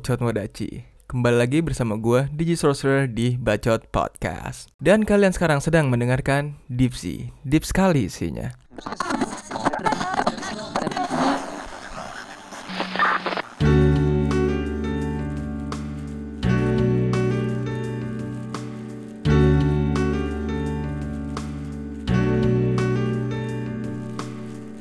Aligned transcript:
Behold 0.00 0.16
Cot 0.16 0.24
Modachi. 0.24 0.88
Kembali 1.12 1.36
lagi 1.36 1.58
bersama 1.60 1.92
gue, 2.00 2.24
Digi 2.32 2.56
Sorcerer 2.56 3.04
di 3.04 3.36
Bacot 3.36 3.84
Podcast. 3.92 4.72
Dan 4.80 5.04
kalian 5.04 5.36
sekarang 5.36 5.60
sedang 5.60 5.92
mendengarkan 5.92 6.56
Dipsy. 6.72 7.36
Deep 7.44 7.68
sekali 7.68 8.08
isinya. 8.08 8.48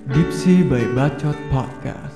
Dipsy 0.07 0.63
by 0.63 0.87
Bacot 0.95 1.35
Podcast 1.51 2.08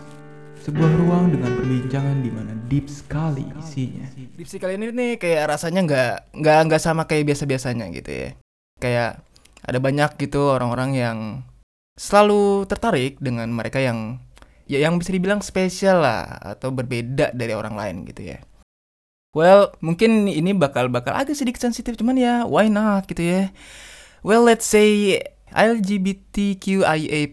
sebuah 0.64 0.92
ruang 0.96 1.36
dengan 1.36 1.52
perbincangan 1.60 2.24
di 2.24 2.32
mana 2.32 2.56
deep 2.72 2.88
sekali 2.88 3.44
isinya. 3.60 4.08
Dipsy 4.16 4.64
kali 4.64 4.80
ini 4.80 4.96
nih 4.96 5.12
kayak 5.20 5.52
rasanya 5.52 5.84
nggak 5.84 6.14
nggak 6.40 6.60
nggak 6.72 6.82
sama 6.82 7.04
kayak 7.04 7.36
biasa 7.36 7.44
biasanya 7.44 7.92
gitu 7.92 8.08
ya. 8.08 8.30
Kayak 8.80 9.20
ada 9.60 9.80
banyak 9.84 10.16
gitu 10.24 10.56
orang-orang 10.56 10.96
yang 10.96 11.18
selalu 12.00 12.64
tertarik 12.72 13.20
dengan 13.20 13.52
mereka 13.52 13.84
yang 13.84 14.24
ya 14.64 14.80
yang 14.80 14.96
bisa 14.96 15.12
dibilang 15.12 15.44
spesial 15.44 16.00
lah 16.00 16.40
atau 16.56 16.72
berbeda 16.72 17.36
dari 17.36 17.52
orang 17.52 17.76
lain 17.76 18.08
gitu 18.08 18.32
ya. 18.32 18.40
Well, 19.36 19.76
mungkin 19.84 20.32
ini 20.32 20.56
bakal 20.56 20.88
bakal 20.88 21.12
agak 21.12 21.36
sedikit 21.36 21.60
sensitif 21.60 22.00
cuman 22.00 22.16
ya 22.16 22.48
why 22.48 22.72
not 22.72 23.12
gitu 23.12 23.20
ya. 23.20 23.52
Well, 24.24 24.48
let's 24.48 24.64
say 24.64 25.20
LGBTQIA+. 25.54 27.32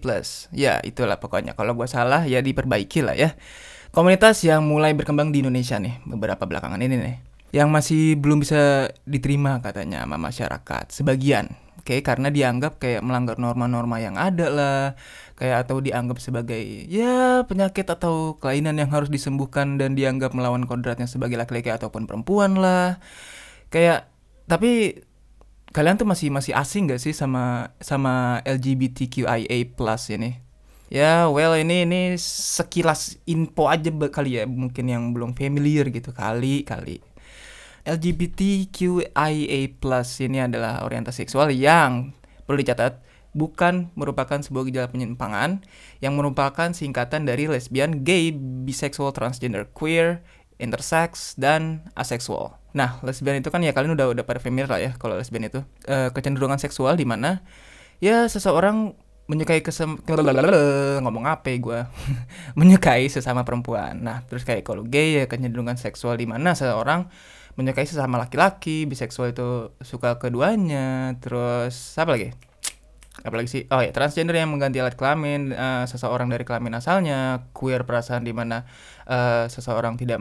Ya, 0.53 0.75
itulah 0.85 1.19
pokoknya. 1.19 1.57
Kalau 1.57 1.73
gua 1.75 1.89
salah 1.89 2.29
ya 2.29 2.45
diperbaiki 2.45 3.01
lah 3.01 3.17
ya. 3.17 3.35
Komunitas 3.91 4.47
yang 4.47 4.63
mulai 4.71 4.95
berkembang 4.95 5.35
di 5.35 5.43
Indonesia 5.43 5.75
nih 5.83 5.99
beberapa 6.07 6.47
belakangan 6.47 6.79
ini 6.79 6.95
nih. 6.95 7.17
Yang 7.51 7.69
masih 7.75 8.03
belum 8.23 8.47
bisa 8.47 8.95
diterima 9.03 9.59
katanya 9.59 10.07
sama 10.07 10.15
masyarakat 10.15 10.85
sebagian. 10.95 11.51
Oke, 11.81 12.05
karena 12.05 12.31
dianggap 12.31 12.79
kayak 12.79 13.03
melanggar 13.03 13.41
norma-norma 13.41 13.99
yang 13.99 14.15
ada 14.15 14.47
lah, 14.47 14.83
kayak 15.35 15.67
atau 15.67 15.81
dianggap 15.81 16.21
sebagai 16.21 16.61
ya 16.87 17.43
penyakit 17.49 17.89
atau 17.89 18.39
kelainan 18.39 18.79
yang 18.79 18.93
harus 18.93 19.09
disembuhkan 19.09 19.81
dan 19.81 19.97
dianggap 19.99 20.37
melawan 20.37 20.69
kodratnya 20.69 21.09
sebagai 21.09 21.41
laki-laki 21.41 21.73
ataupun 21.73 22.05
perempuan 22.07 22.61
lah. 22.61 23.03
Kayak 23.73 24.13
tapi 24.47 25.03
kalian 25.71 25.99
tuh 25.99 26.07
masih 26.07 26.35
masih 26.35 26.53
asing 26.55 26.91
gak 26.91 27.03
sih 27.03 27.15
sama 27.15 27.75
sama 27.79 28.43
LGBTQIA 28.43 29.71
plus 29.75 30.11
ini? 30.11 30.43
Ya, 30.91 31.31
well 31.31 31.55
ini 31.55 31.87
ini 31.87 32.19
sekilas 32.19 33.15
info 33.23 33.71
aja 33.71 33.95
kali 34.11 34.43
ya, 34.43 34.45
mungkin 34.51 34.91
yang 34.91 35.15
belum 35.15 35.39
familiar 35.39 35.87
gitu 35.87 36.11
kali 36.11 36.67
kali. 36.67 36.99
LGBTQIA 37.87 39.61
plus 39.79 40.21
ini 40.21 40.43
adalah 40.43 40.83
orientasi 40.83 41.25
seksual 41.25 41.55
yang 41.55 42.13
perlu 42.45 42.61
dicatat 42.61 43.01
bukan 43.31 43.95
merupakan 43.95 44.43
sebuah 44.43 44.67
gejala 44.69 44.91
penyimpangan 44.91 45.63
yang 46.03 46.19
merupakan 46.19 46.75
singkatan 46.75 47.25
dari 47.25 47.47
lesbian, 47.47 48.03
gay, 48.03 48.35
bisexual, 48.35 49.15
transgender, 49.15 49.71
queer, 49.71 50.21
intersex 50.59 51.39
dan 51.41 51.89
aseksual. 51.97 52.60
Nah, 52.71 53.03
lesbian 53.03 53.43
itu 53.43 53.51
kan 53.51 53.61
ya 53.63 53.75
kalian 53.75 53.99
udah 53.99 54.15
udah 54.15 54.25
pada 54.25 54.39
familiar 54.39 54.71
lah 54.71 54.79
ya 54.79 54.91
kalau 54.97 55.19
lesbian 55.19 55.47
itu 55.47 55.63
Eh, 55.91 56.09
kecenderungan 56.15 56.59
seksual 56.61 56.95
di 56.95 57.09
mana 57.09 57.43
ya 57.99 58.31
seseorang 58.31 58.95
menyukai 59.31 59.63
kesem 59.63 59.95
ngomong 60.99 61.25
apa 61.31 61.55
gue 61.55 61.87
menyukai 62.59 63.07
sesama 63.07 63.47
perempuan. 63.47 64.03
Nah, 64.03 64.27
terus 64.27 64.43
kayak 64.43 64.67
kalau 64.67 64.83
gay 64.83 65.23
ya 65.23 65.25
kecenderungan 65.31 65.79
seksual 65.79 66.19
di 66.19 66.27
mana 66.27 66.55
seseorang 66.59 67.07
menyukai 67.55 67.87
sesama 67.87 68.19
laki-laki, 68.19 68.87
biseksual 68.87 69.35
itu 69.35 69.75
suka 69.83 70.19
keduanya, 70.23 71.15
terus 71.23 71.95
apa 71.99 72.19
lagi? 72.19 72.31
apalagi 73.21 73.49
sih 73.53 73.63
oh 73.69 73.85
ya 73.85 73.93
transgender 73.93 74.33
yang 74.33 74.49
mengganti 74.49 74.81
alat 74.81 74.97
kelamin 74.97 75.53
eh, 75.53 75.85
seseorang 75.85 76.33
dari 76.33 76.45
kelamin 76.49 76.81
asalnya 76.81 77.53
queer 77.53 77.85
perasaan 77.85 78.25
di 78.25 78.33
mana 78.33 78.65
eh, 79.05 79.45
seseorang 79.51 80.01
tidak 80.01 80.17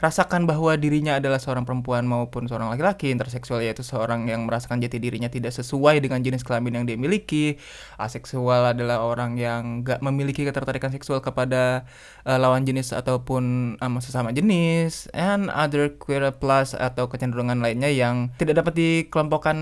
merasakan 0.00 0.48
bahwa 0.48 0.72
dirinya 0.80 1.20
adalah 1.20 1.36
seorang 1.36 1.68
perempuan 1.68 2.08
maupun 2.08 2.48
seorang 2.48 2.72
laki-laki 2.72 3.12
interseksual 3.12 3.60
yaitu 3.60 3.84
seorang 3.84 4.24
yang 4.26 4.48
merasakan 4.48 4.80
jati 4.80 4.96
dirinya 4.96 5.28
tidak 5.28 5.52
sesuai 5.52 6.00
dengan 6.00 6.24
jenis 6.24 6.40
kelamin 6.40 6.80
yang 6.80 6.84
dia 6.88 6.96
miliki. 6.96 7.60
Aseksual 8.00 8.72
adalah 8.72 9.04
orang 9.04 9.36
yang 9.36 9.84
gak 9.84 10.00
memiliki 10.00 10.48
ketertarikan 10.48 10.90
seksual 10.90 11.20
kepada 11.20 11.84
eh, 12.24 12.38
lawan 12.40 12.64
jenis 12.64 12.96
ataupun 12.96 13.76
sama 13.76 14.00
sesama 14.00 14.28
jenis 14.32 15.12
and 15.12 15.52
other 15.52 15.92
queer 16.00 16.32
plus 16.32 16.72
atau 16.72 17.06
kecenderungan 17.12 17.60
lainnya 17.60 17.92
yang 17.92 18.32
tidak 18.40 18.64
dapat 18.64 18.72
dikelompokkan 18.74 19.56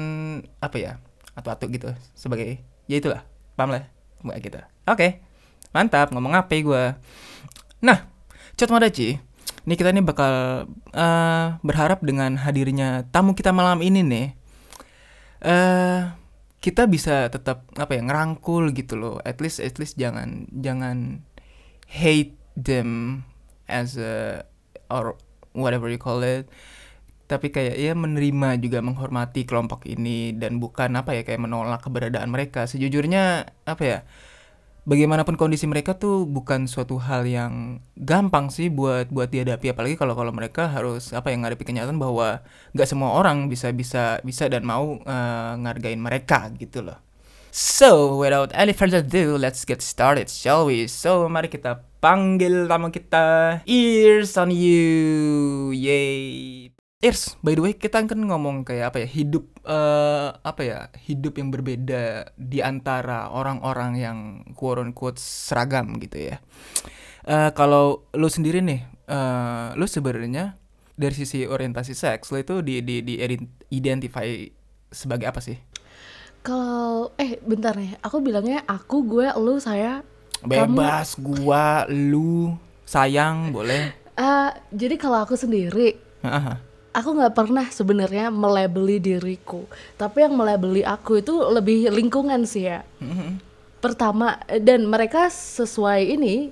apa 0.63 0.77
ya 0.79 0.93
atau-atau 1.35 1.67
gitu 1.71 1.91
sebagai 2.15 2.63
ya 2.87 2.99
itulah 2.99 3.23
paham 3.59 3.75
lah 3.75 3.85
Kayak 4.19 4.43
gitu. 4.43 4.59
Oke 4.91 5.29
mantap 5.73 6.11
ngomong 6.13 6.33
apa 6.37 6.55
gue 6.57 6.85
nah 7.85 8.09
Cot 8.59 8.71
Modachi 8.73 9.21
ini 9.69 9.77
kita 9.77 9.93
nih 9.93 10.01
bakal 10.01 10.65
eh, 10.97 11.47
berharap 11.61 12.01
dengan 12.01 12.41
hadirnya 12.41 13.05
tamu 13.13 13.37
kita 13.37 13.53
malam 13.53 13.85
ini 13.85 14.01
nih 14.01 14.27
eh 15.45 16.01
kita 16.59 16.91
bisa 16.91 17.31
tetap 17.31 17.69
apa 17.79 17.95
ya 17.95 18.03
ngerangkul 18.03 18.75
gitu 18.75 18.99
loh. 18.99 19.17
At 19.23 19.39
least 19.39 19.63
at 19.63 19.79
least 19.79 19.95
jangan 19.95 20.51
jangan 20.51 21.23
hate 21.87 22.35
them 22.59 23.23
as 23.71 23.95
a 23.95 24.43
or 24.91 25.15
whatever 25.55 25.87
you 25.87 26.01
call 26.01 26.21
it. 26.27 26.51
Tapi 27.29 27.53
kayak 27.53 27.77
ya 27.77 27.93
menerima 27.93 28.59
juga 28.59 28.81
menghormati 28.81 29.45
kelompok 29.45 29.85
ini 29.87 30.33
dan 30.35 30.59
bukan 30.59 30.97
apa 30.97 31.13
ya 31.15 31.23
kayak 31.23 31.45
menolak 31.45 31.85
keberadaan 31.85 32.33
mereka. 32.33 32.67
Sejujurnya 32.67 33.53
apa 33.69 33.83
ya 33.85 33.99
bagaimanapun 34.89 35.37
kondisi 35.37 35.69
mereka 35.69 36.01
tuh 36.01 36.25
bukan 36.25 36.65
suatu 36.65 36.97
hal 36.97 37.29
yang 37.29 37.85
gampang 38.01 38.49
sih 38.49 38.73
buat 38.73 39.13
buat 39.13 39.29
dihadapi 39.29 39.77
apalagi 39.77 40.01
kalau 40.01 40.17
kalau 40.17 40.33
mereka 40.33 40.73
harus 40.73 41.13
apa 41.13 41.29
yang 41.29 41.45
ngadepi 41.45 41.69
kenyataan 41.69 42.01
bahwa 42.01 42.41
nggak 42.73 42.89
semua 42.89 43.13
orang 43.13 43.53
bisa 43.53 43.69
bisa 43.77 44.17
bisa 44.25 44.49
dan 44.49 44.65
mau 44.65 44.97
eh, 45.05 45.53
ngargain 45.61 46.01
mereka 46.01 46.49
gitu 46.57 46.81
loh 46.81 46.97
So, 47.49 48.21
without 48.21 48.53
any 48.53 48.77
further 48.77 49.01
ado, 49.01 49.41
let's 49.41 49.65
get 49.65 49.81
started, 49.81 50.29
shall 50.29 50.69
we? 50.69 50.85
So, 50.85 51.33
mari 51.33 51.49
kita 51.49 51.81
panggil 51.99 52.69
tamu 52.69 52.93
kita, 52.93 53.65
Ears 53.65 54.37
on 54.37 54.53
You, 54.53 55.73
yay! 55.73 56.78
Ears, 56.99 57.39
by 57.47 57.55
the 57.55 57.63
way, 57.63 57.79
kita 57.79 58.03
kan 58.03 58.19
ngomong 58.19 58.67
kayak 58.67 58.91
apa 58.91 59.07
ya, 59.07 59.09
hidup, 59.23 59.47
eh 59.63 60.35
apa 60.35 60.63
ya, 60.67 60.79
hidup 61.07 61.39
yang 61.39 61.55
berbeda 61.55 62.35
di 62.35 62.59
antara 62.59 63.31
orang-orang 63.31 63.93
yang 63.95 64.19
quote-unquote 64.59 65.15
seragam 65.15 65.95
gitu 66.03 66.35
ya. 66.35 66.43
Eh 67.23 67.55
kalau 67.55 68.03
lu 68.19 68.27
sendiri 68.27 68.59
nih, 68.67 68.83
eh 69.07 69.79
lu 69.79 69.87
sebenarnya 69.87 70.59
dari 70.99 71.15
sisi 71.15 71.47
orientasi 71.47 71.95
seks, 71.95 72.35
lu 72.35 72.43
itu 72.43 72.67
di, 72.67 72.83
di, 72.83 72.99
di 73.07 73.15
identify 73.71 74.27
sebagai 74.91 75.31
apa 75.31 75.39
sih? 75.39 75.55
Kalau 76.43 77.15
eh 77.15 77.39
bentar 77.47 77.79
nih, 77.79 77.95
aku 78.03 78.19
bilangnya 78.19 78.67
aku, 78.67 79.07
gue, 79.07 79.31
lu, 79.39 79.63
saya. 79.63 80.03
Bebas, 80.43 81.15
gua, 81.15 81.87
lu, 81.87 82.59
sayang, 82.83 83.55
boleh. 83.55 83.95
Eh, 84.19 84.51
jadi 84.75 84.99
kalau 84.99 85.23
aku 85.23 85.39
sendiri, 85.39 85.95
Hahaha. 86.27 86.68
Aku 86.93 87.09
nggak 87.15 87.35
pernah 87.37 87.67
sebenarnya 87.69 88.33
melabeli 88.33 88.99
diriku. 88.99 89.65
Tapi 89.97 90.25
yang 90.25 90.35
melabeli 90.35 90.83
aku 90.83 91.21
itu 91.21 91.35
lebih 91.53 91.93
lingkungan 91.93 92.45
sih 92.49 92.69
ya. 92.71 92.85
Pertama 93.79 94.41
eh, 94.51 94.59
dan 94.59 94.89
mereka 94.89 95.31
sesuai 95.31 96.19
ini 96.19 96.51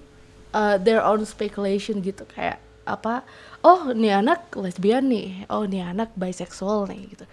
eh, 0.55 0.77
their 0.81 1.03
own 1.03 1.25
speculation 1.27 1.99
gitu 2.05 2.23
kayak 2.31 2.63
apa? 2.87 3.27
Oh, 3.67 3.91
nih 3.91 4.23
anak 4.23 4.55
lesbian 4.55 5.11
nih. 5.11 5.43
Oh, 5.51 5.67
nih 5.67 5.91
anak 5.91 6.15
bisexual 6.15 6.87
nih 6.87 7.19
gitu. 7.19 7.25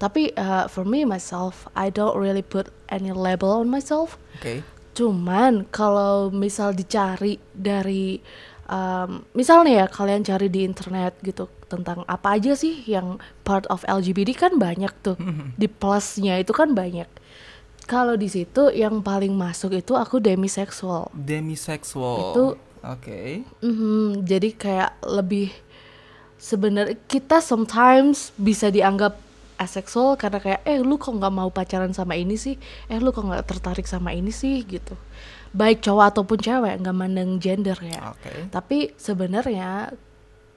Tapi 0.00 0.32
eh, 0.32 0.64
for 0.72 0.88
me 0.88 1.04
myself, 1.04 1.68
I 1.76 1.92
don't 1.92 2.16
really 2.16 2.44
put 2.44 2.72
any 2.88 3.12
label 3.12 3.60
on 3.60 3.68
myself. 3.68 4.16
Oke. 4.40 4.64
Cuman 4.92 5.68
kalau 5.72 6.28
misal 6.28 6.76
dicari 6.76 7.40
dari 7.56 8.20
um, 8.72 9.20
misal 9.36 9.60
nih 9.68 9.84
ya 9.84 9.86
kalian 9.92 10.24
cari 10.24 10.48
di 10.48 10.64
internet 10.64 11.20
gitu 11.20 11.52
tentang 11.68 12.08
apa 12.08 12.40
aja 12.40 12.56
sih 12.56 12.80
yang 12.88 13.20
part 13.44 13.68
of 13.68 13.84
LGBT 13.84 14.32
kan 14.48 14.52
banyak 14.56 14.92
tuh 15.04 15.20
di 15.60 15.68
plusnya 15.68 16.40
itu 16.40 16.56
kan 16.56 16.72
banyak. 16.72 17.06
Kalau 17.84 18.16
di 18.16 18.30
situ 18.30 18.72
yang 18.72 19.04
paling 19.04 19.36
masuk 19.36 19.76
itu 19.76 19.92
aku 19.92 20.22
demisexual. 20.22 21.12
Demisexual. 21.12 22.32
Itu 22.32 22.44
Oke. 22.82 23.46
Mhm, 23.62 24.26
jadi 24.26 24.50
kayak 24.58 25.06
lebih 25.06 25.54
sebenarnya 26.34 26.98
kita 27.06 27.38
sometimes 27.38 28.34
bisa 28.34 28.74
dianggap 28.74 29.14
asexual 29.54 30.18
karena 30.18 30.42
kayak 30.42 30.60
eh 30.66 30.82
lu 30.82 30.98
kok 30.98 31.14
nggak 31.14 31.30
mau 31.30 31.46
pacaran 31.54 31.94
sama 31.94 32.18
ini 32.18 32.34
sih 32.34 32.58
eh 32.90 32.98
lu 32.98 33.14
kok 33.14 33.22
nggak 33.22 33.46
tertarik 33.46 33.86
sama 33.86 34.10
ini 34.10 34.34
sih 34.34 34.66
gitu 34.66 34.98
baik 35.52 35.84
cowok 35.84 36.04
ataupun 36.16 36.38
cewek 36.40 36.74
nggak 36.80 36.96
mandang 36.96 37.36
gender 37.36 37.76
ya 37.80 38.12
Oke. 38.16 38.48
tapi 38.48 38.96
sebenarnya 38.96 39.92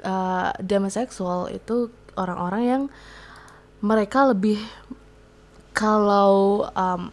uh, 0.04 0.50
demisexual 0.64 1.52
itu 1.52 1.92
orang-orang 2.16 2.64
yang 2.64 2.84
mereka 3.84 4.32
lebih 4.32 4.58
kalau 5.76 6.66
um, 6.72 7.12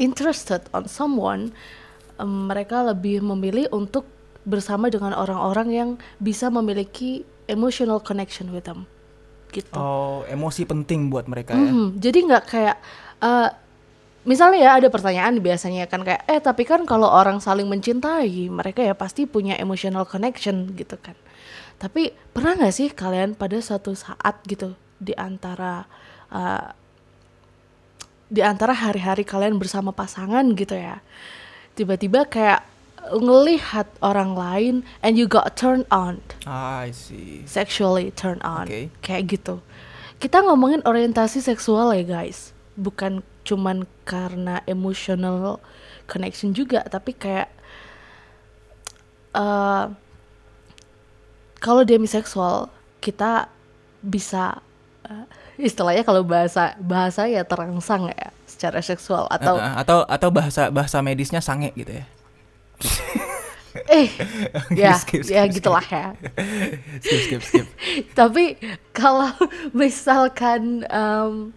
interested 0.00 0.64
on 0.72 0.88
someone 0.88 1.52
um, 2.16 2.48
mereka 2.48 2.80
lebih 2.80 3.20
memilih 3.20 3.68
untuk 3.72 4.08
bersama 4.46 4.88
dengan 4.88 5.12
orang-orang 5.12 5.68
yang 5.68 5.90
bisa 6.16 6.48
memiliki 6.48 7.26
emotional 7.50 8.00
connection 8.00 8.48
with 8.50 8.64
them 8.64 8.88
gitu 9.52 9.76
Oh, 9.76 10.24
emosi 10.26 10.66
penting 10.66 11.08
buat 11.12 11.30
mereka 11.30 11.54
ya. 11.54 11.70
Mhm, 11.70 11.86
jadi 12.02 12.18
nggak 12.26 12.44
kayak 12.50 12.76
eh, 13.22 13.48
misalnya 14.26 14.58
ya 14.60 14.70
ada 14.76 14.88
pertanyaan 14.90 15.38
biasanya 15.38 15.86
kan 15.86 16.02
kayak 16.02 16.26
eh 16.26 16.42
tapi 16.42 16.66
kan 16.66 16.82
kalau 16.84 17.06
orang 17.06 17.38
saling 17.38 17.70
mencintai 17.70 18.50
mereka 18.50 18.82
ya 18.82 18.92
pasti 18.92 19.24
punya 19.24 19.54
emotional 19.56 20.04
connection 20.04 20.74
gitu 20.74 20.98
kan. 20.98 21.14
Tapi 21.78 22.10
pernah 22.34 22.58
nggak 22.58 22.74
sih 22.74 22.88
kalian 22.90 23.32
pada 23.32 23.56
suatu 23.62 23.94
saat 23.94 24.42
gitu 24.44 24.74
di 24.98 25.14
antara 25.14 25.84
eh, 26.28 26.66
di 28.26 28.42
antara 28.42 28.74
hari-hari 28.74 29.22
kalian 29.22 29.54
bersama 29.54 29.94
pasangan 29.94 30.42
gitu 30.58 30.74
ya 30.74 30.98
tiba-tiba 31.78 32.26
kayak 32.26 32.66
ngelihat 33.14 33.86
orang 34.02 34.34
lain 34.34 34.74
and 34.98 35.14
you 35.14 35.30
got 35.30 35.54
turned 35.54 35.86
on 35.94 36.18
Ah, 36.42 36.82
I 36.82 36.90
see. 36.90 37.46
sexually 37.46 38.10
turn 38.10 38.42
on 38.42 38.66
Oke. 38.66 38.90
kayak 38.98 39.30
gitu 39.30 39.62
kita 40.18 40.42
ngomongin 40.42 40.82
orientasi 40.82 41.38
seksual 41.38 41.94
ya 41.94 42.02
guys 42.02 42.50
bukan 42.74 43.22
cuman 43.46 43.86
karena 44.02 44.58
emotional 44.66 45.62
connection 46.04 46.50
juga 46.50 46.82
tapi 46.84 47.14
kayak 47.14 47.46
eh 49.32 49.84
kalau 51.56 51.82
demiseksual 51.82 52.68
kita 52.98 53.48
bisa 54.02 54.58
eh, 55.04 55.26
istilahnya 55.56 56.02
kalau 56.02 56.20
bahasa 56.20 56.74
bahasa 56.78 57.24
ya 57.26 57.42
terangsang 57.42 58.10
ya 58.10 58.28
secara 58.44 58.82
seksual 58.82 59.24
atau 59.30 59.56
Uh, 59.56 59.62
uh, 59.62 59.74
atau 59.80 59.98
atau 60.06 60.28
bahasa 60.30 60.68
bahasa 60.68 60.98
medisnya 61.00 61.40
sange 61.40 61.72
gitu 61.74 61.96
ya. 61.96 62.04
eh 63.92 64.08
ya 64.84 64.96
Skip, 64.96 65.22
skip, 65.22 65.32
ya 65.36 65.42
skip. 65.44 65.54
gitulah 65.60 65.84
ya 65.84 66.16
Skip 67.04 67.20
skip 67.24 67.42
skip. 67.44 67.66
tapi 68.16 68.56
kalau 68.92 69.32
misalkan 69.72 70.84
um, 70.88 71.52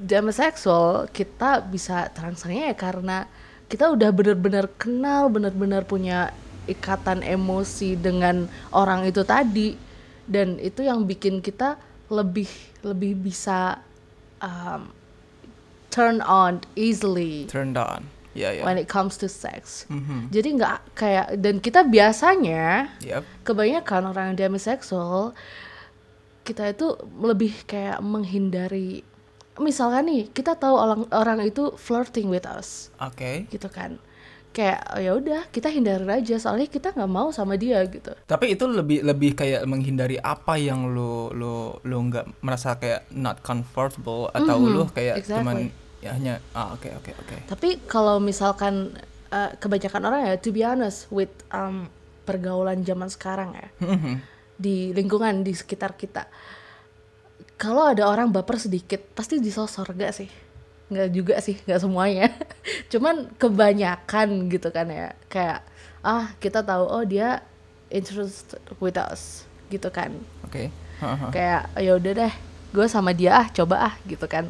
demisexual 0.00 1.12
kita 1.12 1.60
bisa 1.60 2.08
terangsangnya 2.10 2.72
ya 2.72 2.76
karena 2.76 3.18
kita 3.68 3.92
udah 3.92 4.10
bener-bener 4.10 4.66
kenal 4.74 5.28
bener-bener 5.28 5.84
punya 5.84 6.32
ikatan 6.64 7.20
emosi 7.20 7.94
dengan 7.94 8.48
orang 8.72 9.04
itu 9.04 9.20
tadi 9.22 9.76
dan 10.24 10.56
itu 10.56 10.80
yang 10.82 11.04
bikin 11.04 11.38
kita 11.38 11.76
lebih 12.08 12.48
lebih 12.80 13.12
bisa 13.20 13.78
um, 14.40 14.88
turn 15.92 16.24
on 16.24 16.64
easily 16.74 17.44
Turned 17.44 17.76
on. 17.76 18.08
Ya 18.30 18.54
ya. 18.54 18.62
when 18.62 18.78
it 18.78 18.86
comes 18.86 19.18
to 19.18 19.26
sex 19.26 19.90
Mhm. 19.90 20.30
jadi 20.30 20.48
nggak 20.54 20.76
kayak 20.94 21.26
dan 21.36 21.58
kita 21.58 21.82
biasanya 21.82 22.86
Yep. 23.02 23.22
kebanyakan 23.42 24.02
orang 24.06 24.24
yang 24.32 24.48
demisexual 24.48 25.34
kita 26.40 26.70
itu 26.70 26.94
lebih 27.18 27.52
kayak 27.66 27.98
menghindari 28.00 29.02
misalkan 29.60 30.08
nih 30.08 30.22
kita 30.28 30.56
tahu 30.56 30.74
orang 30.74 31.00
orang 31.12 31.38
itu 31.42 31.70
flirting 31.76 32.26
with 32.26 32.44
us 32.44 32.88
Oke. 32.98 33.44
gitu 33.46 33.68
kan 33.68 34.00
kayak 34.50 34.82
"Oh, 34.90 34.98
ya 34.98 35.14
udah 35.14 35.46
kita 35.46 35.70
hindarin 35.70 36.10
aja 36.10 36.34
soalnya 36.34 36.66
kita 36.66 36.90
nggak 36.90 37.06
mau 37.08 37.30
sama 37.30 37.54
dia 37.54 37.86
gitu 37.86 38.10
Tapi 38.26 38.58
itu 38.58 38.66
lebih 38.66 39.04
lebih 39.04 39.38
kayak 39.38 39.62
menghindari 39.62 40.18
apa 40.18 40.58
yang 40.58 40.90
lo 40.90 41.30
lo 41.30 41.54
lo 41.80 41.96
nggak 42.02 42.42
merasa 42.42 42.74
kayak 42.74 43.06
not 43.12 43.38
comfortable 43.40 44.26
atau 44.28 44.58
Mhm, 44.58 44.68
lo 44.68 44.82
kayak 44.88 45.22
cuman 45.22 45.70
exactly. 45.70 46.02
ya 46.02 46.10
hanya 46.10 46.34
ah 46.50 46.74
oke 46.74 46.90
oke 46.90 47.12
oke. 47.14 47.36
tapi 47.46 47.78
kalau 47.86 48.18
misalkan 48.18 48.90
eh, 49.30 49.54
kebanyakan 49.54 50.02
orang 50.02 50.20
ya 50.26 50.34
to 50.34 50.50
be 50.50 50.66
honest 50.66 51.06
with 51.08 51.30
um, 51.50 51.86
pergaulan 52.26 52.82
zaman 52.82 53.06
sekarang 53.06 53.54
ya 53.54 53.68
Mhm. 53.78 54.18
di 54.56 54.90
lingkungan 54.90 55.40
di 55.40 55.54
sekitar 55.54 55.94
kita 55.94 56.26
kalau 57.60 57.92
ada 57.92 58.08
orang 58.08 58.32
baper 58.32 58.56
sedikit 58.56 59.04
pasti 59.12 59.36
disosor 59.36 59.84
gak 59.92 60.16
sih? 60.16 60.32
Nggak 60.88 61.08
juga 61.12 61.34
sih 61.44 61.60
nggak 61.68 61.80
semuanya. 61.84 62.32
Cuman 62.92 63.28
kebanyakan 63.36 64.48
gitu 64.48 64.72
kan 64.72 64.88
ya. 64.88 65.12
Kayak 65.28 65.60
ah 66.00 66.32
kita 66.40 66.64
tahu 66.64 66.88
oh 66.88 67.04
dia 67.04 67.44
interested 67.92 68.58
with 68.80 68.96
us 68.96 69.44
gitu 69.68 69.92
kan. 69.92 70.16
Oke. 70.48 70.72
Haha. 71.00 71.32
kayak 71.32 71.62
ya 71.80 71.96
udah 71.96 72.12
deh 72.12 72.34
gue 72.76 72.86
sama 72.88 73.16
dia 73.16 73.32
ah 73.44 73.46
coba 73.52 73.92
ah 73.92 73.94
gitu 74.08 74.24
kan. 74.24 74.48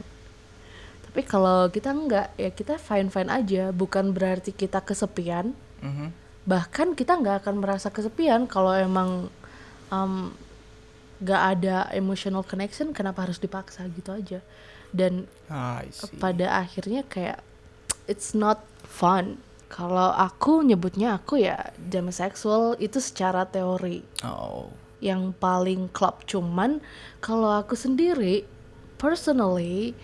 Tapi 1.10 1.20
kalau 1.26 1.66
kita 1.66 1.90
nggak 1.90 2.38
ya 2.38 2.50
kita 2.54 2.78
fine 2.78 3.10
fine 3.10 3.28
aja. 3.28 3.74
Bukan 3.74 4.14
berarti 4.14 4.54
kita 4.54 4.78
kesepian. 4.86 5.50
Mhm. 5.82 6.14
bahkan 6.48 6.96
kita 6.96 7.20
nggak 7.20 7.44
akan 7.44 7.60
merasa 7.60 7.92
kesepian 7.92 8.48
kalau 8.48 8.72
emang 8.72 9.28
um, 9.92 10.32
nggak 11.20 11.42
ada 11.52 11.76
emotional 11.92 12.40
connection 12.40 12.90
kenapa 12.90 13.24
harus 13.24 13.36
dipaksa? 13.36 13.84
Gitu 13.86 14.10
aja. 14.10 14.40
Dan 14.90 15.28
Ah, 15.46 15.84
pada 16.16 16.58
akhirnya 16.58 17.04
kayak 17.04 17.38
it's 18.06 18.32
not 18.32 18.60
fun. 18.82 19.38
Kalau 19.66 20.10
aku 20.10 20.60
nyebutnya 20.60 21.14
aku 21.14 21.38
ya 21.38 21.70
demisexual 21.78 22.74
itu 22.78 22.98
secara 22.98 23.44
teori. 23.44 24.02
Oh. 24.20 24.68
yang 25.00 25.32
paling 25.32 25.88
klop 25.88 26.28
cuman 26.28 26.76
kalau 27.18 27.48
aku 27.48 27.72
sendiri 27.72 28.44
personally 29.00 29.96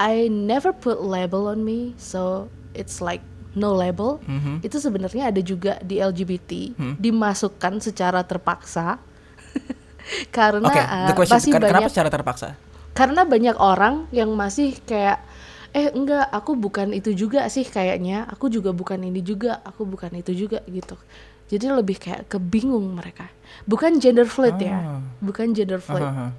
I 0.00 0.32
never 0.32 0.72
put 0.72 1.04
label 1.04 1.46
on 1.46 1.60
me 1.62 1.92
so 2.00 2.48
it's 2.72 2.98
like 2.98 3.20
no 3.52 3.76
label. 3.76 4.24
Mhm. 4.24 4.62
itu 4.62 4.80
sebenarnya 4.80 5.28
ada 5.28 5.44
juga 5.44 5.76
di 5.82 6.00
LGBT 6.00 6.72
Hmm. 6.74 6.94
dimasukkan 6.96 7.84
secara 7.84 8.24
terpaksa 8.24 8.96
karena 10.30 10.66
uh, 10.66 11.06
the 11.06 11.14
question 11.14 11.36
masih 11.36 11.50
ken- 11.50 11.60
kenapa 11.60 11.74
banyak 11.80 11.90
secara 11.90 12.08
terpaksa? 12.08 12.48
karena 12.90 13.22
banyak 13.22 13.56
orang 13.56 13.94
yang 14.10 14.32
masih 14.32 14.74
kayak 14.82 15.22
eh 15.70 15.88
enggak 15.88 16.24
aku 16.26 16.54
bukan 16.54 16.90
itu 16.90 17.12
juga 17.12 17.46
sih 17.46 17.62
kayaknya 17.62 18.24
aku 18.24 18.48
juga 18.48 18.72
bukan 18.72 18.98
ini 18.98 19.20
juga 19.20 19.60
aku 19.62 19.84
bukan 19.84 20.10
itu 20.14 20.32
juga 20.34 20.64
gitu 20.66 20.96
jadi 21.46 21.72
lebih 21.72 21.96
kayak 21.96 22.26
kebingung 22.26 22.92
mereka 22.92 23.28
bukan 23.64 23.96
gender 23.96 24.24
fluid 24.24 24.56
ya 24.58 24.74
Ah. 24.74 25.00
bukan 25.18 25.52
gender 25.52 25.78
fluid 25.78 26.02
Hahaha. 26.02 26.32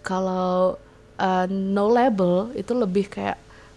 kalau 0.00 0.76
uh, 1.16 1.46
no 1.46 1.86
label 1.86 2.34
itu 2.52 2.72
lebih 2.72 3.08
kayak 3.08 3.36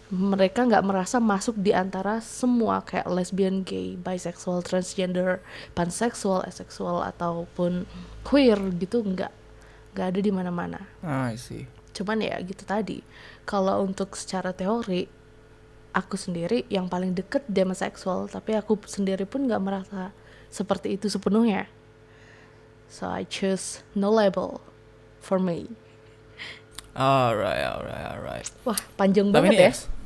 mereka 0.09 0.65
nggak 0.65 0.81
merasa 0.81 1.21
masuk 1.21 1.53
di 1.61 1.69
antara 1.69 2.17
semua 2.17 2.81
kayak 2.81 3.05
lesbian, 3.13 3.61
gay, 3.61 3.93
bisexual, 3.93 4.65
transgender, 4.65 5.37
pansexual, 5.77 6.41
asexual 6.49 7.05
ataupun 7.05 7.85
queer 8.25 8.57
gitu 8.81 9.05
nggak 9.05 9.29
nggak 9.93 10.07
ada 10.09 10.19
di 10.19 10.31
mana-mana. 10.33 10.81
Ah, 11.05 11.29
I 11.29 11.37
see. 11.37 11.69
Cuman 11.93 12.25
ya 12.25 12.41
gitu 12.41 12.65
tadi. 12.65 13.05
Kalau 13.45 13.85
untuk 13.85 14.17
secara 14.17 14.49
teori 14.49 15.05
aku 15.93 16.17
sendiri 16.17 16.65
yang 16.73 16.89
paling 16.89 17.13
deket 17.13 17.45
demisexual 17.45 18.29
tapi 18.29 18.57
aku 18.57 18.77
sendiri 18.89 19.29
pun 19.29 19.45
nggak 19.45 19.61
merasa 19.61 20.09
seperti 20.49 20.97
itu 20.97 21.05
sepenuhnya. 21.05 21.69
So 22.89 23.05
I 23.05 23.29
choose 23.29 23.85
no 23.93 24.09
label 24.09 24.65
for 25.21 25.37
me. 25.37 25.69
Alright, 26.97 27.61
alright, 27.61 28.05
alright. 28.17 28.49
Wah, 28.65 28.81
panjang 28.97 29.29
Tapi 29.29 29.35
banget 29.37 29.53
ini 29.53 29.61
ya. 29.61 29.71
X. 29.71 29.98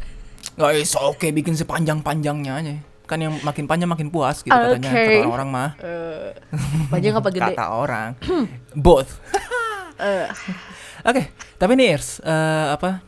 Nggak, 0.54 0.72
it's 0.78 0.94
oke 0.94 1.28
bikin 1.34 1.58
sepanjang-panjangnya 1.58 2.54
aja. 2.54 2.76
Kan 3.04 3.20
yang 3.20 3.34
makin 3.44 3.66
panjang 3.68 3.90
makin 3.90 4.08
puas 4.14 4.46
gitu 4.46 4.54
katanya 4.54 4.90
Oke. 4.90 4.96
kata 4.96 5.12
orang-orang 5.26 5.50
mah. 5.50 5.72
Eh, 5.82 6.30
panjang 6.88 7.14
apa 7.20 7.30
gede? 7.34 7.54
Kata 7.54 7.66
orang. 7.74 8.10
Both. 8.86 9.20
Eh, 10.00 10.28
Oke, 11.10 11.36
tapi 11.60 11.76
nih 11.76 12.00
Irs, 12.00 12.24
eh, 12.24 12.68
apa? 12.72 13.04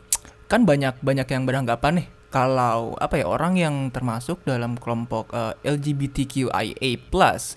Kan 0.46 0.68
banyak 0.68 1.00
banyak 1.00 1.26
yang 1.26 1.42
beranggapan 1.48 2.04
nih 2.04 2.06
kalau 2.26 2.92
apa 3.00 3.16
ya 3.16 3.26
orang 3.26 3.56
yang 3.56 3.88
termasuk 3.88 4.44
dalam 4.44 4.76
kelompok 4.76 5.32
eh, 5.32 5.54
LGBTQIA+ 5.64 6.76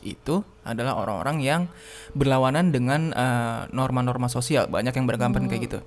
itu 0.05 0.36
adalah 0.63 0.93
orang-orang 1.01 1.38
yang 1.43 1.62
berlawanan 2.15 2.72
dengan 2.72 3.12
eh, 3.12 3.60
norma-norma 3.75 4.31
sosial. 4.31 4.72
Banyak 4.72 4.96
yang 4.96 5.05
beranggapan 5.10 5.50
kayak 5.51 5.63
gitu. 5.67 5.79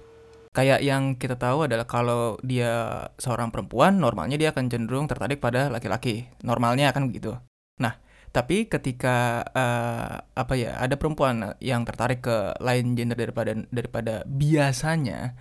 Kayak 0.53 0.85
yang 0.85 1.17
kita 1.17 1.41
tahu 1.41 1.65
adalah 1.65 1.89
kalau 1.89 2.37
dia 2.45 3.09
seorang 3.17 3.49
perempuan, 3.49 3.97
normalnya 3.97 4.37
dia 4.37 4.53
akan 4.53 4.69
cenderung 4.69 5.09
tertarik 5.09 5.41
pada 5.41 5.73
laki-laki. 5.73 6.29
Normalnya 6.45 6.93
akan 6.93 7.09
begitu. 7.09 7.33
Nah, 7.81 7.97
Tapi 8.33 8.65
ketika 8.65 9.45
eh, 9.53 10.25
apa 10.25 10.55
ya 10.57 10.81
ada 10.81 10.97
perempuan 10.97 11.53
yang 11.61 11.85
tertarik 11.85 12.25
ke 12.25 12.57
lain 12.65 12.97
gender 12.97 13.13
daripada 13.13 13.53
daripada 13.69 14.25
biasanya 14.25 15.37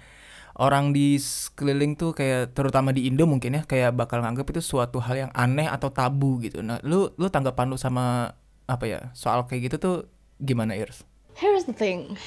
orang 0.60 0.92
di 0.92 1.16
sekeliling 1.16 1.96
tuh 1.96 2.12
kayak 2.12 2.52
terutama 2.52 2.92
di 2.92 3.08
Indo 3.08 3.24
mungkin 3.24 3.56
ya 3.56 3.64
kayak 3.64 3.96
bakal 3.96 4.20
nganggap 4.20 4.44
itu 4.52 4.60
suatu 4.60 5.00
hal 5.00 5.16
yang 5.28 5.32
aneh 5.32 5.72
atau 5.72 5.88
tabu 5.88 6.44
gitu. 6.44 6.60
Nah, 6.60 6.84
lu 6.84 7.16
lu 7.16 7.32
tanggapan 7.32 7.72
lu 7.72 7.80
sama 7.80 8.36
apa 8.68 8.84
ya 8.84 9.00
soal 9.16 9.48
kayak 9.48 9.72
gitu 9.72 9.76
tuh 9.80 9.96
gimana 10.44 10.76
Irs? 10.76 11.08
Here's 11.40 11.64
the 11.64 11.76
thing. 11.76 12.20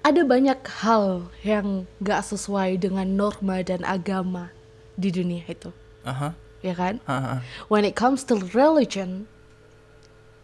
Ada 0.00 0.24
banyak 0.24 0.60
hal 0.80 1.28
yang 1.44 1.84
gak 2.00 2.24
sesuai 2.24 2.80
dengan 2.80 3.04
norma 3.04 3.60
dan 3.60 3.84
agama 3.84 4.48
di 4.96 5.12
dunia 5.12 5.44
itu, 5.44 5.68
Aha. 6.08 6.32
ya 6.64 6.72
kan? 6.72 7.04
aha. 7.04 7.44
When 7.68 7.84
it 7.84 7.96
comes 8.00 8.24
to 8.32 8.40
religion, 8.56 9.28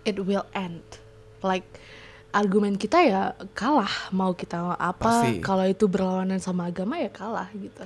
it 0.05 0.21
will 0.29 0.45
end. 0.53 0.85
Like 1.41 1.65
argumen 2.37 2.77
kita 2.77 3.01
ya 3.01 3.23
kalah 3.57 4.13
mau 4.13 4.37
kita 4.37 4.77
apa 4.77 5.25
Pasti. 5.25 5.41
kalau 5.41 5.65
itu 5.65 5.89
berlawanan 5.89 6.37
sama 6.37 6.69
agama 6.69 7.01
ya 7.01 7.09
kalah 7.09 7.49
gitu. 7.57 7.85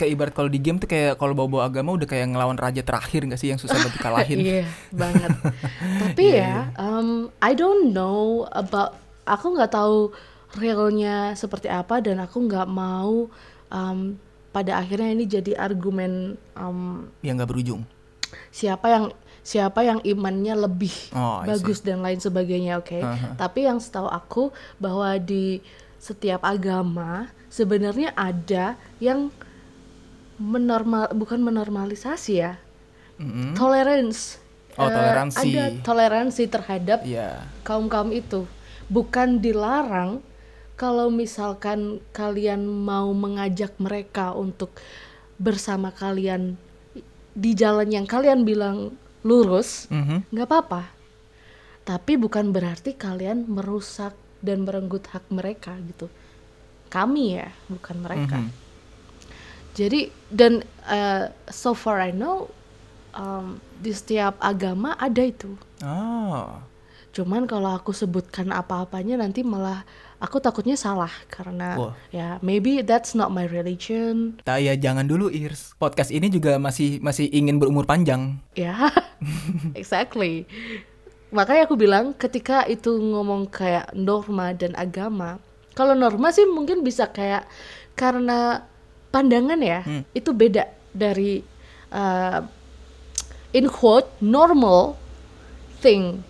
Kayak 0.00 0.10
ibarat 0.16 0.32
kalau 0.32 0.48
di 0.48 0.56
game 0.56 0.80
tuh 0.80 0.88
kayak 0.88 1.20
kalau 1.20 1.36
bawa-bawa 1.36 1.68
agama 1.68 1.92
udah 1.92 2.08
kayak 2.08 2.32
ngelawan 2.32 2.56
raja 2.56 2.80
terakhir 2.80 3.28
gak 3.28 3.36
sih 3.36 3.52
yang 3.52 3.60
susah 3.60 3.76
banget 3.76 3.92
dikalahin. 4.00 4.38
Iya 4.48 4.64
banget. 4.88 5.30
Tapi 6.00 6.24
ya, 6.32 6.72
um, 6.80 7.28
I 7.44 7.52
don't 7.52 7.92
know 7.92 8.48
about. 8.56 8.96
Aku 9.28 9.52
nggak 9.52 9.76
tahu 9.76 10.10
realnya 10.52 11.34
seperti 11.34 11.66
apa 11.66 11.98
dan 11.98 12.18
aku 12.18 12.42
nggak 12.42 12.66
mau 12.66 13.30
um, 13.68 13.98
pada 14.50 14.76
akhirnya 14.76 15.10
ini 15.12 15.24
jadi 15.24 15.54
argumen 15.54 16.34
um, 16.54 17.06
Yang 17.22 17.34
gak 17.38 17.50
berujung. 17.50 17.82
siapa 18.50 18.86
yang 18.88 19.04
siapa 19.40 19.80
yang 19.80 19.98
imannya 20.02 20.54
lebih 20.60 20.92
Oh, 21.10 21.42
bagus 21.42 21.78
dan 21.80 21.98
lain 21.98 22.18
sebagainya, 22.18 22.76
oke. 22.76 22.98
Aha. 22.98 23.34
Tapi 23.34 23.64
yang 23.64 23.78
setahu 23.78 24.06
aku 24.06 24.50
bahwa 24.76 25.06
di 25.16 25.62
setiap 25.96 26.42
agama 26.42 27.26
sebenarnya 27.46 28.10
ada 28.12 28.74
yang 28.98 29.30
menormal 30.36 31.12
bukan 31.12 31.38
menormalisasi 31.38 32.32
ya, 32.34 32.56
Mm-mm. 33.16 33.52
tolerance. 33.54 34.40
Oh, 34.78 34.86
Eh, 34.86 34.88
toleransi. 34.88 35.46
ada 35.50 35.64
toleransi 35.82 36.42
terhadap 36.46 36.98
Iya. 37.02 37.44
kaum-kaum 37.62 38.10
itu. 38.10 38.46
Bukan 38.86 39.38
dilarang 39.38 40.22
kalau 40.80 41.12
misalkan 41.12 42.00
kalian 42.16 42.64
mau 42.64 43.12
mengajak 43.12 43.76
mereka 43.76 44.32
untuk 44.32 44.72
bersama 45.36 45.92
kalian 45.92 46.56
di 47.36 47.52
jalan 47.52 47.92
yang 47.92 48.08
kalian 48.08 48.48
bilang 48.48 48.96
lurus, 49.20 49.84
Mhm. 49.92 50.32
nggak 50.32 50.48
apa-apa. 50.48 50.88
Tapi 51.84 52.16
bukan 52.16 52.48
berarti 52.48 52.96
kalian 52.96 53.44
merusak 53.44 54.16
dan 54.40 54.64
merenggut 54.64 55.04
hak 55.12 55.28
mereka 55.28 55.76
gitu. 55.84 56.08
Kami 56.88 57.36
ya, 57.36 57.52
bukan 57.68 58.00
mereka. 58.00 58.40
Mhm. 58.40 58.50
Jadi 59.76 60.00
dan 60.32 60.64
eh, 60.88 61.28
so 61.52 61.76
far 61.76 62.00
I 62.00 62.10
know 62.10 62.48
um, 63.12 63.60
di 63.78 63.92
setiap 63.92 64.40
agama 64.40 64.96
ada 64.96 65.20
itu. 65.20 65.60
Oh. 65.84 66.69
Cuman 67.10 67.46
kalau 67.50 67.74
aku 67.74 67.90
sebutkan 67.90 68.54
apa-apanya 68.54 69.18
nanti 69.18 69.42
malah 69.42 69.82
aku 70.22 70.38
takutnya 70.38 70.78
salah 70.78 71.10
karena 71.26 71.74
Wah. 71.74 71.94
ya 72.14 72.38
maybe 72.38 72.86
that's 72.86 73.18
not 73.18 73.34
my 73.34 73.50
religion. 73.50 74.38
Tak 74.46 74.62
ya 74.62 74.78
jangan 74.78 75.10
dulu 75.10 75.26
Irs. 75.26 75.74
Podcast 75.74 76.14
ini 76.14 76.30
juga 76.30 76.60
masih 76.62 77.02
masih 77.02 77.26
ingin 77.34 77.58
berumur 77.58 77.82
panjang. 77.82 78.38
Ya, 78.54 78.94
exactly. 79.80 80.46
Makanya 81.34 81.66
aku 81.66 81.74
bilang 81.74 82.14
ketika 82.14 82.62
itu 82.66 82.94
ngomong 82.94 83.50
kayak 83.50 83.90
norma 83.94 84.54
dan 84.54 84.74
agama, 84.78 85.42
kalau 85.74 85.98
norma 85.98 86.30
sih 86.30 86.46
mungkin 86.46 86.82
bisa 86.86 87.10
kayak 87.10 87.46
karena 87.98 88.66
pandangan 89.10 89.58
ya 89.58 89.82
itu 90.14 90.30
beda 90.30 90.70
dari 90.94 91.42
uh, 91.90 92.40
in 93.50 93.66
quote 93.66 94.06
normal 94.22 94.94
thing 95.82 96.22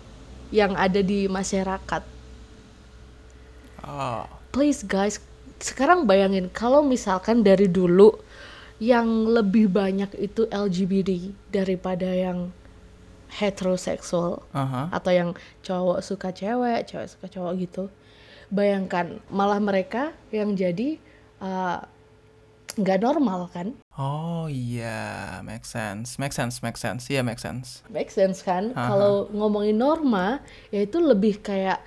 yang 0.51 0.75
ada 0.75 0.99
di 0.99 1.25
masyarakat. 1.31 2.03
Oh. 3.81 4.27
Please 4.51 4.83
guys, 4.83 5.17
sekarang 5.63 6.05
bayangin 6.05 6.51
kalau 6.51 6.83
misalkan 6.83 7.41
dari 7.41 7.71
dulu 7.71 8.19
yang 8.81 9.29
lebih 9.29 9.71
banyak 9.71 10.11
itu 10.19 10.45
LGBT 10.51 11.31
daripada 11.53 12.09
yang 12.11 12.51
heteroseksual 13.31 14.43
Aha. 14.51 14.91
atau 14.91 15.11
yang 15.13 15.29
cowok 15.63 16.03
suka 16.03 16.35
cewek, 16.35 16.83
cewek 16.89 17.07
suka 17.07 17.27
cowok 17.31 17.53
gitu. 17.63 17.83
Bayangkan 18.51 19.23
malah 19.31 19.63
mereka 19.63 20.11
yang 20.35 20.57
jadi 20.59 20.99
uh, 21.39 21.87
nggak 22.77 23.03
normal 23.03 23.51
kan? 23.51 23.75
Oh 23.95 24.47
iya, 24.47 25.39
make 25.43 25.67
sense, 25.67 26.15
make 26.15 26.31
sense, 26.31 26.63
make 26.63 26.79
sense, 26.79 27.11
iya 27.11 27.21
make 27.21 27.39
sense. 27.39 27.83
Make 27.91 28.07
sense 28.09 28.39
kan? 28.41 28.71
Aha. 28.73 28.87
Kalau 28.95 29.13
ngomongin 29.35 29.77
norma, 29.77 30.39
ya 30.71 30.83
itu 30.83 30.97
lebih 30.99 31.43
kayak 31.43 31.83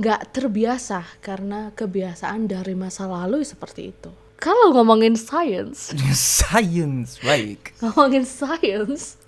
nggak 0.00 0.32
terbiasa 0.32 1.04
karena 1.20 1.76
kebiasaan 1.76 2.48
dari 2.48 2.72
masa 2.72 3.04
lalu 3.04 3.44
seperti 3.44 3.92
itu. 3.92 4.10
Kalau 4.40 4.72
ngomongin 4.72 5.20
science, 5.20 5.92
Science, 6.16 7.20
baik. 7.20 7.76
ngomongin 7.84 8.24
science, 8.24 9.20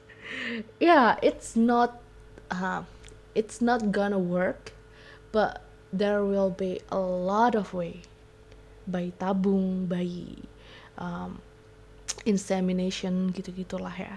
ya 0.80 1.20
it's 1.20 1.52
not, 1.52 2.00
uh, 2.48 2.88
it's 3.36 3.60
not 3.60 3.92
gonna 3.92 4.16
work, 4.16 4.72
but 5.28 5.60
there 5.92 6.24
will 6.24 6.48
be 6.48 6.80
a 6.88 6.96
lot 6.96 7.52
of 7.52 7.76
way. 7.76 8.00
Bayi 8.86 9.14
tabung, 9.14 9.86
bayi 9.86 10.38
um, 10.98 11.38
insemination 12.26 13.30
gitu-gitulah 13.30 13.94
ya. 13.94 14.16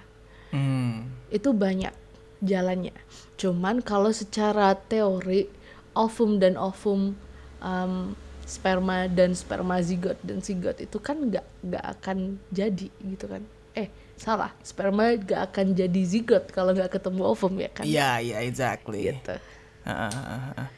Hmm. 0.55 1.11
itu 1.27 1.51
banyak 1.51 1.91
jalannya. 2.39 2.95
Cuman 3.35 3.83
kalau 3.83 4.13
secara 4.15 4.71
teori 4.77 5.51
ovum 5.91 6.39
dan 6.39 6.55
ovum 6.55 7.11
um, 7.59 8.15
sperma 8.45 9.09
dan 9.09 9.33
sperma 9.33 9.81
zigot 9.81 10.15
dan 10.21 10.39
zigot 10.39 10.77
itu 10.77 11.01
kan 11.01 11.17
nggak 11.17 11.43
nggak 11.65 11.85
akan 11.99 12.39
jadi 12.53 12.87
gitu 12.87 13.25
kan? 13.25 13.43
Eh 13.75 13.89
salah, 14.15 14.53
sperma 14.63 15.17
nggak 15.17 15.51
akan 15.51 15.75
jadi 15.75 16.01
zigot 16.07 16.47
kalau 16.55 16.71
nggak 16.71 16.93
ketemu 16.93 17.21
ovum 17.25 17.53
ya 17.59 17.69
kan? 17.73 17.83
Iya, 17.83 18.11
iya, 18.23 18.37
exactly. 18.45 19.11
Gitu. 19.11 19.35
Ah, 19.83 20.07
ah. 20.55 20.69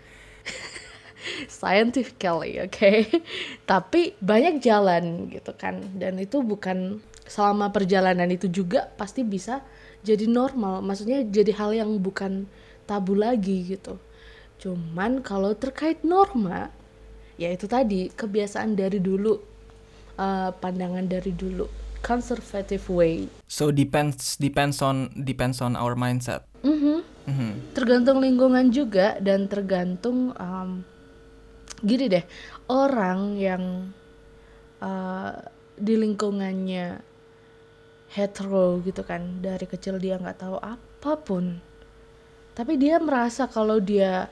Scientifically, 1.48 2.62
oke. 2.64 2.92
Tapi 3.72 4.16
banyak 4.20 4.64
jalan 4.64 5.28
gitu 5.32 5.54
kan, 5.56 5.82
dan 5.98 6.18
itu 6.22 6.44
bukan 6.44 7.00
selama 7.28 7.70
perjalanan 7.72 8.28
itu 8.32 8.48
juga 8.48 8.88
pasti 8.96 9.22
bisa 9.24 9.62
jadi 10.02 10.26
normal. 10.26 10.80
Maksudnya 10.84 11.24
jadi 11.28 11.52
hal 11.56 11.72
yang 11.76 11.92
bukan 12.00 12.48
tabu 12.88 13.14
lagi 13.16 13.68
gitu. 13.68 14.00
Cuman 14.58 15.22
kalau 15.22 15.54
terkait 15.54 16.02
norma, 16.02 16.72
ya 17.36 17.52
itu 17.52 17.68
tadi 17.68 18.10
kebiasaan 18.10 18.74
dari 18.74 18.98
dulu, 18.98 19.38
eh, 20.18 20.50
pandangan 20.56 21.06
dari 21.06 21.36
dulu, 21.36 21.68
conservative 22.02 22.88
way. 22.90 23.28
So 23.46 23.70
depends 23.70 24.40
depends 24.40 24.80
on 24.82 25.12
depends 25.14 25.60
on 25.60 25.76
our 25.76 25.94
mindset. 25.94 26.48
Mhm. 26.64 27.04
Mhm. 27.28 27.76
tergantung 27.76 28.24
lingkungan 28.24 28.72
juga 28.72 29.20
dan 29.20 29.52
tergantung 29.52 30.32
um, 30.40 30.88
gini 31.80 32.06
deh 32.10 32.26
orang 32.70 33.38
yang 33.38 33.64
uh, 34.82 35.34
di 35.78 35.94
lingkungannya 35.94 36.98
hetero 38.08 38.80
gitu 38.82 39.04
kan 39.04 39.44
dari 39.44 39.68
kecil 39.68 40.00
dia 40.00 40.18
nggak 40.18 40.40
tahu 40.42 40.58
apa 40.58 41.12
pun 41.20 41.60
tapi 42.58 42.80
dia 42.80 42.98
merasa 42.98 43.46
kalau 43.46 43.78
dia 43.78 44.32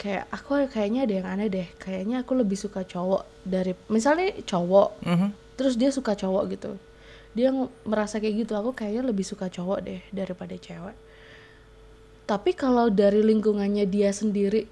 kayak 0.00 0.26
aku 0.32 0.66
kayaknya 0.66 1.04
ada 1.06 1.14
yang 1.20 1.28
aneh 1.28 1.48
deh 1.52 1.68
kayaknya 1.76 2.24
aku 2.24 2.32
lebih 2.34 2.56
suka 2.56 2.82
cowok 2.82 3.22
dari 3.44 3.76
misalnya 3.92 4.32
cowok 4.42 4.88
Mhm. 5.04 5.28
terus 5.60 5.76
dia 5.76 5.92
suka 5.92 6.16
cowok 6.16 6.44
gitu 6.56 6.72
dia 7.36 7.52
merasa 7.86 8.18
kayak 8.18 8.48
gitu 8.48 8.56
aku 8.58 8.74
kayaknya 8.74 9.06
lebih 9.12 9.22
suka 9.22 9.46
cowok 9.46 9.78
deh 9.84 10.00
daripada 10.10 10.56
cewek 10.56 10.96
tapi 12.26 12.50
kalau 12.56 12.88
dari 12.90 13.20
lingkungannya 13.22 13.86
dia 13.86 14.10
sendiri 14.10 14.66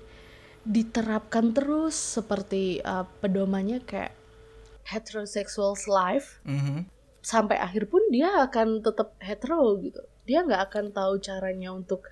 diterapkan 0.69 1.57
terus 1.57 1.97
seperti 1.97 2.85
uh, 2.85 3.09
pedomannya 3.25 3.81
kayak 3.81 4.13
heterosexual 4.85 5.73
life 5.89 6.41
Mhm. 6.45 6.85
sampai 7.25 7.57
akhir 7.57 7.89
pun 7.89 8.01
dia 8.13 8.45
akan 8.45 8.85
tetap 8.85 9.17
hetero 9.21 9.81
gitu 9.81 10.01
dia 10.29 10.45
nggak 10.45 10.69
akan 10.71 10.85
tahu 10.93 11.17
caranya 11.25 11.73
untuk 11.73 12.05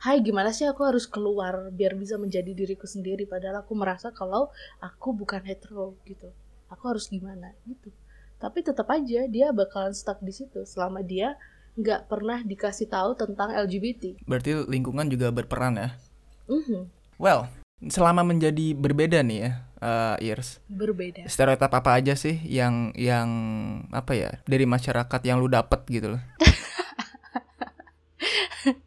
Hai 0.00 0.24
gimana 0.24 0.48
sih 0.48 0.64
aku 0.64 0.80
harus 0.88 1.04
keluar 1.04 1.68
biar 1.76 1.92
bisa 1.92 2.16
menjadi 2.16 2.56
diriku 2.56 2.88
sendiri 2.88 3.28
padahal 3.28 3.60
aku 3.60 3.76
merasa 3.76 4.08
kalau 4.08 4.48
aku 4.80 5.12
bukan 5.12 5.44
hetero 5.44 5.92
gitu 6.08 6.32
aku 6.72 6.88
harus 6.88 7.12
gimana 7.12 7.52
gitu 7.68 7.92
tapi 8.40 8.64
tetap 8.64 8.88
aja 8.88 9.28
dia 9.28 9.52
bakalan 9.52 9.92
stuck 9.92 10.16
di 10.24 10.32
situ 10.32 10.64
selama 10.64 11.04
dia 11.04 11.36
nggak 11.76 12.08
pernah 12.08 12.40
dikasih 12.40 12.88
tahu 12.88 13.12
tentang 13.12 13.52
LGBT. 13.52 14.24
Berarti 14.24 14.64
lingkungan 14.66 15.06
juga 15.12 15.28
berperan 15.28 15.76
ya. 15.76 15.92
Mhm, 16.48 16.88
Well, 17.20 17.52
selama 17.88 18.20
menjadi 18.20 18.76
berbeda 18.76 19.24
nih 19.24 19.48
ya, 19.48 19.52
eh, 19.80 20.28
Irs. 20.28 20.60
berbeda. 20.68 21.24
Stereotip 21.24 21.72
apa 21.72 21.96
aja 21.96 22.12
sih 22.12 22.36
yang 22.44 22.92
yang 22.92 23.28
apa 23.88 24.12
ya 24.12 24.30
dari 24.44 24.68
masyarakat 24.68 25.20
yang 25.24 25.40
lu 25.40 25.48
dapet 25.48 25.80
gitu 25.88 26.16
loh? 26.16 26.22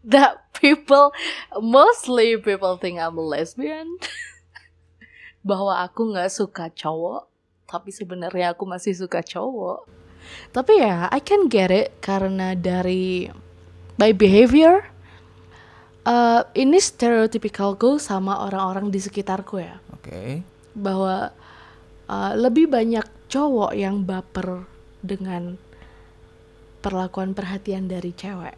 That 0.06 0.54
people, 0.62 1.10
mostly 1.58 2.38
people 2.38 2.78
think 2.78 3.02
I'm 3.02 3.18
a 3.18 3.26
lesbian. 3.26 3.98
Bahwa 5.50 5.82
aku 5.82 6.14
nggak 6.14 6.30
suka 6.30 6.70
cowok, 6.70 7.26
tapi 7.66 7.90
sebenarnya 7.90 8.54
aku 8.54 8.70
masih 8.70 8.94
suka 8.94 9.26
cowok. 9.26 9.90
Tapi 10.54 10.80
ya, 10.80 11.10
I 11.12 11.20
can 11.20 11.50
get 11.50 11.74
it 11.74 11.98
karena 12.00 12.54
dari 12.54 13.28
by 13.98 14.14
behavior. 14.14 14.93
Eh, 16.08 16.42
ini 16.60 16.78
stereotypicalku 16.80 18.00
sama 18.00 18.44
orang-orang 18.44 18.92
di 18.92 19.00
sekitarku 19.00 19.56
ya. 19.60 19.80
Oke. 19.94 20.44
bahwa 20.74 21.30
uh, 22.10 22.34
lebih 22.34 22.66
banyak 22.66 23.06
cowok 23.30 23.72
yang 23.78 24.02
baper 24.04 24.66
dengan 25.06 25.56
perlakuan 26.84 27.32
perhatian 27.32 27.88
dari 27.88 28.12
cewek 28.12 28.58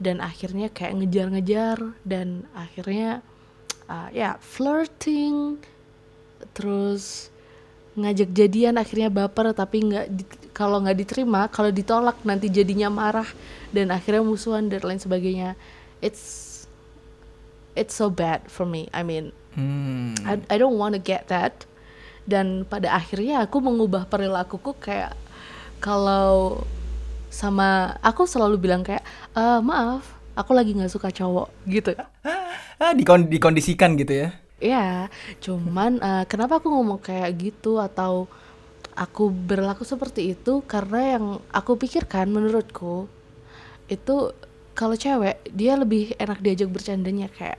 dan 0.00 0.18
akhirnya 0.18 0.72
kayak 0.72 1.00
ngejar-ngejar 1.00 1.78
dan 2.02 2.48
akhirnya 2.56 3.22
uh, 3.86 4.08
ya 4.10 4.40
flirting 4.42 5.60
terus 6.52 7.30
ngajak 7.94 8.34
jadian 8.34 8.74
akhirnya 8.74 9.06
baper 9.06 9.54
tapi 9.54 9.86
nggak 9.86 10.06
kalau 10.50 10.82
nggak 10.82 10.98
diterima 10.98 11.46
kalau 11.46 11.70
ditolak 11.70 12.18
nanti 12.26 12.50
jadinya 12.50 12.90
marah 12.90 13.28
dan 13.70 13.94
akhirnya 13.94 14.26
musuhan 14.26 14.66
dan 14.66 14.82
lain 14.82 14.98
sebagainya 14.98 15.54
it's 16.04 16.52
it's 17.72 17.96
so 17.96 18.12
bad 18.12 18.44
for 18.46 18.68
me 18.68 18.92
I 18.92 19.00
mean 19.02 19.32
Hmm. 19.54 20.18
I, 20.26 20.42
I 20.50 20.56
don't 20.58 20.74
want 20.74 20.92
to 20.92 21.00
get 21.00 21.30
that 21.30 21.62
dan 22.26 22.66
pada 22.66 22.90
akhirnya 22.90 23.46
aku 23.46 23.62
mengubah 23.62 24.10
perilakuku 24.10 24.74
kayak 24.82 25.14
kalau 25.78 26.66
sama 27.30 27.94
aku 28.02 28.26
selalu 28.26 28.58
bilang 28.58 28.82
kayak 28.82 29.06
"Eh, 29.30 29.60
maaf 29.62 30.02
aku 30.34 30.50
lagi 30.58 30.74
nggak 30.74 30.90
suka 30.90 31.14
cowok 31.14 31.54
gitu 31.70 31.94
Ah, 32.74 32.90
dikon- 32.90 33.30
dikondisikan 33.30 33.94
gitu 33.94 34.26
ya. 34.26 34.28
ya 34.58 35.06
cuman 35.38 36.02
eh, 36.02 36.24
kenapa 36.26 36.58
aku 36.58 36.74
ngomong 36.74 36.98
kayak 36.98 37.30
gitu 37.38 37.78
atau 37.78 38.26
aku 38.98 39.30
berlaku 39.30 39.86
seperti 39.86 40.34
itu 40.34 40.66
karena 40.66 41.18
yang 41.18 41.24
aku 41.50 41.78
pikirkan 41.78 42.26
menurutku 42.26 43.06
itu 43.86 44.34
kalau 44.74 44.94
cewek 44.94 45.38
dia 45.48 45.74
lebih 45.74 46.12
enak 46.18 46.38
diajak 46.38 46.68
bercandanya 46.68 47.30
kayak 47.30 47.58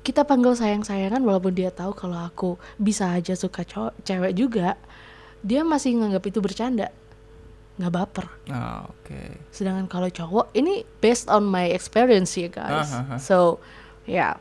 kita 0.00 0.24
panggil 0.24 0.56
sayang-sayangan 0.56 1.20
walaupun 1.20 1.52
dia 1.52 1.68
tahu 1.68 1.92
kalau 1.92 2.16
aku 2.16 2.56
bisa 2.80 3.12
aja 3.12 3.36
suka 3.36 3.62
cowok 3.62 3.92
cewek 4.02 4.32
juga 4.32 4.80
dia 5.40 5.60
masih 5.60 5.96
nganggap 5.96 6.24
itu 6.24 6.40
bercanda 6.40 6.88
nggak 7.76 7.92
baper 7.92 8.26
Ah, 8.48 8.84
oke. 8.84 9.20
sedangkan 9.52 9.88
kalau 9.88 10.08
cowok 10.08 10.52
ini 10.52 10.84
based 11.00 11.28
on 11.28 11.44
my 11.44 11.68
experience 11.68 12.32
ya 12.34 12.48
guys 12.48 12.92
Ah, 12.92 13.04
ah, 13.04 13.12
ah. 13.16 13.20
so 13.20 13.60
ya 14.04 14.36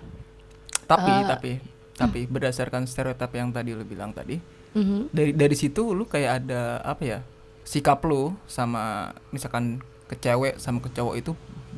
Tapi 0.84 1.12
Ah. 1.12 1.28
tapi 1.28 1.52
tapi 1.94 2.24
berdasarkan 2.26 2.88
stereotip 2.88 3.30
yang 3.36 3.52
tadi 3.52 3.76
lu 3.76 3.84
bilang 3.84 4.16
tadi, 4.16 4.40
mhm. 4.72 5.12
dari 5.12 5.36
dari 5.36 5.52
situ 5.52 5.92
lu 5.92 6.08
kayak 6.08 6.32
ada 6.42 6.80
apa 6.80 7.04
ya? 7.04 7.20
Sikap 7.62 8.00
lu 8.08 8.32
sama 8.48 9.12
misalkan 9.30 9.84
ke 10.10 10.18
cewek 10.18 10.58
sama 10.58 10.82
ke 10.82 10.90
cowok 10.90 11.16
itu 11.16 11.32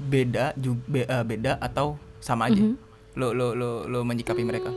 beda 0.07 0.55
juga 0.55 1.21
beda 1.21 1.59
atau 1.59 1.99
sama 2.23 2.47
aja? 2.47 2.57
Mhm. 2.57 2.75
Lu 3.19 3.35
lu 3.35 3.51
lu 3.53 3.69
lu 3.85 3.99
menyikapi 4.01 4.41
mereka? 4.41 4.71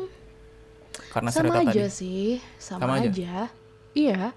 Karena 1.11 1.31
sama 1.31 1.63
aja 1.63 1.71
tadi. 1.71 1.91
sih 1.91 2.27
sama, 2.59 2.81
Sama 2.83 2.95
aja? 2.99 3.11
aja. 3.11 3.35
iya 3.95 4.35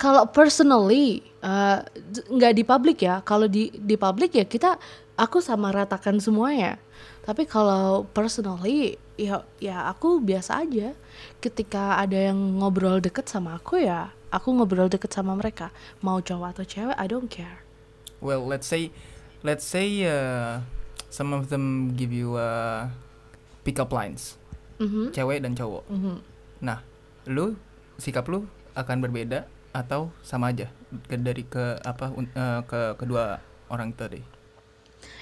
kalau 0.00 0.24
personally 0.30 1.20
uh, 1.44 1.84
d- 1.92 2.24
nggak 2.28 2.52
di 2.56 2.64
publik 2.64 2.98
ya 3.04 3.20
kalau 3.20 3.44
di 3.44 3.68
di 3.74 4.00
publik 4.00 4.32
ya 4.32 4.48
kita 4.48 4.80
aku 5.20 5.44
sama 5.44 5.68
ratakan 5.68 6.16
semuanya 6.16 6.80
tapi 7.20 7.44
kalau 7.44 8.08
personally 8.16 8.96
ya 9.20 9.44
ya 9.60 9.84
aku 9.90 10.24
biasa 10.24 10.64
aja 10.64 10.96
ketika 11.44 12.00
ada 12.00 12.32
yang 12.32 12.38
ngobrol 12.62 12.96
deket 13.02 13.28
sama 13.28 13.60
aku 13.60 13.82
ya 13.84 14.08
aku 14.32 14.48
ngobrol 14.56 14.88
deket 14.88 15.12
sama 15.12 15.36
mereka 15.36 15.68
mau 16.00 16.22
cowok 16.24 16.56
atau 16.56 16.64
cewek 16.64 16.96
I 16.96 17.06
don't 17.10 17.28
care 17.28 17.60
Well, 18.18 18.42
let's 18.42 18.66
say 18.66 18.90
let's 19.40 19.62
say 19.62 19.86
uh, 20.02 20.62
some 21.08 21.30
of 21.30 21.48
them 21.48 21.94
give 21.94 22.10
you 22.10 22.34
uh, 22.34 22.90
pick-up 23.62 23.90
lines, 23.90 24.34
Mhm, 24.78 25.10
cewek 25.10 25.38
dan 25.40 25.54
cowok. 25.54 25.86
mhm. 25.86 26.18
Nah, 26.60 26.82
lu 27.26 27.54
sikap 27.96 28.26
lu 28.26 28.46
akan 28.74 28.98
berbeda 29.00 29.46
atau 29.70 30.10
sama 30.20 30.50
aja 30.50 30.66
ke, 31.06 31.14
dari 31.14 31.42
ke 31.42 31.78
apa 31.78 32.10
eh, 32.14 32.60
ke 32.64 32.80
kedua 32.96 33.38
orang 33.68 33.92
tadi. 33.92 34.22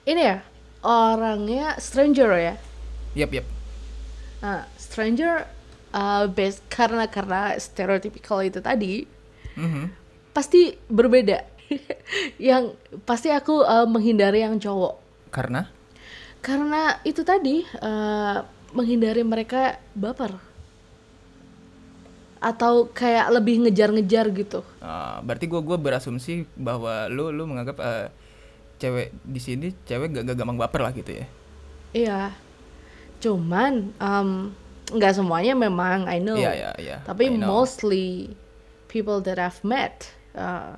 ini 0.06 0.22
ya 0.22 0.38
orangnya 0.80 1.76
stranger 1.76 2.30
ya 2.32 2.54
Yap, 3.12 3.32
yap. 3.32 3.46
Nah, 4.38 4.64
stranger 4.76 5.44
uh, 5.90 6.28
based 6.28 6.62
karena 6.68 7.08
karena 7.08 7.56
stereotypical 7.56 8.40
itu 8.40 8.60
tadi 8.60 9.04
Mhm. 9.56 9.88
pasti 10.30 10.76
berbeda. 10.86 11.42
yang 12.50 12.74
pasti 13.04 13.32
aku 13.32 13.62
uh, 13.62 13.86
menghindari 13.88 14.42
yang 14.42 14.58
cowok 14.58 14.98
Karena 15.30 15.68
karena 16.40 17.02
itu 17.02 17.26
tadi 17.26 17.66
uh, 17.82 18.46
menghindari 18.70 19.26
mereka 19.26 19.82
baper 19.98 20.38
atau 22.36 22.86
kayak 22.92 23.32
lebih 23.32 23.66
ngejar-ngejar 23.66 24.30
gitu. 24.30 24.60
uh, 24.78 25.18
berarti 25.24 25.50
gua 25.50 25.64
gua 25.64 25.74
berasumsi 25.80 26.46
bahwa 26.54 27.10
lu 27.10 27.34
lu 27.34 27.48
menganggap 27.48 27.76
uh, 27.80 28.06
cewek 28.76 29.10
di 29.24 29.40
sini 29.40 29.66
cewek 29.88 30.12
gak, 30.12 30.24
gak 30.32 30.36
gampang 30.38 30.60
baper 30.60 30.80
lah 30.84 30.92
gitu 30.92 31.16
ya. 31.16 31.26
Iya. 31.96 32.22
Cuman 33.18 33.96
um, 33.96 34.52
nggak 34.92 35.16
semuanya 35.16 35.56
memang 35.56 36.06
I 36.06 36.20
know. 36.20 36.36
Iya, 36.36 36.52
iya, 36.52 36.70
iya. 36.78 36.96
Tapi 37.02 37.32
I 37.32 37.40
know. 37.40 37.48
mostly 37.48 38.36
people 38.86 39.18
that 39.24 39.40
I've 39.40 39.58
met, 39.64 40.12
uh, 40.36 40.76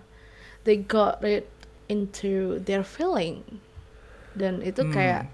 they 0.64 0.80
got 0.80 1.20
it 1.22 1.46
into 1.86 2.58
their 2.64 2.82
feeling. 2.86 3.42
Dan 4.34 4.62
itu 4.62 4.86
Hmm. 4.86 4.94
kayak 4.94 5.24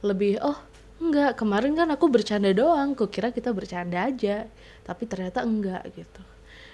lebih 0.00 0.40
oh 0.40 0.56
enggak 1.00 1.36
kemarin 1.36 1.72
kan 1.76 1.88
aku 1.92 2.08
bercanda 2.08 2.52
doang, 2.52 2.92
kok 2.96 3.12
kira 3.12 3.32
kita 3.32 3.52
bercanda 3.52 4.04
aja, 4.08 4.48
tapi 4.84 5.04
ternyata 5.08 5.44
enggak 5.44 5.84
gitu. 5.92 6.22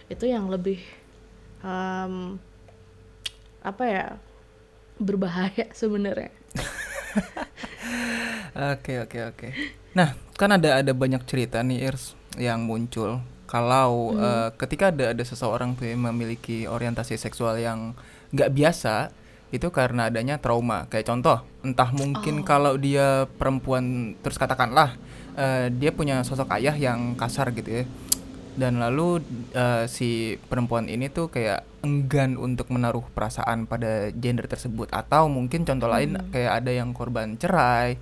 Itu 0.07 0.27
yang 0.27 0.47
lebih 0.51 0.79
um, 1.63 2.39
apa 3.63 3.85
ya 3.87 4.07
berbahaya 4.99 5.67
sebenarnya. 5.81 6.31
Oke 8.57 9.05
oke 9.05 9.19
oke. 9.33 9.49
Nah 9.93 10.17
kan 10.37 10.49
ada 10.53 10.81
ada 10.81 10.93
banyak 10.97 11.23
cerita 11.29 11.61
nih 11.61 11.89
Irs 11.89 12.17
yang 12.41 12.65
muncul 12.65 13.21
kalau 13.47 14.13
eh, 14.19 14.51
ketika 14.59 14.91
ada 14.91 15.15
ada 15.15 15.25
seseorang 15.25 15.79
tuh 15.79 15.87
yang 15.87 16.03
memiliki 16.11 16.67
orientasi 16.67 17.15
seksual 17.17 17.57
yang 17.57 17.95
nggak 18.35 18.53
biasa 18.53 19.15
itu 19.55 19.71
karena 19.71 20.11
adanya 20.11 20.43
trauma. 20.43 20.91
Kayak 20.91 21.07
contoh, 21.15 21.39
entah 21.63 21.91
mungkin 21.95 22.43
kalau 22.43 22.75
dia 22.75 23.31
perempuan 23.39 24.15
terus 24.21 24.37
katakanlah 24.37 24.99
eh, 25.39 25.71
dia 25.71 25.95
punya 25.95 26.27
sosok 26.27 26.51
ayah 26.59 26.75
yang 26.75 27.15
kasar 27.15 27.55
gitu 27.55 27.83
ya. 27.83 27.85
Dan 28.57 28.81
lalu 28.81 29.23
eh, 29.55 29.85
si 29.87 30.41
perempuan 30.51 30.91
ini 30.91 31.13
tuh 31.13 31.31
kayak 31.31 31.63
enggan 31.87 32.35
untuk 32.35 32.73
menaruh 32.75 33.07
perasaan 33.15 33.71
pada 33.71 34.11
gender 34.11 34.51
tersebut 34.51 34.91
atau 34.91 35.31
mungkin 35.31 35.63
contoh 35.63 35.87
lain 35.87 36.19
kayak 36.35 36.65
ada 36.65 36.73
yang 36.75 36.91
korban 36.91 37.39
cerai 37.39 37.95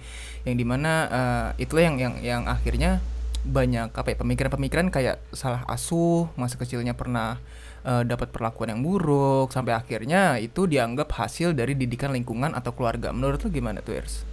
yang 0.48 0.57
di 0.57 0.64
mana 0.64 0.92
eh, 1.12 1.68
itulah 1.68 1.85
yang 1.92 1.96
yang 2.00 2.14
yang 2.24 2.42
akhirnya 2.48 3.04
banyak 3.44 3.92
apa 3.92 4.09
ya 4.12 4.16
pemikiran-pemikiran 4.16 4.88
kayak 4.88 5.20
salah 5.37 5.62
asuh 5.68 6.33
masa 6.35 6.57
kecilnya 6.57 6.96
pernah 6.96 7.37
eh, 7.85 8.02
dapat 8.09 8.33
perlakuan 8.33 8.72
yang 8.72 8.80
buruk 8.80 9.52
sampai 9.52 9.76
akhirnya 9.76 10.40
itu 10.40 10.64
dianggap 10.64 11.12
hasil 11.12 11.52
dari 11.52 11.76
didikan 11.76 12.11
lingkungan 12.16 12.57
atau 12.57 12.72
keluarga 12.72 13.12
menurut 13.12 13.44
lu 13.44 13.52
gimana 13.52 13.85
tuh 13.85 14.00
Ers? 14.00 14.24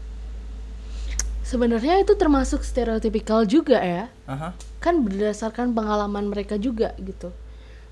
Sebenarnya 1.43 1.99
itu 1.99 2.15
termasuk 2.15 2.63
stereotypical 2.63 3.43
juga 3.43 3.83
ya. 3.83 4.07
Aha. 4.25 4.55
kan 4.81 4.97
berdasarkan 5.05 5.77
pengalaman 5.77 6.25
mereka 6.25 6.57
juga 6.57 6.97
gitu 6.97 7.29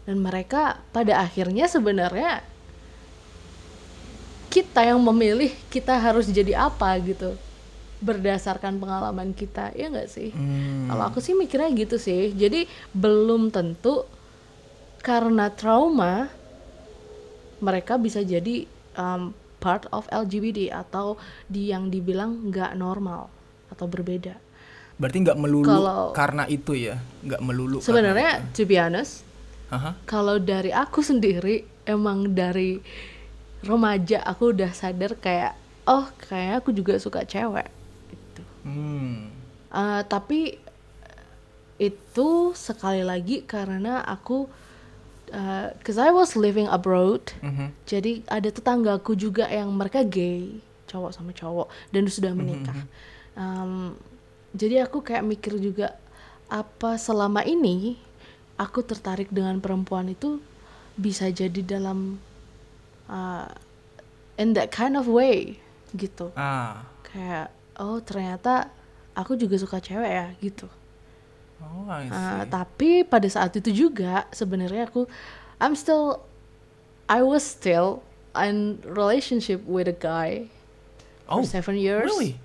dan 0.09 0.17
mereka 0.25 0.81
pada 0.89 1.21
akhirnya 1.21 1.69
sebenarnya 1.69 2.41
kita 4.49 4.81
yang 4.81 4.97
memilih 4.97 5.53
kita 5.69 5.93
harus 5.93 6.25
jadi 6.25 6.65
apa 6.65 6.97
gitu 7.05 7.37
berdasarkan 7.99 8.77
pengalaman 8.77 9.31
kita 9.31 9.71
ya 9.73 9.87
nggak 9.87 10.07
sih 10.07 10.31
Hmm. 10.31 10.87
kalau 10.87 11.03
aku 11.05 11.19
sih 11.19 11.33
mikirnya 11.33 11.67
gitu 11.73 11.95
sih 11.95 12.31
jadi 12.31 12.63
belum 12.91 13.49
tentu 13.49 14.07
karena 14.99 15.47
trauma 15.49 16.31
mereka 17.59 17.95
bisa 17.95 18.19
jadi 18.19 18.63
um, 18.95 19.31
part 19.59 19.83
of 19.89 20.07
LGBT 20.07 20.71
atau 20.73 21.19
di 21.45 21.67
yang 21.67 21.91
dibilang 21.91 22.47
nggak 22.47 22.71
normal 22.73 23.27
atau 23.67 23.85
berbeda. 23.85 24.39
Berarti 24.95 25.17
nggak 25.21 25.35
melulu 25.37 25.67
Kalau- 25.67 26.11
karena 26.11 26.47
itu 26.47 26.71
ya, 26.71 26.95
nggak 27.21 27.41
melulu. 27.41 27.79
Sebenarnya, 27.79 28.39
itu. 28.41 28.55
to 28.55 28.63
be 28.63 28.75
honest, 28.75 29.23
Aha. 29.69 29.95
kalau 30.05 30.39
dari 30.39 30.71
aku 30.71 30.99
sendiri 30.99 31.63
emang 31.83 32.31
dari 32.31 32.79
remaja 33.59 34.23
aku 34.23 34.55
udah 34.55 34.71
sadar 34.71 35.15
kayak 35.15 35.55
oh 35.83 36.07
kayak 36.21 36.63
aku 36.63 36.71
juga 36.71 36.95
suka 36.95 37.23
cewek. 37.23 37.67
Hmm. 38.69 39.33
Eh, 39.69 40.01
tapi 40.05 40.61
itu 41.79 42.29
sekali 42.53 43.01
lagi 43.01 43.41
karena 43.47 44.03
aku 44.03 44.51
uh, 45.31 45.67
cause 45.79 45.95
I 45.95 46.11
was 46.11 46.35
living 46.35 46.67
abroad 46.67 47.31
Mhm. 47.39 47.71
jadi 47.87 48.19
ada 48.27 48.49
tetanggaku 48.51 49.15
juga 49.15 49.47
yang 49.47 49.71
mereka 49.71 50.03
gay 50.03 50.59
cowok 50.85 51.11
sama 51.13 51.31
cowok 51.31 51.67
dan 51.89 52.03
sudah 52.05 52.33
menikah 52.33 52.77
Um, 53.39 53.95
jadi 54.51 54.83
aku 54.83 54.99
kayak 54.99 55.23
mikir 55.23 55.55
juga 55.63 55.95
apa 56.51 56.99
selama 56.99 57.39
ini 57.41 57.95
aku 58.59 58.83
tertarik 58.83 59.31
dengan 59.31 59.63
perempuan 59.63 60.11
itu 60.11 60.43
bisa 60.99 61.31
jadi 61.31 61.63
dalam 61.63 62.19
uh, 63.07 63.47
in 64.35 64.51
that 64.51 64.75
kind 64.75 64.99
of 64.99 65.07
way 65.07 65.55
gitu 65.95 66.35
Ah. 66.35 66.83
kayak 67.07 67.47
oh 67.79 67.97
ternyata 68.03 68.69
aku 69.15 69.33
juga 69.39 69.55
suka 69.57 69.79
cewek 69.79 70.11
ya 70.11 70.27
gitu 70.43 70.67
Oh, 71.59 71.83
Uh, 71.91 72.47
tapi 72.47 73.03
pada 73.03 73.27
saat 73.27 73.51
itu 73.51 73.67
juga 73.87 74.23
sebenarnya 74.31 74.87
aku 74.87 75.11
I'm 75.59 75.75
still 75.75 76.23
I 77.11 77.19
was 77.19 77.43
still 77.43 77.99
in 78.31 78.79
relationship 78.87 79.67
with 79.67 79.91
a 79.91 79.97
guy 79.97 80.47
oh, 81.27 81.43
for 81.43 81.59
seven 81.59 81.75
years. 81.75 82.07
really? 82.07 82.39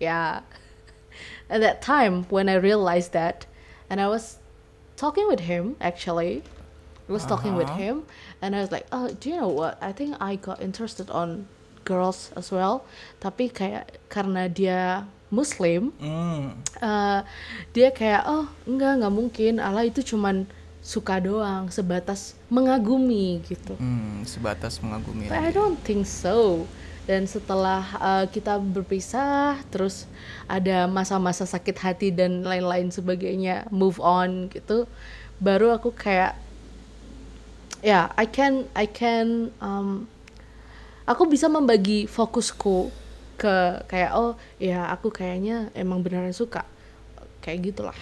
Yeah. 0.00 0.48
At 1.52 1.60
that 1.60 1.84
time 1.84 2.24
when 2.32 2.48
I 2.48 2.56
realized 2.56 3.12
that, 3.12 3.44
and 3.92 4.00
I 4.00 4.08
was 4.08 4.40
talking 4.96 5.28
with 5.28 5.44
him 5.44 5.76
actually. 5.76 6.40
I 7.04 7.12
was 7.12 7.28
talking 7.28 7.52
with 7.52 7.68
Uh-huh. 7.68 8.00
him, 8.00 8.08
and 8.40 8.56
I 8.56 8.64
was 8.64 8.72
like, 8.72 8.88
"Oh, 8.88 9.12
do 9.12 9.28
you 9.28 9.36
know 9.36 9.52
what? 9.52 9.76
I 9.84 9.92
think 9.92 10.16
I 10.24 10.40
got 10.40 10.64
interested 10.64 11.12
on 11.12 11.52
girls 11.84 12.32
as 12.34 12.48
well." 12.48 12.82
Tapi 13.20 13.52
kayak 13.52 14.00
karena 14.08 14.48
dia 14.48 15.04
Muslim, 15.28 15.90
Hmm. 15.98 16.56
eh, 16.78 17.20
dia 17.74 17.88
kayak 17.90 18.22
oh 18.24 18.46
enggak 18.64 19.02
nggak 19.02 19.14
mungkin 19.14 19.52
Allah 19.58 19.84
itu 19.84 20.14
cuman 20.14 20.46
suka 20.84 21.16
doang 21.16 21.72
sebatas 21.72 22.36
mengagumi 22.52 23.40
gitu 23.48 23.72
Hmm, 23.80 24.20
sebatas 24.28 24.78
mengagumi. 24.84 25.26
But 25.26 25.40
I 25.40 25.50
don't 25.50 25.80
think 25.80 26.04
so 26.04 26.68
dan 27.04 27.24
setelah 27.26 27.82
eh, 27.98 28.24
kita 28.30 28.60
berpisah 28.60 29.58
terus 29.74 30.04
ada 30.46 30.84
masa-masa 30.86 31.44
sakit 31.44 31.76
hati 31.76 32.08
dan 32.12 32.44
lain-lain 32.44 32.92
sebagainya 32.92 33.66
move 33.74 33.96
on 33.98 34.52
gitu 34.52 34.84
baru 35.40 35.74
aku 35.74 35.90
kayak 35.90 36.36
ya 37.82 38.08
I 38.16 38.28
can 38.28 38.68
I 38.72 38.86
can 38.88 39.52
um, 39.60 40.08
aku 41.04 41.28
bisa 41.28 41.48
membagi 41.48 42.08
fokusku 42.08 42.90
ke 43.34 43.56
kayak 43.90 44.14
oh 44.14 44.38
ya 44.56 44.88
aku 44.88 45.10
kayaknya 45.10 45.68
emang 45.74 46.00
beneran 46.00 46.32
suka 46.32 46.64
kayak 47.40 47.72
gitulah 47.72 47.98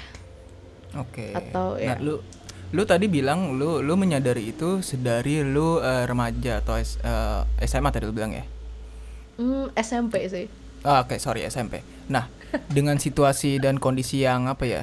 Oke. 0.92 1.32
Atau, 1.32 1.80
nah, 1.80 1.96
ya. 1.96 2.04
lu 2.04 2.20
lu 2.72 2.82
tadi 2.84 3.08
bilang 3.08 3.56
lu 3.56 3.80
lu 3.80 3.96
menyadari 3.96 4.52
itu 4.52 4.84
sedari 4.84 5.40
lu 5.40 5.80
eh, 5.80 6.04
remaja 6.04 6.60
atau 6.60 6.76
S- 6.76 7.00
eh, 7.00 7.40
SMA 7.64 7.88
tadi 7.88 8.04
lu 8.04 8.12
bilang 8.12 8.32
ya? 8.32 8.44
hmm, 9.40 9.72
SMP 9.72 10.28
sih 10.28 10.46
Ah, 10.82 11.06
Oke, 11.06 11.22
sorry 11.22 11.46
SMP. 11.46 11.78
Nah, 12.10 12.26
dengan 12.66 12.98
situasi 12.98 13.62
dan 13.62 13.78
kondisi 13.78 14.26
yang 14.26 14.50
apa 14.50 14.66
ya, 14.66 14.82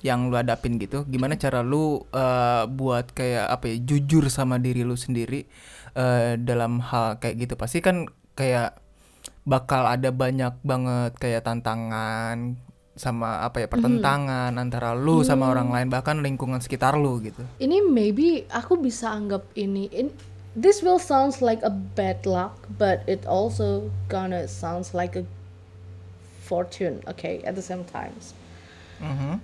yang 0.00 0.32
lu 0.32 0.36
hadapin 0.36 0.80
gitu, 0.80 1.04
gimana 1.04 1.36
cara 1.36 1.60
lu 1.60 2.04
eh, 2.10 2.64
buat 2.66 3.12
kayak 3.12 3.46
apa 3.52 3.64
ya, 3.70 3.76
jujur 3.84 4.28
sama 4.28 4.56
diri 4.56 4.82
lu 4.84 4.96
sendiri 4.96 5.44
eh, 5.94 6.34
dalam 6.40 6.80
hal 6.80 7.20
kayak 7.20 7.36
gitu? 7.48 7.54
Pasti 7.56 7.84
kan 7.84 8.08
kayak 8.34 8.80
bakal 9.44 9.88
ada 9.88 10.12
banyak 10.12 10.56
banget 10.62 11.12
kayak 11.16 11.44
tantangan 11.44 12.56
sama 12.94 13.40
apa 13.40 13.64
ya 13.64 13.68
pertentangan 13.70 14.52
antara 14.60 14.92
lu 14.92 15.24
sama 15.24 15.48
orang 15.48 15.72
lain 15.72 15.88
bahkan 15.88 16.20
lingkungan 16.20 16.60
sekitar 16.60 17.00
lu 17.00 17.16
gitu. 17.24 17.40
ini 17.56 17.80
maybe 17.80 18.44
aku 18.52 18.76
bisa 18.76 19.08
anggap 19.08 19.40
ini 19.56 19.88
in, 19.88 20.12
this 20.52 20.84
will 20.84 21.00
sounds 21.00 21.40
like 21.40 21.64
a 21.64 21.72
bad 21.72 22.20
luck 22.28 22.68
but 22.76 23.00
it 23.08 23.24
also 23.24 23.88
gonna 24.12 24.44
sounds 24.44 24.92
like 24.92 25.16
a 25.16 25.24
fortune 26.44 27.00
okay 27.08 27.40
at 27.48 27.56
the 27.56 27.64
same 27.64 27.86
times 27.88 28.36
Mhm. 29.00 29.40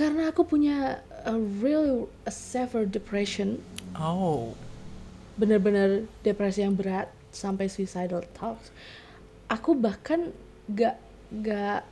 Karena 0.00 0.32
aku 0.32 0.48
punya 0.48 1.04
a 1.28 1.36
real 1.60 2.08
a 2.24 2.32
severe 2.32 2.88
depression 2.88 3.60
Oh. 3.92 4.56
benar-benar 5.36 6.08
depresi 6.24 6.64
yang 6.64 6.72
berat 6.72 7.12
sampai 7.28 7.68
suicidal 7.68 8.24
thoughts 8.32 8.72
aku 9.44 9.76
bahkan 9.76 10.32
gak 10.72 10.96
gak 11.44 11.84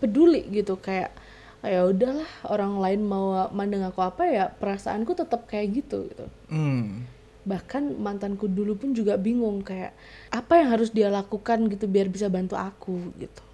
peduli 0.00 0.48
gitu 0.48 0.80
kayak 0.80 1.12
"Ah, 1.60 1.68
ya 1.68 1.84
udahlah 1.84 2.24
orang 2.48 2.80
lain 2.80 3.00
mau 3.04 3.52
mandang 3.52 3.84
aku 3.84 4.00
apa 4.00 4.24
ya 4.24 4.44
perasaanku 4.48 5.12
tetap 5.12 5.44
kayak 5.44 5.84
gitu 5.84 6.08
gitu 6.08 6.24
Hmm. 6.48 7.04
bahkan 7.44 7.84
mantanku 8.00 8.48
dulu 8.48 8.80
pun 8.80 8.96
juga 8.96 9.20
bingung 9.20 9.60
kayak 9.60 9.92
apa 10.32 10.56
yang 10.56 10.68
harus 10.72 10.88
dia 10.88 11.12
lakukan 11.12 11.68
gitu 11.68 11.84
biar 11.84 12.08
bisa 12.08 12.32
bantu 12.32 12.56
aku 12.56 13.12
gitu 13.20 13.44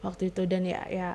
waktu 0.00 0.32
itu 0.32 0.48
dan 0.48 0.64
ya 0.64 0.80
ya 0.88 1.08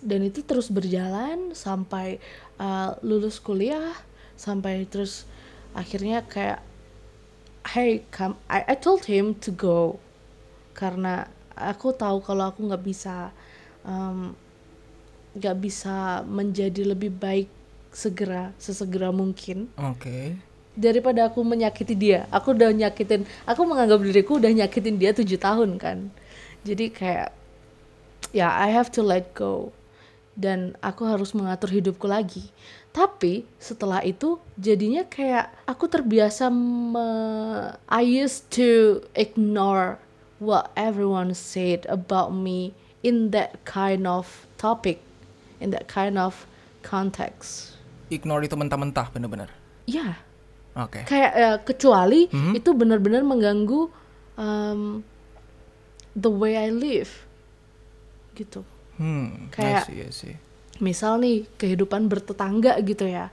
dan 0.00 0.24
itu 0.24 0.40
terus 0.40 0.72
berjalan 0.72 1.52
sampai 1.52 2.16
uh, 2.56 2.96
lulus 3.04 3.36
kuliah 3.36 3.92
sampai 4.40 4.88
terus 4.88 5.28
akhirnya 5.76 6.24
kayak 6.24 6.64
hey 7.76 8.00
come 8.08 8.40
I, 8.48 8.64
I 8.64 8.76
told 8.80 9.04
him 9.04 9.36
to 9.44 9.52
go. 9.52 10.00
Karena 10.72 11.28
aku 11.52 11.92
tahu 11.92 12.24
kalau 12.24 12.48
aku 12.48 12.64
nggak 12.64 12.84
bisa 12.84 13.28
um, 13.84 14.32
nggak 15.36 15.56
bisa 15.60 16.24
menjadi 16.24 16.88
lebih 16.88 17.12
baik 17.12 17.48
segera 17.92 18.56
sesegera 18.56 19.12
mungkin. 19.12 19.68
Oke. 19.76 20.48
daripada 20.70 21.28
aku 21.28 21.44
menyakiti 21.44 21.92
dia. 21.92 22.24
Aku 22.32 22.56
udah 22.56 22.72
nyakitin 22.72 23.28
aku 23.44 23.68
menganggap 23.68 24.00
diriku 24.00 24.40
udah 24.40 24.48
nyakitin 24.48 24.96
dia 24.96 25.12
tujuh 25.12 25.36
tahun 25.36 25.76
kan. 25.76 26.08
Jadi 26.64 26.88
kayak 26.88 27.36
ya 28.32 28.48
I 28.48 28.72
have 28.72 28.88
to 28.96 29.04
let 29.04 29.36
go 29.36 29.74
dan 30.34 30.78
aku 30.78 31.04
harus 31.04 31.34
mengatur 31.34 31.70
hidupku 31.70 32.06
lagi 32.06 32.48
tapi 32.90 33.46
setelah 33.56 34.02
itu 34.02 34.38
jadinya 34.54 35.06
kayak 35.06 35.50
aku 35.62 35.86
terbiasa 35.86 36.50
me- 36.50 37.74
I 37.86 38.02
used 38.02 38.50
to 38.58 39.00
ignore 39.14 40.02
what 40.42 40.74
everyone 40.74 41.34
said 41.34 41.86
about 41.86 42.34
me 42.34 42.74
in 43.02 43.30
that 43.30 43.62
kind 43.62 44.06
of 44.06 44.46
topic 44.56 44.98
in 45.62 45.70
that 45.70 45.86
kind 45.86 46.18
of 46.18 46.46
context 46.82 47.78
Ignore 48.10 48.42
itu 48.42 48.58
mentah-mentah 48.58 49.06
bener-bener. 49.14 49.50
ya 49.86 50.18
Oke. 50.74 51.06
kayak 51.06 51.32
eh, 51.34 51.58
kecuali 51.62 52.26
Mhm. 52.26 52.52
itu 52.58 52.70
benar-benar 52.74 53.22
mengganggu 53.22 53.86
um, 54.34 55.02
the 56.14 56.30
way 56.30 56.58
I 56.58 56.74
live 56.74 57.10
gitu 58.34 58.66
Hmm. 59.00 59.48
Kayak- 59.48 59.88
I 59.88 59.88
see, 59.88 60.00
I 60.02 60.12
see. 60.12 60.34
misal 60.78 61.16
nih 61.16 61.48
kehidupan 61.56 62.06
bertetangga 62.06 62.76
gitu 62.80 63.04
ya 63.04 63.32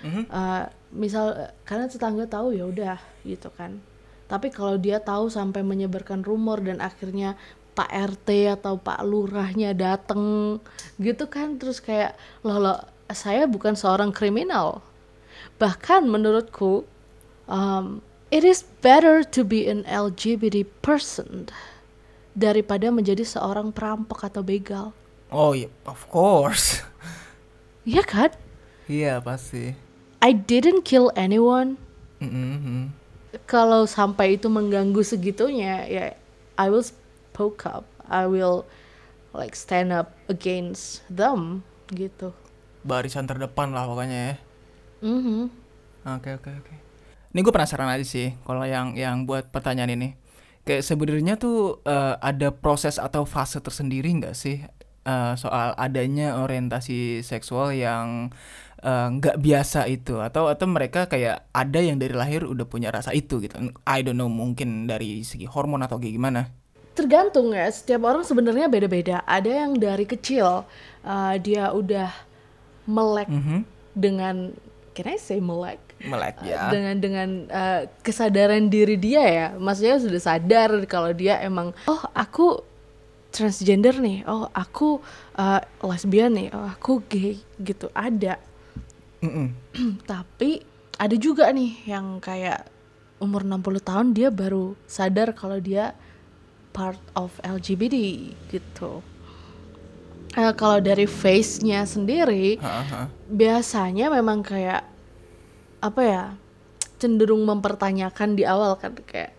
Mhm. 0.00 0.26
Eh, 0.26 0.64
misal 0.92 1.32
karena 1.62 1.86
tetangga 1.86 2.26
tahu 2.26 2.52
ya 2.52 2.64
udah 2.64 2.96
gitu 3.22 3.48
kan 3.50 3.78
tapi 4.26 4.48
kalau 4.48 4.76
dia 4.76 4.96
tahu 4.98 5.28
sampai 5.28 5.60
menyebarkan 5.60 6.20
rumor 6.20 6.58
dan 6.58 6.80
akhirnya 6.80 7.36
Pak 7.72 7.88
RT 7.88 8.28
atau 8.52 8.76
Pak 8.76 9.00
Lurahnya 9.02 9.72
dateng 9.72 10.56
gitu 10.98 11.24
kan 11.26 11.56
terus 11.56 11.78
kayak 11.78 12.12
loh 12.40 12.58
loh 12.58 12.78
saya 13.08 13.44
bukan 13.44 13.72
seorang 13.72 14.10
kriminal 14.10 14.84
bahkan 15.56 16.04
menurutku 16.04 16.84
um, 17.46 18.00
it 18.28 18.42
is 18.42 18.64
better 18.80 19.22
to 19.22 19.40
be 19.42 19.64
an 19.64 19.84
LGBT 19.84 20.64
person 20.80 21.48
daripada 22.32 22.88
menjadi 22.88 23.22
seorang 23.22 23.70
perampok 23.70 24.24
atau 24.24 24.40
begal 24.40 24.92
Oh 25.32 25.56
iya, 25.56 25.72
of 25.88 26.04
course. 26.06 26.78
Iya 27.82 28.06
kan 28.06 28.30
Iya 28.86 29.18
pasti. 29.18 29.74
I 30.22 30.30
didn't 30.30 30.86
kill 30.86 31.10
anyone 31.18 31.74
Mhm. 32.22 32.94
kalau 33.50 33.82
sampai 33.82 34.38
itu 34.38 34.46
mengganggu 34.46 35.02
segitunya 35.02 35.82
ya 35.90 36.14
I 36.54 36.66
will 36.70 36.86
spoke 36.86 37.66
up 37.66 37.82
I 38.06 38.30
will 38.30 38.62
like 39.34 39.58
stand 39.58 39.90
up 39.90 40.14
against 40.30 41.02
them 41.10 41.66
gitu 41.90 42.30
Barisan 42.86 43.26
terdepan 43.26 43.74
lah 43.74 43.90
pokoknya 43.90 44.18
ya. 44.30 44.34
Mhm. 45.02 45.50
Oke 46.06 46.38
oke 46.38 46.50
oke. 46.54 46.74
Ini 47.30 47.38
gue 47.40 47.50
penasaran 47.50 47.90
aja 47.90 48.06
sih 48.06 48.38
kalau 48.42 48.62
yang 48.62 48.94
yang 48.94 49.26
buat 49.26 49.50
pertanyaan 49.50 49.94
ini. 49.94 50.14
Kayak 50.62 50.86
sebenarnya 50.86 51.34
tuh 51.34 51.82
eh, 51.82 52.14
ada 52.18 52.54
proses 52.54 52.98
atau 52.98 53.26
fase 53.26 53.58
tersendiri 53.58 54.06
nggak 54.14 54.34
sih 54.38 54.62
eh, 55.06 55.34
soal 55.38 55.74
adanya 55.78 56.40
orientasi 56.40 57.22
seksual 57.26 57.74
yang 57.74 58.30
eh, 58.82 59.08
nggak 59.12 59.38
biasa 59.38 59.86
itu 59.86 60.18
atau 60.18 60.50
atau 60.50 60.66
mereka 60.66 61.06
kayak 61.06 61.46
ada 61.54 61.80
yang 61.80 61.98
dari 61.98 62.14
lahir 62.14 62.46
udah 62.46 62.66
punya 62.66 62.90
rasa 62.90 63.14
itu 63.14 63.38
gitu. 63.42 63.58
I 63.86 64.02
don't 64.02 64.18
know 64.18 64.30
mungkin 64.30 64.90
dari 64.90 65.22
segi 65.22 65.46
hormon 65.46 65.82
atau 65.84 65.98
kayak 65.98 66.14
gimana. 66.16 66.42
Tergantung 66.92 67.56
ya, 67.56 67.72
setiap 67.72 68.04
orang 68.04 68.20
sebenarnya 68.20 68.68
beda-beda. 68.68 69.24
Ada 69.24 69.64
yang 69.64 69.80
dari 69.80 70.04
kecil 70.04 70.68
uh, 71.08 71.34
dia 71.40 71.72
udah 71.72 72.12
melek 72.84 73.32
dengan, 73.96 74.52
can 74.92 75.08
I 75.08 75.16
say 75.16 75.40
melek? 75.40 75.80
Melek 76.04 76.44
ya. 76.44 76.68
Dengan 76.68 76.94
dengan 77.00 77.28
uh, 77.48 77.88
kesadaran 78.04 78.68
diri 78.68 79.00
dia 79.00 79.24
ya, 79.24 79.46
maksudnya 79.56 80.04
sudah 80.04 80.20
sadar 80.20 80.68
kalau 80.84 81.16
dia 81.16 81.40
emang, 81.40 81.72
oh 81.88 82.02
aku 82.12 82.60
transgender 83.32 83.96
nih, 83.98 84.22
oh 84.28 84.46
aku 84.52 85.00
uh, 85.40 85.60
lesbian 85.82 86.36
nih, 86.36 86.52
oh 86.52 86.68
aku 86.68 87.00
gay 87.08 87.40
gitu 87.58 87.88
ada. 87.96 88.36
Mm-mm. 89.24 89.56
Tapi 90.10 90.60
ada 91.00 91.16
juga 91.16 91.48
nih 91.50 91.88
yang 91.88 92.20
kayak 92.20 92.68
umur 93.18 93.42
60 93.46 93.80
tahun 93.80 94.06
dia 94.12 94.28
baru 94.28 94.74
sadar 94.84 95.32
kalau 95.32 95.56
dia 95.58 95.96
part 96.76 97.00
of 97.16 97.32
LGBT 97.40 97.94
gitu. 98.50 99.00
Eh, 100.32 100.52
kalau 100.56 100.80
dari 100.80 101.04
face-nya 101.04 101.84
sendiri, 101.84 102.56
Ha-ha. 102.56 103.12
biasanya 103.28 104.08
memang 104.08 104.40
kayak 104.40 104.88
apa 105.82 106.00
ya 106.00 106.24
cenderung 106.96 107.42
mempertanyakan 107.42 108.38
di 108.38 108.46
awal 108.46 108.78
kan 108.80 108.96
kayak 108.96 109.34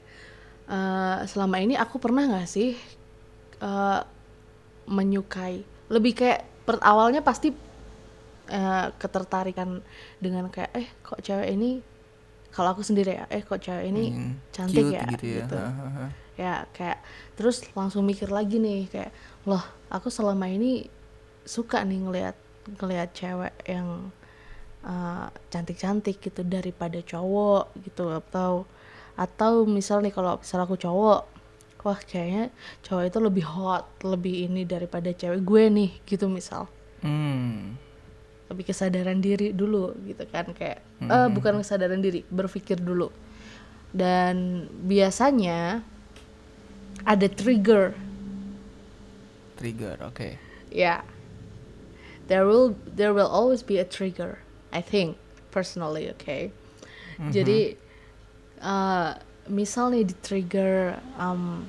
eh, 0.69 1.17
selama 1.25 1.57
ini 1.63 1.73
aku 1.79 1.97
pernah 1.97 2.27
nggak 2.29 2.45
sih 2.45 2.77
eh, 3.63 4.01
menyukai. 4.91 5.63
Lebih 5.87 6.13
kayak 6.13 6.41
per 6.67 6.79
awalnya 6.83 7.23
pasti 7.23 7.51
eh, 8.51 8.87
ketertarikan 8.99 9.79
dengan 10.19 10.51
kayak 10.51 10.71
eh 10.75 10.87
kok 10.99 11.23
cewek 11.23 11.49
ini 11.55 11.79
kalau 12.53 12.75
aku 12.75 12.83
sendiri 12.85 13.17
ya 13.17 13.25
eh 13.31 13.41
kok 13.41 13.57
cewek 13.57 13.85
ini 13.89 14.03
Hmm, 14.13 14.33
cantik 14.51 14.85
ya 14.91 15.01
gitu 15.15 15.25
ya. 15.25 15.37
gitu. 15.41 15.59
Ya 16.33 16.55
kayak 16.75 16.99
terus 17.37 17.63
langsung 17.73 18.03
mikir 18.03 18.29
lagi 18.29 18.57
nih 18.59 18.89
kayak 18.89 19.11
loh 19.45 19.63
aku 19.89 20.09
selama 20.09 20.49
ini 20.49 20.85
suka 21.45 21.81
nih 21.83 21.99
ngelihat 22.03 22.35
ngelihat 22.79 23.09
cewek 23.11 23.53
yang 23.67 24.09
uh, 24.87 25.27
cantik-cantik 25.51 26.19
gitu 26.19 26.41
daripada 26.47 26.99
cowok 27.03 27.75
gitu 27.83 28.07
atau 28.11 28.63
atau 29.13 29.67
misal 29.69 30.01
nih 30.01 30.09
kalau 30.09 30.39
misal 30.41 30.63
aku 30.63 30.73
cowok 30.79 31.27
wah 31.83 31.99
kayaknya 31.99 32.49
cowok 32.81 33.03
itu 33.11 33.19
lebih 33.19 33.45
hot 33.45 33.85
lebih 34.01 34.47
ini 34.49 34.63
daripada 34.63 35.11
cewek 35.11 35.43
gue 35.43 35.63
nih 35.69 35.91
gitu 36.07 36.27
misal. 36.31 36.67
Hmm. 37.03 37.75
lebih 38.47 38.69
kesadaran 38.69 39.17
diri 39.17 39.49
dulu 39.49 39.97
gitu 40.05 40.29
kan 40.29 40.45
kayak 40.53 40.79
eh 41.01 41.27
bukan 41.33 41.59
kesadaran 41.59 41.99
diri 41.99 42.21
berpikir 42.27 42.77
dulu. 42.77 43.09
Dan 43.93 44.65
biasanya 44.85 45.81
ada 47.03 47.27
trigger. 47.29 47.97
Trigger, 49.57 49.97
oke. 50.05 50.37
ya. 50.69 51.01
There 52.29 52.47
will 52.47 52.77
there 52.87 53.11
will 53.11 53.27
always 53.27 53.65
be 53.65 53.81
a 53.81 53.87
trigger 53.87 54.39
I 54.71 54.79
think 54.79 55.19
personally 55.51 56.07
okay 56.15 56.55
jadi 57.19 57.77
eh, 58.63 59.11
misal 59.47 59.93
nih 59.93 60.03
di 60.07 60.15
trigger 60.23 60.97
um, 61.19 61.67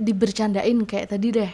dibercandain 0.00 0.88
kayak 0.88 1.12
tadi 1.12 1.28
deh. 1.28 1.52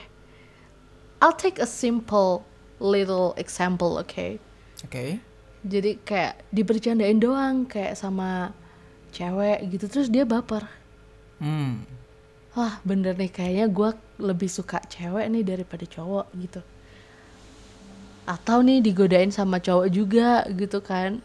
I'll 1.19 1.35
take 1.35 1.59
a 1.59 1.67
simple 1.67 2.47
little 2.79 3.35
example 3.35 3.99
okay? 3.99 4.39
Oke. 4.85 5.19
jadi 5.67 5.99
kayak 6.07 6.47
dibercandain 6.55 7.19
doang 7.19 7.67
kayak 7.67 7.99
sama 7.99 8.55
cewek 9.11 9.67
gitu 9.75 9.91
terus 9.91 10.07
dia 10.07 10.23
baper. 10.23 10.63
Hmm. 11.43 11.85
wah 12.57 12.81
bener 12.89 13.13
nih 13.13 13.29
kayaknya 13.29 13.67
gue 13.69 13.91
lebih 14.25 14.49
suka 14.49 14.81
cewek 14.89 15.29
nih 15.29 15.45
daripada 15.45 15.85
cowok 15.85 16.27
gitu. 16.39 16.61
Atau 18.25 18.63
nih 18.63 18.81
digodain 18.81 19.29
sama 19.35 19.61
cowok 19.61 19.89
juga 19.93 20.47
gitu 20.55 20.81
kan. 20.81 21.21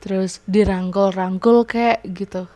Terus 0.00 0.40
dirangkul-rangkul 0.48 1.64
kayak 1.64 2.04
gitu 2.12 2.48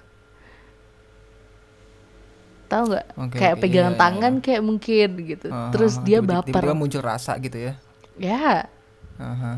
tahu 2.66 2.84
nggak? 2.88 3.06
Oke, 3.16 3.36
kayak 3.36 3.56
pegangan 3.58 3.70
iya, 3.86 3.96
iya, 3.96 4.02
tangan 4.02 4.32
kayak 4.38 4.62
mungkin 4.62 5.08
gitu. 5.24 5.48
Ah, 5.48 5.70
terus 5.70 5.94
dia 5.98 6.18
tiba-tiba- 6.18 6.40
baper. 6.40 6.52
Tiba-tiba 6.52 6.74
muncul 6.74 7.00
rasa 7.00 7.32
gitu 7.38 7.58
ya. 7.58 7.72
ya. 8.16 8.66
Aha. 9.14 9.52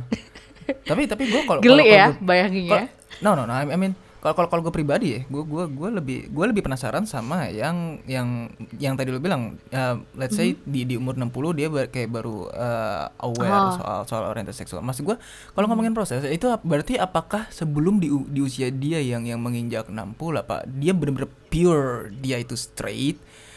tapi 0.83 1.07
tapi 1.07 1.23
gue 1.27 1.43
kalau 1.43 1.61
geli 1.61 1.87
ya 1.87 2.11
gua- 2.11 2.21
bayanginnya. 2.27 2.71
Kalau- 2.85 2.91
no 3.17 3.31
no 3.35 3.43
no 3.45 3.55
I 3.55 3.77
mean 3.77 3.95
kalau 4.19 4.35
kalau 4.35 4.49
kalau 4.49 4.63
gue 4.63 4.75
pribadi 4.75 5.09
ya 5.09 5.21
gue 5.23 5.43
gue 5.43 5.65
gue 5.69 5.89
lebih 5.93 6.19
gue 6.29 6.45
lebih 6.47 6.61
penasaran 6.61 7.05
sama 7.05 7.47
yang 7.47 8.01
yang 8.05 8.51
yang 8.75 8.95
tadi 8.95 9.09
lo 9.09 9.19
bilang 9.19 9.55
uh, 9.71 9.97
let's 10.13 10.35
say 10.35 10.59
di 10.59 10.83
di 10.83 10.95
umur 10.95 11.15
60 11.15 11.31
dia 11.53 11.69
bar- 11.69 11.87
kayak 11.87 12.11
baru 12.11 12.49
uh, 12.49 13.07
aware 13.21 13.55
Oh. 13.57 13.73
soal 13.75 13.99
soal 14.05 14.25
orientasi 14.27 14.59
seksual. 14.59 14.81
Maksud 14.81 15.05
gue 15.05 15.17
kalau 15.53 15.67
ngomongin 15.67 15.93
proses 15.93 16.23
itu 16.23 16.45
berarti 16.61 16.97
apakah 16.97 17.47
sebelum 17.49 17.97
di 17.97 18.09
di 18.27 18.41
usia 18.41 18.69
dia 18.69 18.99
yang 18.99 19.23
yang 19.23 19.39
menginjak 19.39 19.87
60 19.87 19.95
apa 20.37 20.67
dia 20.67 20.91
benar-benar 20.91 21.31
pure 21.47 22.11
dia 22.17 22.37
itu 22.37 22.53
straight 22.53 23.17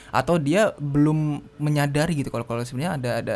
atau 0.10 0.38
dia 0.38 0.74
belum 0.76 1.41
menyadari 1.58 2.13
gitu 2.15 2.30
kalau 2.30 2.41
kalau 2.43 2.62
sebenarnya 2.62 2.93
ada 2.95 3.12
ada 3.15 3.36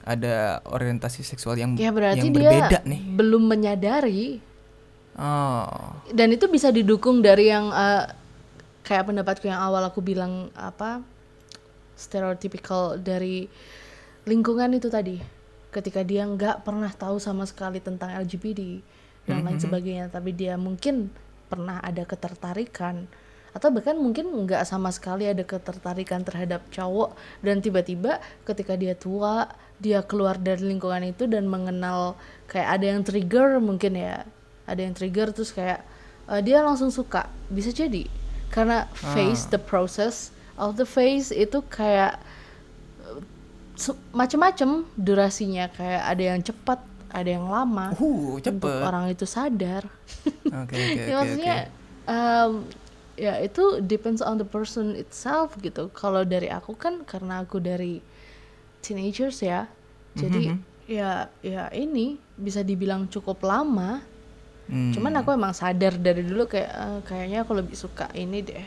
ada 0.00 0.34
orientasi 0.66 1.20
seksual 1.20 1.54
yang 1.54 1.76
ya 1.76 1.88
berarti 1.88 2.20
yang 2.20 2.32
dia 2.32 2.40
berbeda 2.40 2.78
nih? 2.84 3.00
belum 3.14 3.42
menyadari 3.44 4.40
oh. 5.20 6.00
Dan 6.08 6.32
itu 6.32 6.48
bisa 6.48 6.72
didukung 6.72 7.20
dari 7.20 7.52
yang 7.52 7.68
eh, 7.68 8.08
kayak 8.82 9.12
pendapatku 9.12 9.44
yang 9.44 9.60
awal 9.60 9.84
aku 9.84 10.00
bilang 10.00 10.48
apa 10.56 11.04
stereotypical 11.94 12.96
dari 12.96 13.44
lingkungan 14.24 14.72
itu 14.72 14.88
tadi. 14.88 15.20
Ketika 15.70 16.02
dia 16.02 16.26
nggak 16.26 16.66
pernah 16.66 16.90
tahu 16.90 17.22
sama 17.22 17.46
sekali 17.46 17.78
tentang 17.78 18.10
LGBT 18.16 18.82
dan 19.30 19.46
lain 19.46 19.60
sebagainya 19.60 20.10
tapi 20.10 20.34
dia 20.34 20.58
mungkin 20.58 21.12
pernah 21.46 21.78
ada 21.82 22.02
ketertarikan 22.06 23.06
atau 23.50 23.74
bahkan 23.74 23.98
mungkin 23.98 24.30
nggak 24.30 24.62
sama 24.62 24.94
sekali 24.94 25.26
ada 25.26 25.42
ketertarikan 25.42 26.22
terhadap 26.22 26.62
cowok 26.70 27.18
dan 27.42 27.58
tiba-tiba 27.58 28.22
ketika 28.46 28.78
dia 28.78 28.94
tua 28.94 29.50
dia 29.82 30.06
keluar 30.06 30.38
dari 30.38 30.70
lingkungan 30.70 31.10
itu 31.10 31.26
dan 31.26 31.50
mengenal 31.50 32.14
kayak 32.46 32.78
ada 32.78 32.84
yang 32.94 33.02
trigger 33.02 33.58
mungkin 33.58 33.98
ya 33.98 34.22
ada 34.70 34.80
yang 34.80 34.94
trigger 34.94 35.34
terus 35.34 35.50
kayak 35.50 35.82
eh, 36.26 36.40
dia 36.40 36.62
langsung 36.62 36.88
suka. 36.88 37.26
Bisa 37.50 37.70
jadi. 37.70 38.06
Karena 38.48 38.86
face 38.94 39.46
the 39.46 39.58
process 39.58 40.30
of 40.54 40.74
the 40.74 40.86
face 40.86 41.30
itu 41.30 41.62
kayak 41.66 42.18
su- 43.74 43.98
macem-macem 44.10 44.86
durasinya. 44.94 45.70
Kayak 45.70 46.02
ada 46.06 46.22
yang 46.22 46.40
cepat 46.40 46.80
ada 47.10 47.30
yang 47.30 47.46
lama. 47.46 47.90
Uh 47.98 48.38
untuk 48.38 48.58
cepet. 48.58 48.80
orang 48.82 49.10
itu 49.10 49.26
sadar. 49.26 49.86
Oke 50.46 50.74
oke 50.74 51.00
ya 51.10 51.14
oke 51.14 51.14
maksudnya 51.18 51.56
em, 52.06 52.52
ya 53.14 53.34
itu 53.38 53.82
depends 53.82 54.22
on 54.22 54.38
the 54.38 54.46
person 54.46 54.94
itself 54.94 55.54
gitu. 55.58 55.90
Kalau 55.90 56.22
dari 56.22 56.46
aku 56.46 56.74
kan 56.74 57.02
karena 57.02 57.42
aku 57.42 57.58
dari 57.58 57.98
teenagers 58.80 59.42
ya. 59.42 59.66
Jadi 60.14 60.50
Mhm. 60.50 60.58
ya 60.90 61.10
ya 61.38 61.70
ini 61.70 62.18
bisa 62.34 62.62
dibilang 62.62 63.06
cukup 63.06 63.46
lama 63.46 64.02
Hmm. 64.70 64.94
cuman 64.94 65.18
aku 65.18 65.34
emang 65.34 65.50
sadar 65.50 65.98
dari 65.98 66.22
dulu 66.22 66.46
kayak 66.46 66.70
eh, 66.70 67.00
kayaknya 67.02 67.42
aku 67.42 67.58
lebih 67.58 67.74
suka 67.74 68.06
ini 68.14 68.38
deh 68.40 68.66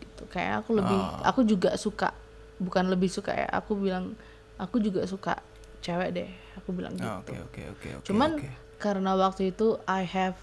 gitu 0.00 0.24
kayak 0.26 0.64
aku 0.64 0.72
lebih 0.72 0.96
Oh. 0.96 1.20
aku 1.22 1.44
juga 1.44 1.76
suka 1.76 2.16
bukan 2.56 2.88
lebih 2.88 3.12
suka 3.12 3.36
ya 3.36 3.44
aku 3.52 3.76
bilang 3.76 4.16
aku 4.56 4.80
juga 4.80 5.04
suka 5.04 5.36
cewek 5.84 6.16
deh 6.16 6.30
aku 6.56 6.72
bilang 6.72 6.96
gitu 6.96 7.04
Oh, 7.04 7.20
Oke 7.20 7.36
oke 7.36 7.62
oke 7.70 7.88
oke. 8.00 8.06
Cuman 8.08 8.40
oke. 8.40 8.48
karena 8.80 9.12
waktu 9.14 9.52
itu 9.52 9.76
I 9.84 10.08
have 10.08 10.40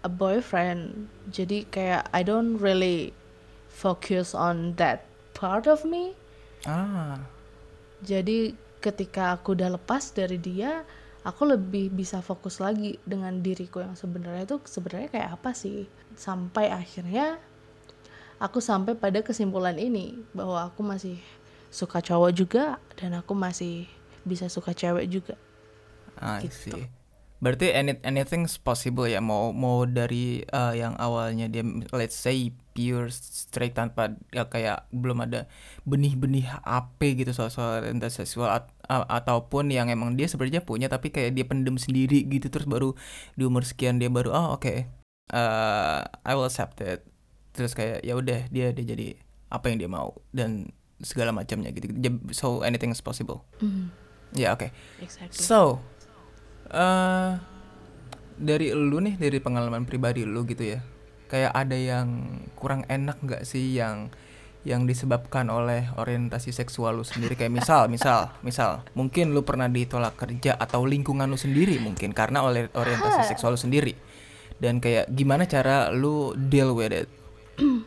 a 0.00 0.08
boyfriend, 0.08 1.08
jadi 1.28 1.64
kayak 1.68 2.08
I 2.08 2.20
don't 2.20 2.56
really 2.56 3.12
focus 3.68 4.32
on 4.32 4.76
that 4.76 5.04
part 5.32 5.64
of 5.64 5.84
me. 5.84 6.16
ah 6.64 7.20
Jadi 8.00 8.52
ketika 8.80 9.32
aku 9.32 9.56
udah 9.56 9.76
lepas 9.76 10.12
dari 10.12 10.36
dia, 10.36 10.84
aku 11.24 11.42
lebih 11.48 11.88
bisa 11.90 12.20
fokus 12.20 12.60
lagi 12.60 13.00
dengan 13.08 13.40
diriku 13.40 13.80
yang 13.80 13.96
sebenarnya 13.96 14.44
itu 14.44 14.60
sebenarnya 14.68 15.08
kayak 15.08 15.30
apa 15.40 15.50
sih? 15.56 15.88
Sampai 16.14 16.68
akhirnya 16.68 17.40
aku 18.36 18.60
sampai 18.60 18.92
pada 18.94 19.24
kesimpulan 19.24 19.80
ini 19.80 20.20
bahwa 20.36 20.68
aku 20.68 20.84
masih 20.84 21.16
suka 21.72 22.04
cowok 22.04 22.30
juga 22.36 22.64
dan 23.00 23.16
aku 23.18 23.32
masih 23.32 23.88
bisa 24.22 24.46
suka 24.52 24.76
cewek 24.76 25.08
juga. 25.10 25.34
I 26.20 26.46
gitu. 26.46 26.76
see. 26.76 26.84
Berarti 27.42 27.74
any, 27.74 27.98
anything's 28.06 28.56
possible 28.56 29.04
ya 29.04 29.20
mau 29.20 29.50
mau 29.52 29.84
dari 29.84 30.44
uh, 30.48 30.72
yang 30.72 30.94
awalnya 30.96 31.50
dia 31.50 31.64
let's 31.92 32.16
say 32.16 32.52
pure 32.74 33.06
straight 33.14 33.72
tanpa 33.72 34.18
ya 34.34 34.50
kayak 34.50 34.90
belum 34.90 35.22
ada 35.22 35.46
benih-benih 35.86 36.50
apa 36.66 37.14
gitu 37.14 37.30
soal 37.30 37.48
soal 37.48 37.80
orientasi 37.80 38.26
seksual 38.26 38.50
at- 38.50 38.74
a- 38.90 39.06
ataupun 39.22 39.70
yang 39.70 39.86
emang 39.88 40.18
dia 40.18 40.26
sebenarnya 40.26 40.66
punya 40.66 40.90
tapi 40.90 41.14
kayak 41.14 41.38
dia 41.38 41.46
pendem 41.46 41.78
sendiri 41.78 42.26
gitu 42.26 42.50
terus 42.50 42.66
baru 42.66 42.98
di 43.38 43.46
umur 43.46 43.62
sekian 43.62 44.02
dia 44.02 44.10
baru 44.10 44.34
oh 44.34 44.58
oke 44.58 44.90
uh, 45.32 46.04
I 46.26 46.32
will 46.36 46.44
accept 46.44 46.82
it. 46.84 47.06
Terus 47.54 47.72
kayak 47.72 48.02
ya 48.02 48.18
udah 48.18 48.50
dia 48.50 48.74
dia 48.74 48.84
jadi 48.84 49.14
apa 49.48 49.70
yang 49.70 49.78
dia 49.78 49.90
mau 49.90 50.18
dan 50.34 50.74
segala 50.98 51.30
macamnya 51.30 51.70
gitu 51.70 51.94
so 52.34 52.66
anything 52.66 52.90
is 52.90 52.98
possible. 52.98 53.46
Ya 54.34 54.50
oke. 54.50 54.74
Exactly. 54.98 55.38
So, 55.38 55.78
eh 56.74 57.38
dari 58.34 58.74
lu 58.74 58.98
nih, 58.98 59.14
dari 59.14 59.38
pengalaman 59.38 59.86
pribadi 59.86 60.26
lu 60.26 60.42
gitu 60.42 60.74
ya, 60.74 60.82
kayak 61.34 61.50
ada 61.50 61.74
yang 61.74 62.38
kurang 62.54 62.86
enak 62.86 63.18
nggak 63.18 63.42
sih 63.42 63.74
yang 63.74 64.06
yang 64.62 64.86
disebabkan 64.86 65.50
oleh 65.50 65.90
orientasi 65.98 66.54
seksual 66.54 67.02
lu 67.02 67.02
sendiri? 67.02 67.34
Kayak 67.34 67.58
misal 67.58 67.82
misal 67.94 68.30
misal 68.46 68.86
mungkin 68.94 69.34
lu 69.34 69.42
pernah 69.42 69.66
ditolak 69.66 70.14
kerja 70.14 70.54
atau 70.54 70.86
lingkungan 70.86 71.26
lu 71.26 71.34
sendiri 71.34 71.82
mungkin 71.82 72.14
karena 72.14 72.46
oleh 72.46 72.70
orientasi 72.70 73.34
seksual 73.34 73.58
lu 73.58 73.60
sendiri. 73.60 73.98
Dan 74.62 74.78
kayak 74.78 75.10
gimana 75.10 75.50
cara 75.50 75.90
lu 75.90 76.38
deal 76.38 76.70
with 76.78 76.94
it? 76.94 77.10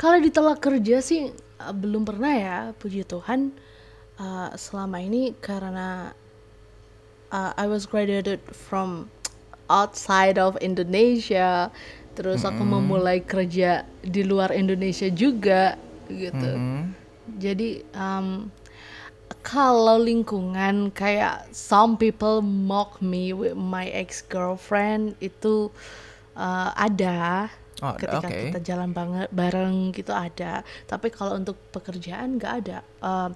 Kalau 0.00 0.16
ditolak 0.16 0.64
kerja 0.64 1.04
sih 1.04 1.28
uh, 1.60 1.74
belum 1.76 2.08
pernah 2.08 2.32
ya, 2.32 2.58
puji 2.80 3.04
Tuhan. 3.04 3.52
Uh, 4.14 4.48
selama 4.54 5.02
ini 5.02 5.34
karena 5.42 6.14
uh, 7.34 7.50
I 7.58 7.66
was 7.66 7.84
graduated 7.84 8.38
from 8.54 9.10
outside 9.68 10.38
of 10.38 10.54
Indonesia, 10.62 11.70
terus 12.14 12.46
aku 12.46 12.62
memulai 12.62 13.20
kerja 13.20 13.82
di 14.00 14.22
luar 14.22 14.54
Indonesia 14.54 15.10
juga 15.10 15.74
gitu. 16.06 16.50
Jadi 17.38 17.82
um, 17.96 18.48
kalau 19.44 20.00
lingkungan 20.00 20.88
kayak 20.94 21.48
some 21.52 22.00
people 22.00 22.40
mock 22.40 23.02
me 23.04 23.34
with 23.36 23.58
my 23.58 23.90
ex 23.92 24.24
girlfriend 24.24 25.18
itu 25.20 25.68
uh, 26.38 26.70
ada. 26.78 27.50
Oh, 27.82 27.92
ketika 27.98 28.30
oke. 28.30 28.40
kita 28.48 28.60
jalan 28.62 28.94
banget 28.94 29.28
bareng 29.34 29.90
gitu 29.92 30.14
ada. 30.14 30.62
Tapi 30.86 31.10
kalau 31.10 31.36
untuk 31.36 31.58
pekerjaan 31.74 32.38
nggak 32.38 32.54
ada. 32.64 32.78
Um, 33.02 33.30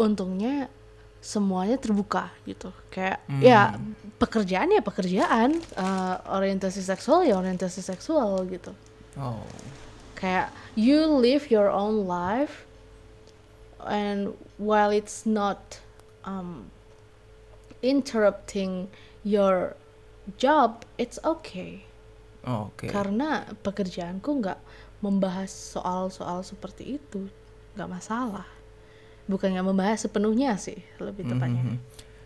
untungnya 0.00 0.72
semuanya 1.20 1.76
terbuka 1.76 2.32
gitu. 2.48 2.72
Kayak 2.88 3.20
ya 3.44 3.76
pekerjaan 4.16 4.72
ya 4.72 4.80
pekerjaan. 4.80 5.60
Uh, 5.76 6.16
orientasi 6.32 6.80
seksual 6.80 7.28
ya 7.28 7.36
orientasi 7.36 7.84
seksual 7.84 8.48
gitu. 8.48 8.72
Oh. 9.20 9.44
Kayak 10.16 10.52
you 10.76 11.04
live 11.08 11.52
your 11.52 11.68
own 11.68 12.08
life 12.08 12.64
and 13.84 14.36
while 14.60 14.92
it's 14.92 15.24
not 15.24 15.80
um, 16.24 16.68
interrupting 17.84 18.88
your 19.24 19.76
job 20.40 20.88
it's 20.96 21.20
okay. 21.20 21.84
Oh, 22.48 22.72
oke. 22.72 22.88
Karena 22.88 23.44
pekerjaanku 23.60 24.40
nggak 24.40 24.60
membahas 25.04 25.52
soal-soal 25.52 26.40
seperti 26.40 26.96
itu. 26.96 27.28
Nggak 27.76 27.88
masalah 28.00 28.59
bukan 29.30 29.54
nggak 29.54 29.62
membahas 29.64 29.98
sepenuhnya 30.00 30.58
sih 30.58 30.76
lebih 30.98 31.24
tepatnya 31.24 31.62
Mhm. 31.62 31.78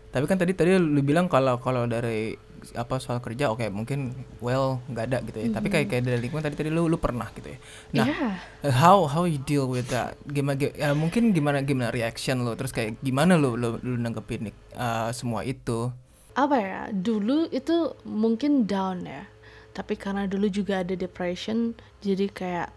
Tapi 0.09 0.25
kan 0.25 0.39
tadi 0.39 0.51
tadi 0.51 0.71
lu 0.73 1.03
bilang 1.03 1.27
kalau 1.27 1.59
kalau 1.59 1.83
dari 1.85 2.39
apa 2.73 2.97
soal 2.97 3.19
kerja 3.19 3.51
oke 3.51 3.67
mungkin 3.67 4.09
well 4.39 4.79
nggak 4.87 5.05
ada 5.05 5.17
gitu 5.21 5.37
ya. 5.37 5.47
Tapi 5.51 5.67
kayak 5.67 5.85
kayak 5.85 6.03
dari 6.03 6.17
lingkungan 6.17 6.39
tadi 6.41 6.55
tadi 6.55 6.69
lu 6.69 6.87
lu 6.87 6.95
pernah 6.95 7.27
gitu 7.29 7.51
ya. 7.51 7.59
Nah, 7.93 8.05
Iya. 8.07 8.29
how 8.73 9.05
how 9.05 9.23
you 9.23 9.37
deal 9.37 9.67
with 9.67 9.85
that? 9.87 10.15
Gimana 10.25 10.55
gi- 10.55 10.71
ya, 10.73 10.91
mungkin 10.93 11.29
gimana 11.29 11.61
gimana 11.61 11.91
reaction 11.91 12.41
lu 12.41 12.55
terus 12.55 12.71
kayak 12.71 12.95
gimana 12.99 13.35
lu 13.35 13.53
lu, 13.53 13.75
lu 13.77 13.95
nanggepin 13.97 14.47
nih, 14.47 14.55
uh, 14.73 15.11
semua 15.11 15.43
itu? 15.43 15.91
apa 16.33 16.55
ya 16.57 16.81
dulu 16.91 17.47
itu 17.47 17.71
mungkin 18.03 18.63
down 18.65 19.03
ya 19.03 19.23
tapi 19.71 19.95
karena 19.95 20.23
dulu 20.25 20.47
juga 20.47 20.79
ada 20.79 20.91
depression 20.91 21.71
jadi 21.99 22.27
kayak 22.27 22.69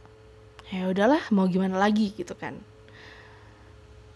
ya 0.68 0.86
udahlah 0.86 1.18
mau 1.30 1.42
gimana 1.44 1.74
lagi 1.74 2.10
gitu 2.12 2.34
kan 2.34 2.54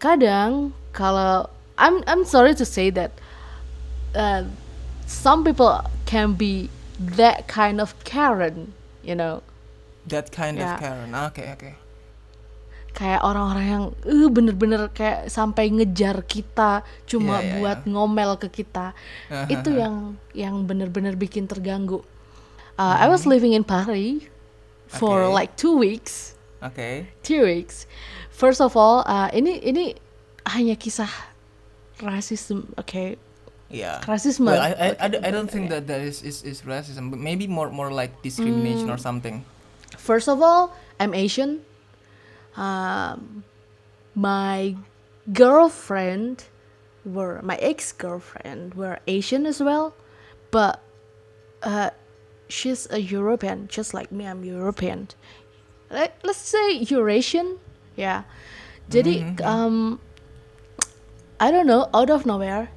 kadang 0.03 0.75
kalau 0.91 1.47
I'm 1.79 2.03
I'm 2.03 2.27
sorry 2.27 2.51
to 2.59 2.67
say 2.67 2.91
that 2.91 3.15
uh, 4.13 4.43
some 5.07 5.47
people 5.47 5.71
can 6.03 6.35
be 6.35 6.67
that 6.99 7.47
kind 7.47 7.79
of 7.79 7.95
Karen 8.03 8.75
you 8.99 9.15
know 9.15 9.39
That 10.03 10.35
kind 10.35 10.59
Ya. 10.59 10.75
of 10.75 10.83
Karen. 10.83 11.15
Ah, 11.15 11.31
Oke 11.31 11.47
oke. 11.47 11.71
kayak 12.93 13.25
orang-orang 13.25 13.65
yang 13.65 13.83
eh 14.05 14.29
bener-bener 14.29 14.85
kayak 14.93 15.25
sampai 15.25 15.73
ngejar 15.73 16.21
kita 16.27 16.85
cuma 17.09 17.41
Iya, 17.41 17.47
iya, 17.47 17.53
buat 17.57 17.79
ngomel 17.89 18.37
ke 18.37 18.53
kita 18.53 18.93
Hahaha. 19.31 19.49
itu 19.49 19.69
yang 19.73 19.95
yang 20.37 20.55
bener-bener 20.61 21.15
bikin 21.15 21.47
terganggu 21.47 22.03
Uh, 22.73 22.97
I 22.97 23.05
was 23.05 23.29
living 23.29 23.53
in 23.53 23.61
Paris 23.61 24.25
for 24.89 25.21
Hmm. 25.21 25.29
Oke. 25.29 25.37
like 25.37 25.51
two 25.53 25.73
weeks 25.73 26.33
Oke. 26.57 27.05
two 27.21 27.45
weeks 27.45 27.85
first 28.33 28.59
of 28.61 28.73
all 28.75 29.05
uh, 29.05 29.29
ini 29.31 29.61
ini 29.61 29.93
hanya 30.49 30.73
kisah 30.75 31.09
rasisme 32.01 32.65
oke 32.77 33.17
Yeah. 33.73 34.05
Rasisme. 34.05 34.45
Well, 34.53 34.61
I, 34.61 34.69
I, 34.69 34.87
I, 35.01 35.07
don't- 35.09 35.25
I 35.25 35.31
don't 35.33 35.49
think 35.49 35.73
that 35.73 35.89
that 35.89 35.97
is, 35.97 36.21
is, 36.21 36.45
is 36.45 36.61
racism, 36.61 37.09
but 37.09 37.17
maybe 37.17 37.49
more 37.49 37.73
more 37.73 37.89
like 37.89 38.21
discrimination 38.21 38.85
Hmm. 38.85 38.93
or 38.93 39.01
something. 39.01 39.41
First 39.97 40.29
of 40.29 40.45
all, 40.45 40.77
I'm 41.01 41.17
Asian. 41.17 41.65
Um, 42.53 43.41
my 44.13 44.77
girlfriend 45.33 46.45
were 47.01 47.41
my 47.41 47.57
ex-girlfriend 47.57 48.77
were 48.77 49.01
Asian 49.09 49.49
as 49.49 49.57
well, 49.57 49.97
but 50.53 50.77
uh, 51.65 51.89
she's 52.53 52.85
a 52.93 53.01
European, 53.01 53.65
just 53.73 53.97
like 53.97 54.13
me. 54.13 54.29
I'm 54.29 54.45
European. 54.45 55.09
Let, 55.89 56.13
let's 56.21 56.45
say 56.45 56.77
Eurasian, 56.93 57.57
yeah. 57.95 58.25
Jadi 58.91 59.23
um, 59.41 59.97
I 61.39 61.49
don't 61.49 61.65
know, 61.67 61.87
out 61.95 62.11
of 62.11 62.27
nowhere. 62.27 62.67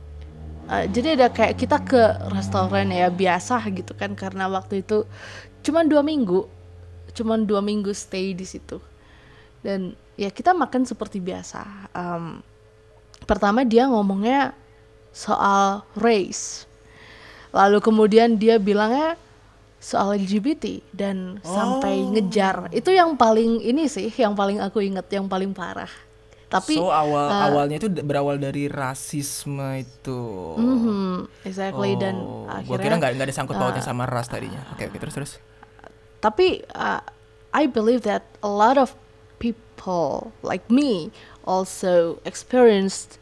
uh, 0.70 0.84
jadi 0.90 1.18
ada 1.18 1.28
kayak 1.30 1.54
kita 1.58 1.78
ke 1.82 2.02
restoran 2.34 2.90
ya 2.90 3.08
biasa 3.10 3.62
gitu 3.70 3.94
kan 3.94 4.14
karena 4.18 4.50
waktu 4.50 4.82
itu 4.82 5.06
cuman 5.62 5.86
dua 5.86 6.02
minggu 6.02 6.46
cuman 7.16 7.46
dua 7.48 7.62
minggu 7.64 7.90
stay 7.96 8.36
di 8.36 8.44
situ 8.46 8.78
dan 9.64 9.96
ya 10.14 10.28
kita 10.30 10.52
makan 10.52 10.84
seperti 10.84 11.18
biasa 11.18 11.64
Em, 11.96 12.42
pertama 13.24 13.64
dia 13.64 13.88
ngomongnya 13.88 14.52
soal 15.10 15.82
race 15.96 16.68
lalu 17.50 17.80
kemudian 17.80 18.36
dia 18.36 18.60
bilangnya 18.60 19.16
soal 19.76 20.16
LGBT 20.16 20.82
dan 20.90 21.38
sampai 21.44 22.00
ngejar 22.16 22.72
itu 22.72 22.90
yang 22.90 23.14
paling 23.14 23.60
ini 23.62 23.86
sih 23.86 24.08
yang 24.16 24.32
paling 24.34 24.58
aku 24.58 24.82
inget 24.82 25.06
yang 25.12 25.28
paling 25.28 25.52
parah 25.52 25.90
tapi 26.46 26.78
so 26.78 26.94
awal 26.94 27.26
uh, 27.26 27.50
awalnya 27.50 27.76
itu 27.82 27.90
berawal 28.06 28.38
dari 28.38 28.70
rasisme 28.70 29.82
itu. 29.82 30.22
mhm, 30.54 31.26
exactly 31.42 31.98
dan 31.98 32.14
Oh, 32.22 32.46
gua 32.46 32.78
akhirnya 32.78 32.78
kira 32.86 32.94
nggak 33.02 33.10
nggak 33.18 33.26
ada 33.26 33.34
sangkut 33.34 33.58
pautnya 33.58 33.82
uh, 33.82 33.86
sama 33.86 34.06
ras 34.06 34.30
tadinya. 34.30 34.62
Oke 34.70 34.86
oke 34.86 34.98
terus 35.02 35.14
terus. 35.14 35.32
tapi 36.22 36.62
uh, 36.74 37.02
I 37.50 37.66
believe 37.66 38.02
that 38.06 38.24
a 38.42 38.50
lot 38.50 38.78
of 38.78 38.94
people 39.38 40.32
like 40.42 40.66
me 40.70 41.10
also 41.44 42.22
experienced 42.24 43.18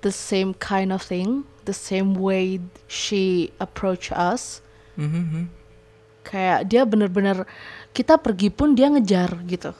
the 0.00 0.12
same 0.12 0.54
kind 0.56 0.92
of 0.92 1.00
thing, 1.02 1.44
the 1.64 1.76
same 1.76 2.14
way 2.14 2.60
she 2.88 3.52
approach 3.60 4.12
us. 4.12 4.60
Mhm. 5.00 5.48
Kayak 6.20 6.68
dia 6.68 6.82
bener-bener 6.84 7.48
kita 7.90 8.20
pergi 8.20 8.52
pun 8.52 8.76
dia 8.76 8.86
ngejar 8.86 9.40
gitu. 9.48 9.72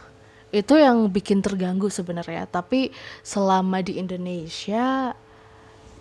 Itu 0.51 0.75
yang 0.75 1.07
bikin 1.07 1.45
terganggu 1.45 1.87
sebenarnya. 1.87 2.43
Tapi 2.45 2.91
selama 3.21 3.79
di 3.81 4.01
Indonesia 4.01 5.13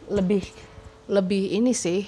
lebih 0.07 0.41
lebih 1.05 1.53
ini 1.53 1.69
sih 1.69 2.07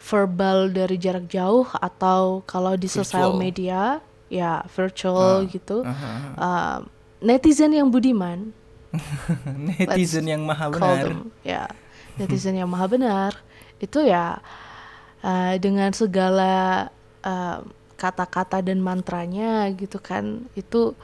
verbal 0.00 0.70
dari 0.70 0.96
jarak 0.96 1.28
jauh 1.28 1.68
atau 1.74 2.40
kalau 2.46 2.72
di 2.72 2.88
sosial 2.88 3.36
media 3.36 4.00
ya 4.32 4.64
virtual 4.70 5.44
Ah, 5.44 5.50
gitu. 5.50 5.76
aha, 5.82 6.08
aha. 6.08 6.30
Um, 6.38 6.80
netizen 7.20 7.74
yang 7.74 7.92
budiman 7.92 8.54
Netizen 9.68 10.24
yang 10.24 10.40
maha 10.40 10.72
benar. 10.72 11.04
them, 11.04 11.18
ya 11.42 11.68
netizen 12.16 12.56
yang 12.56 12.66
maha 12.66 12.88
benar 12.88 13.32
itu 13.76 14.00
ya 14.02 14.40
uh, 15.24 15.54
dengan 15.60 15.90
segala 15.92 16.88
uh, 17.24 17.60
kata-kata 18.00 18.64
dan 18.64 18.80
mantranya 18.80 19.68
gitu 19.76 20.00
kan 20.00 20.48
itu 20.56 20.96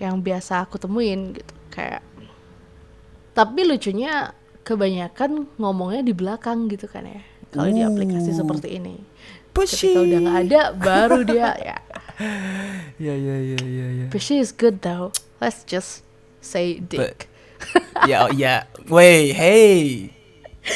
yang 0.00 0.22
biasa 0.24 0.64
aku 0.64 0.80
temuin 0.80 1.36
gitu 1.36 1.54
kayak 1.68 2.00
tapi 3.38 3.62
lucunya 3.62 4.32
kebanyakan 4.68 5.48
ngomongnya 5.56 6.04
di 6.04 6.12
belakang 6.12 6.68
gitu 6.68 6.84
kan 6.84 7.08
ya. 7.08 7.24
Kalau 7.48 7.72
di 7.72 7.80
aplikasi 7.80 8.36
seperti 8.36 8.76
ini. 8.76 9.00
Pushy. 9.56 9.96
Ketika 9.96 10.00
udah 10.04 10.18
nggak 10.20 10.38
ada, 10.44 10.62
baru 10.76 11.18
dia 11.24 11.48
ya. 11.72 11.78
Ya 13.00 13.14
ya 13.16 13.36
ya 13.40 13.60
ya 13.62 13.86
ya. 14.04 14.06
Pushy 14.12 14.42
is 14.42 14.52
good 14.52 14.84
though. 14.84 15.16
Let's 15.40 15.64
just 15.64 16.04
say 16.44 16.76
dick. 16.76 17.32
Ya 18.04 18.28
ya. 18.28 18.68
Wait, 18.90 19.32
hey. 19.32 20.17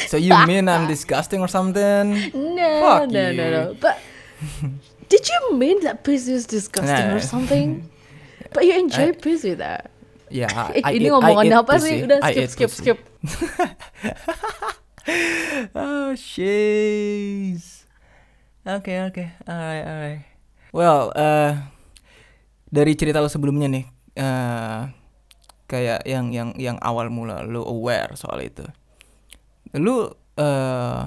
So 0.07 0.17
you 0.17 0.33
mean 0.45 0.67
I'm 0.67 0.85
disgusting 0.85 1.39
or 1.39 1.47
something? 1.47 2.33
No, 2.33 2.69
Fuck 2.81 3.09
no, 3.09 3.23
no, 3.29 3.43
you. 3.45 3.51
no. 3.51 3.61
But 3.75 3.97
did 5.07 5.23
you 5.23 5.53
mean 5.53 5.81
that 5.83 6.01
pussy 6.01 6.33
is 6.33 6.45
disgusting 6.45 7.09
Nah. 7.09 7.17
or 7.17 7.21
something? 7.21 7.89
But 8.53 8.65
you 8.65 8.77
enjoy 8.77 9.13
pussy 9.13 9.53
though. 9.53 9.81
Ya, 10.29 10.49
Eh, 10.73 10.81
I 10.81 10.97
ini 10.97 11.09
eat- 11.09 11.21
I 11.21 11.49
apa 11.53 11.77
sih? 11.77 12.01
pussy. 12.01 12.05
Udah 12.05 12.17
I 12.21 12.31
skip, 12.45 12.49
skip, 12.49 12.69
pussy. 12.69 12.81
skip. 12.81 12.97
Oh, 15.75 16.15
shiz. 16.15 17.83
Oke, 18.63 18.95
oke. 19.03 19.23
Alright, 19.43 19.83
alright. 19.83 20.21
Well, 20.71 21.11
eh 21.13 21.59
dari 22.65 22.95
cerita 22.95 23.19
lo 23.19 23.27
sebelumnya 23.27 23.67
nih, 23.67 23.85
eh 24.15 24.79
kayak 25.67 26.07
yang 26.07 26.31
yang 26.31 26.49
yang 26.55 26.77
awal 26.79 27.11
mula 27.11 27.43
lo 27.43 27.67
aware 27.67 28.15
soal 28.15 28.39
itu. 28.41 28.63
Lu 29.77 30.09
eh 30.37 31.01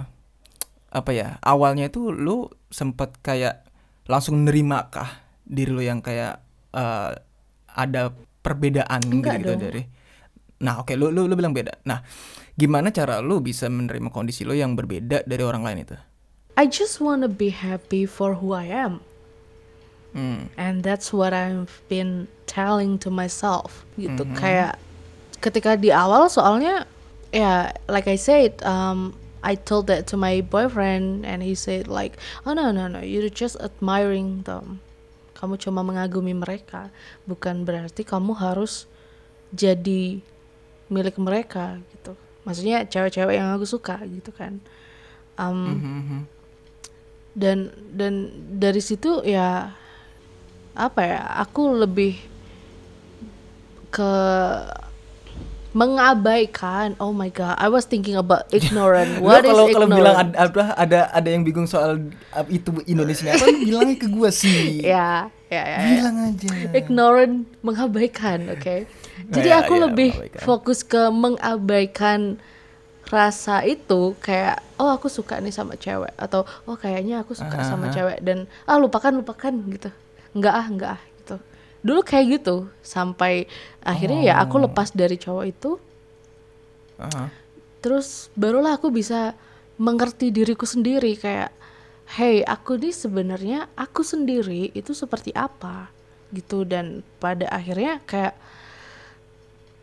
apa 0.90 1.10
ya? 1.12 1.38
Awalnya 1.42 1.90
itu 1.90 2.10
lu 2.14 2.50
sempet 2.70 3.18
kayak 3.20 3.66
langsung 4.06 4.46
nerima 4.46 4.86
kah 4.88 5.26
diri 5.46 5.70
lu 5.70 5.82
yang 5.82 6.02
kayak 6.02 6.42
eh 6.74 7.12
ada 7.76 8.02
perbedaan 8.40 9.02
Enggak 9.04 9.42
gitu 9.42 9.52
dong. 9.52 9.60
dari 9.60 9.82
Nah, 10.56 10.80
oke, 10.80 10.96
lu, 10.96 11.12
lu 11.12 11.28
lu 11.28 11.36
bilang 11.36 11.52
beda. 11.52 11.84
Nah, 11.84 12.00
gimana 12.56 12.88
cara 12.88 13.20
lu 13.20 13.44
bisa 13.44 13.68
menerima 13.68 14.08
kondisi 14.08 14.40
lu 14.40 14.56
yang 14.56 14.72
berbeda 14.72 15.28
dari 15.28 15.44
orang 15.44 15.60
lain 15.60 15.84
itu? 15.84 15.96
I 16.56 16.64
just 16.64 17.04
wanna 17.04 17.28
be 17.28 17.52
happy 17.52 18.08
for 18.08 18.40
who 18.40 18.56
I 18.56 18.64
am. 18.72 19.04
Hmm. 20.16 20.48
And 20.56 20.80
that's 20.80 21.12
what 21.12 21.36
I've 21.36 21.84
been 21.92 22.24
telling 22.48 22.96
to 23.04 23.12
myself 23.12 23.84
gitu. 24.00 24.24
Mm-hmm. 24.24 24.40
Kayak 24.40 24.80
ketika 25.44 25.76
di 25.76 25.92
awal 25.92 26.32
soalnya 26.32 26.88
ya 27.36 27.68
like 27.84 28.08
I 28.08 28.16
said 28.16 28.64
um 28.64 29.12
I 29.44 29.54
told 29.54 29.86
that 29.92 30.08
to 30.10 30.16
my 30.16 30.40
boyfriend 30.40 31.28
and 31.28 31.44
he 31.44 31.52
said 31.54 31.86
like 31.86 32.16
oh 32.48 32.56
no 32.56 32.72
no 32.72 32.88
no 32.88 33.04
you're 33.04 33.28
just 33.28 33.60
admiring 33.60 34.42
them. 34.48 34.80
Kamu 35.36 35.60
cuma 35.60 35.84
mengagumi 35.84 36.32
mereka, 36.32 36.88
bukan 37.28 37.68
berarti 37.68 38.08
kamu 38.08 38.32
harus 38.40 38.88
jadi 39.52 40.24
milik 40.88 41.20
mereka 41.20 41.76
gitu. 41.92 42.16
Maksudnya 42.48 42.88
cewek-cewek 42.88 43.36
yang 43.36 43.52
aku 43.52 43.68
suka 43.68 44.00
gitu 44.08 44.32
kan. 44.32 44.64
Um, 45.36 45.76
Mhm. 45.76 46.20
dan 47.36 47.68
dan 47.92 48.32
dari 48.56 48.80
situ 48.80 49.20
ya 49.28 49.76
apa 50.72 51.00
ya 51.04 51.20
aku 51.36 51.84
lebih 51.84 52.16
ke 53.92 54.12
mengabaikan 55.76 56.96
oh 56.96 57.12
my 57.12 57.28
god 57.28 57.52
I 57.60 57.68
was 57.68 57.84
thinking 57.84 58.16
about 58.16 58.48
ignorant 58.56 59.20
what 59.20 59.44
is 59.44 59.52
kalau 59.52 59.68
kalau 59.68 59.86
bilang 59.86 60.16
ignorant 60.16 60.32
ada, 60.32 60.48
ada 60.48 60.62
ada 60.80 61.00
ada 61.12 61.28
yang 61.28 61.44
bingung 61.44 61.68
soal 61.68 62.00
uh, 62.32 62.46
itu 62.48 62.72
Indonesia 62.88 63.28
apa 63.28 63.44
bilangnya 63.60 63.96
ke 64.00 64.08
gua 64.08 64.32
sih. 64.32 64.80
ya 64.80 65.28
ya 65.46 65.62
ya, 65.62 65.76
ya. 65.76 65.78
Bilang 66.00 66.16
aja. 66.32 66.48
ignorant 66.72 67.36
mengabaikan 67.60 68.38
oke 68.50 68.88
jadi 69.28 69.48
Ya, 69.52 69.60
aku 69.62 69.76
ya, 69.76 69.82
lebih 69.84 70.10
mengabaikan. 70.16 70.40
fokus 70.42 70.80
ke 70.80 71.02
mengabaikan 71.12 72.20
rasa 73.06 73.62
itu 73.62 74.18
kayak 74.18 74.58
oh 74.82 74.90
aku 74.90 75.06
suka 75.06 75.38
nih 75.38 75.54
sama 75.54 75.78
cewek 75.78 76.10
atau 76.18 76.42
oh 76.66 76.74
kayaknya 76.74 77.22
aku 77.22 77.38
suka 77.38 77.54
Aha, 77.54 77.68
sama 77.68 77.86
aha. 77.86 77.94
cewek 77.94 78.18
dan 78.24 78.50
ah 78.66 78.80
lupakan 78.80 79.14
lupakan 79.14 79.54
gitu 79.70 79.92
nggak 80.34 80.54
ah 80.56 80.66
nggak 80.66 80.90
ah 80.98 81.02
dulu 81.84 82.00
kayak 82.02 82.40
gitu 82.40 82.68
sampai 82.80 83.48
akhirnya 83.84 84.20
ya 84.22 84.34
Oh. 84.40 84.42
aku 84.48 84.56
lepas 84.64 84.90
dari 84.94 85.16
cowok 85.20 85.44
itu. 85.46 85.70
Aha. 86.96 87.28
terus 87.84 88.32
barulah 88.32 88.80
aku 88.80 88.88
bisa 88.88 89.36
mengerti 89.76 90.32
diriku 90.32 90.64
sendiri 90.64 91.12
kayak 91.20 91.52
hey 92.16 92.40
aku 92.40 92.80
nih 92.80 92.90
sebenarnya 92.90 93.68
aku 93.76 94.00
sendiri 94.00 94.72
itu 94.72 94.96
seperti 94.96 95.30
apa? 95.36 95.92
Gitu 96.32 96.64
dan 96.64 97.04
pada 97.20 97.46
akhirnya 97.52 98.00
kayak 98.08 98.34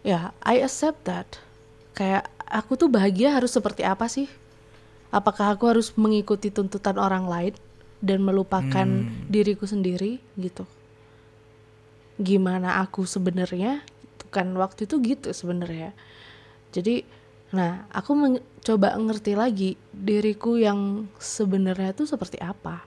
ya 0.04 0.34
I 0.41 0.66
accept 0.66 1.06
that. 1.06 1.30
Kayak 1.94 2.28
aku 2.50 2.76
tuh 2.76 2.89
bahagia 2.89 3.38
harus 3.38 3.54
seperti 3.54 3.86
apa 3.86 4.10
sih? 4.10 4.26
Apakah 5.14 5.54
aku 5.54 5.70
harus 5.70 5.94
mengikuti 5.94 6.50
tuntutan 6.50 6.98
orang 6.98 7.30
lain 7.30 7.54
dan 8.02 8.26
melupakan 8.26 8.88
diriku 9.30 9.70
sendiri? 9.70 10.18
Gitu 10.36 10.66
gimana 12.16 12.80
aku 12.80 13.03
sebenarnya 13.03 13.82
Itu 14.14 14.26
kan 14.30 14.53
waktu 14.53 14.86
itu 14.86 15.01
gitu 15.01 15.30
sebenarnya. 15.32 15.93
Jadi 16.70 17.01
nah 17.53 17.86
aku 17.89 18.11
men- 18.14 18.45
coba 18.61 18.97
ngerti 18.97 19.38
lagi 19.38 19.72
diriku 19.89 20.57
yang 20.57 21.05
sebenarnya 21.18 21.93
tuh 21.93 22.05
seperti 22.05 22.38
apa. 22.38 22.82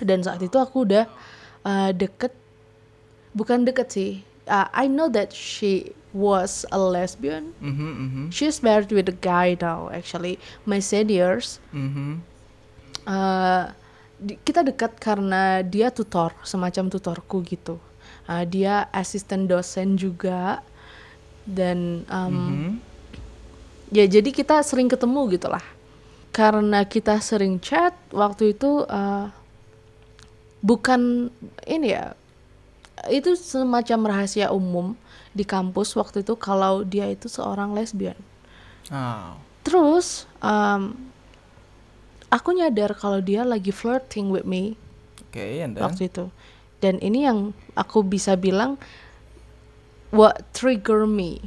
Dan 0.00 0.22
saat 0.22 0.40
itu 0.40 0.56
aku 0.56 0.86
udah 0.86 1.06
uh, 1.62 1.90
deket 1.92 2.32
bukan 3.32 3.62
deket 3.64 3.88
sih 3.90 4.12
Uh, 4.50 4.66
I 4.74 4.90
know 4.90 5.06
that 5.06 5.30
she 5.30 5.94
was 6.10 6.66
a 6.74 6.80
lesbian. 6.80 7.54
Mhm, 7.62 7.78
mhm, 7.94 8.24
she's 8.34 8.66
married 8.66 8.90
with 8.90 9.06
a 9.06 9.14
guy 9.14 9.54
now 9.54 9.86
actually 9.94 10.42
my 10.66 10.82
seniors. 10.82 11.62
Mhm. 11.70 12.18
uh, 13.06 13.70
di- 14.18 14.34
kita 14.42 14.66
dekat 14.66 14.98
karena 14.98 15.62
dia 15.62 15.94
tutor 15.94 16.34
semacam 16.42 16.90
tutorku 16.90 17.46
gitu 17.46 17.78
Uh, 18.30 18.46
dia 18.46 18.86
asisten 18.94 19.50
dosen 19.50 19.98
juga 19.98 20.62
dan 21.42 22.06
um, 22.06 22.30
Mhm. 22.30 22.70
ya 23.90 24.06
jadi 24.06 24.30
kita 24.30 24.62
sering 24.62 24.86
ketemu 24.86 25.34
gitulah 25.34 25.66
karena 26.30 26.86
kita 26.86 27.18
sering 27.18 27.58
chat 27.58 27.90
waktu 28.14 28.54
itu 28.54 28.86
uh, 28.86 29.34
bukan 30.62 31.32
ini 31.66 31.90
ya 31.90 32.14
itu 33.10 33.34
semacam 33.34 34.14
rahasia 34.14 34.54
umum 34.54 34.94
di 35.34 35.42
kampus 35.42 35.98
waktu 35.98 36.22
itu 36.22 36.38
kalau 36.38 36.86
dia 36.86 37.10
itu 37.10 37.26
seorang 37.26 37.74
lesbian 37.74 38.18
Ah. 38.90 39.38
Terus 39.62 40.26
um, 40.38 40.98
aku 42.26 42.54
nyadar 42.54 42.90
kalau 42.94 43.18
dia 43.18 43.42
lagi 43.42 43.70
flirting 43.70 44.30
with 44.30 44.42
me 44.42 44.74
Oke, 45.30 45.62
and 45.62 45.78
then 45.78 45.82
waktu 45.86 46.10
itu. 46.10 46.26
Dan 46.80 46.96
ini 46.98 47.28
yang 47.28 47.52
aku 47.76 48.00
bisa 48.00 48.34
bilang 48.34 48.80
what 50.10 50.48
trigger 50.56 51.04
me 51.06 51.44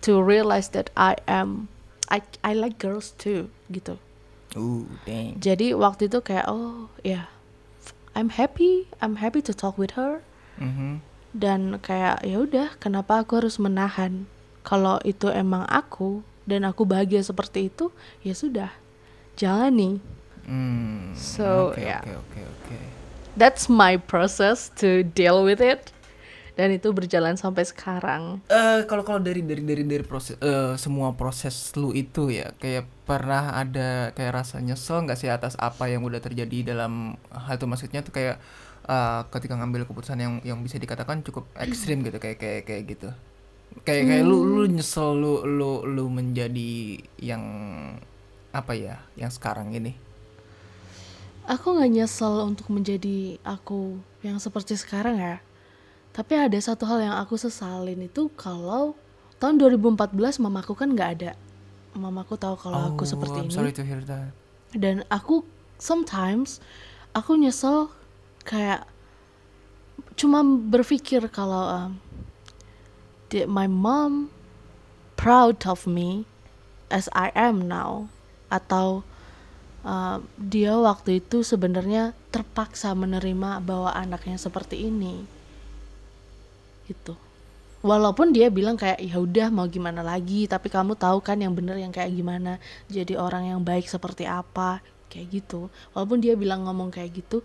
to 0.00 0.18
realize 0.22 0.70
that 0.72 0.90
I 0.94 1.18
am 1.26 1.68
I 2.08 2.22
I 2.42 2.54
like 2.54 2.78
girls 2.78 3.14
too 3.18 3.50
gitu. 3.68 3.98
Uh, 4.54 4.84
dang. 5.04 5.38
Jadi 5.40 5.72
waktu 5.74 6.06
itu 6.06 6.22
kayak 6.22 6.46
oh 6.46 6.88
ya 7.02 7.28
I'm 8.12 8.28
happy, 8.36 8.86
I'm 9.00 9.18
happy 9.24 9.40
to 9.40 9.56
talk 9.56 9.80
with 9.80 9.96
her 9.96 10.20
Mhm. 10.60 11.00
dan 11.32 11.80
kayak 11.80 12.20
ya 12.28 12.44
udah 12.44 12.76
kenapa 12.76 13.24
aku 13.24 13.40
harus 13.40 13.56
menahan 13.56 14.28
kalau 14.60 15.00
itu 15.00 15.32
emang 15.32 15.64
aku 15.64 16.20
dan 16.44 16.68
aku 16.68 16.84
bahagia 16.84 17.24
seperti 17.24 17.72
itu 17.72 17.88
ya 18.20 18.36
sudah 18.36 18.70
jalani 19.34 19.98
Hmm. 20.42 21.14
So, 21.14 21.70
oke, 21.70 21.78
ya. 21.78 22.02
Oke, 22.02 22.18
oke, 22.18 22.40
oke. 22.42 22.78
That's 23.36 23.68
my 23.68 23.96
process 23.96 24.68
to 24.80 25.06
deal 25.16 25.44
with 25.44 25.60
it. 25.60 25.92
Dan 26.52 26.68
itu 26.68 26.92
berjalan 26.92 27.40
sampai 27.40 27.64
sekarang. 27.64 28.44
Eh 28.52 28.84
kalau 28.84 29.00
kalau 29.08 29.24
dari 29.24 29.40
dari 29.40 29.64
dari 29.64 29.88
dari 29.88 30.04
proses 30.04 30.36
eh, 30.36 30.76
semua 30.76 31.16
proses 31.16 31.72
lu 31.80 31.96
itu 31.96 32.28
ya 32.28 32.52
kayak 32.60 32.84
pernah 33.08 33.56
ada 33.56 34.12
kayak 34.12 34.44
rasa 34.44 34.60
nyesel 34.60 35.00
nggak 35.08 35.16
sih 35.16 35.32
atas 35.32 35.56
apa 35.56 35.88
yang 35.88 36.04
udah 36.04 36.20
terjadi 36.20 36.76
dalam 36.76 37.16
hal 37.32 37.56
itu? 37.56 37.64
Maksudnya 37.64 38.04
tuh 38.04 38.12
kayak 38.12 38.36
eh, 38.84 39.20
ketika 39.32 39.56
ngambil 39.56 39.88
keputusan 39.88 40.20
yang 40.20 40.34
yang 40.44 40.60
bisa 40.60 40.76
dikatakan 40.76 41.24
cukup 41.24 41.48
ekstrim 41.56 42.04
gitu 42.04 42.20
kayak 42.20 42.36
kayak 42.36 42.68
kayak 42.68 42.82
gitu. 42.84 43.08
Kayak 43.88 44.12
kayak 44.12 44.24
lu 44.28 44.44
lu 44.44 44.68
nyesel 44.68 45.16
lu 45.16 45.48
lu 45.48 45.88
lu 45.88 46.04
menjadi 46.12 47.00
yang 47.16 47.42
apa 48.52 48.76
ya 48.76 49.00
yang 49.16 49.32
sekarang 49.32 49.72
ini 49.72 49.96
aku 51.46 51.66
nggak 51.78 51.90
nyesel 51.90 52.46
untuk 52.46 52.70
menjadi 52.70 53.38
aku 53.42 53.98
yang 54.22 54.38
seperti 54.38 54.78
sekarang 54.78 55.18
ya. 55.18 55.36
Tapi 56.12 56.36
ada 56.36 56.58
satu 56.60 56.84
hal 56.84 57.00
yang 57.00 57.16
aku 57.16 57.40
sesalin 57.40 58.04
itu 58.04 58.28
kalau 58.36 58.92
tahun 59.40 59.56
2014 59.58 60.12
mamaku 60.38 60.76
kan 60.76 60.92
nggak 60.92 61.10
ada. 61.20 61.32
Mamaku 61.92 62.36
tahu 62.36 62.56
kalau 62.56 62.92
aku 62.92 63.04
Oh, 63.04 63.08
seperti 63.08 63.36
I'm 63.40 63.48
ini. 63.48 63.56
sorry 63.56 63.72
to 63.72 63.84
hear 63.84 64.00
that. 64.04 64.32
Dan 64.72 65.04
aku 65.08 65.44
sometimes 65.76 66.60
aku 67.12 67.36
nyesel 67.36 67.92
kayak 68.44 68.88
cuma 70.16 70.40
berpikir 70.44 71.24
kalau 71.32 71.68
um, 71.68 71.90
did 73.32 73.48
my 73.48 73.64
mom 73.68 74.28
proud 75.16 75.64
of 75.64 75.84
me 75.88 76.24
as 76.92 77.08
I 77.16 77.32
am 77.32 77.64
now 77.64 78.08
atau 78.52 79.04
uh, 79.82 80.18
dia 80.38 80.74
waktu 80.74 81.22
itu 81.22 81.46
sebenarnya 81.46 82.16
terpaksa 82.34 82.94
menerima 82.96 83.62
bahwa 83.62 83.90
anaknya 83.92 84.38
seperti 84.38 84.88
ini. 84.88 85.22
Gitu. 86.88 87.14
Walaupun 87.82 88.30
dia 88.30 88.46
bilang 88.46 88.78
kayak 88.78 89.02
ya 89.02 89.18
udah 89.18 89.50
mau 89.50 89.66
gimana 89.66 90.06
lagi? 90.06 90.46
Tapi 90.46 90.70
kamu 90.70 90.94
tahu 90.94 91.18
kan 91.18 91.38
yang 91.42 91.50
bener 91.50 91.78
yang 91.78 91.90
kayak 91.90 92.14
gimana? 92.14 92.62
Jadi 92.86 93.18
orang 93.18 93.50
yang 93.50 93.60
baik 93.62 93.90
seperti 93.90 94.22
apa? 94.22 94.78
Kayak 95.10 95.42
gitu. 95.42 95.66
Walaupun 95.90 96.22
dia 96.22 96.38
bilang 96.38 96.62
ngomong 96.66 96.94
kayak 96.94 97.22
gitu 97.22 97.42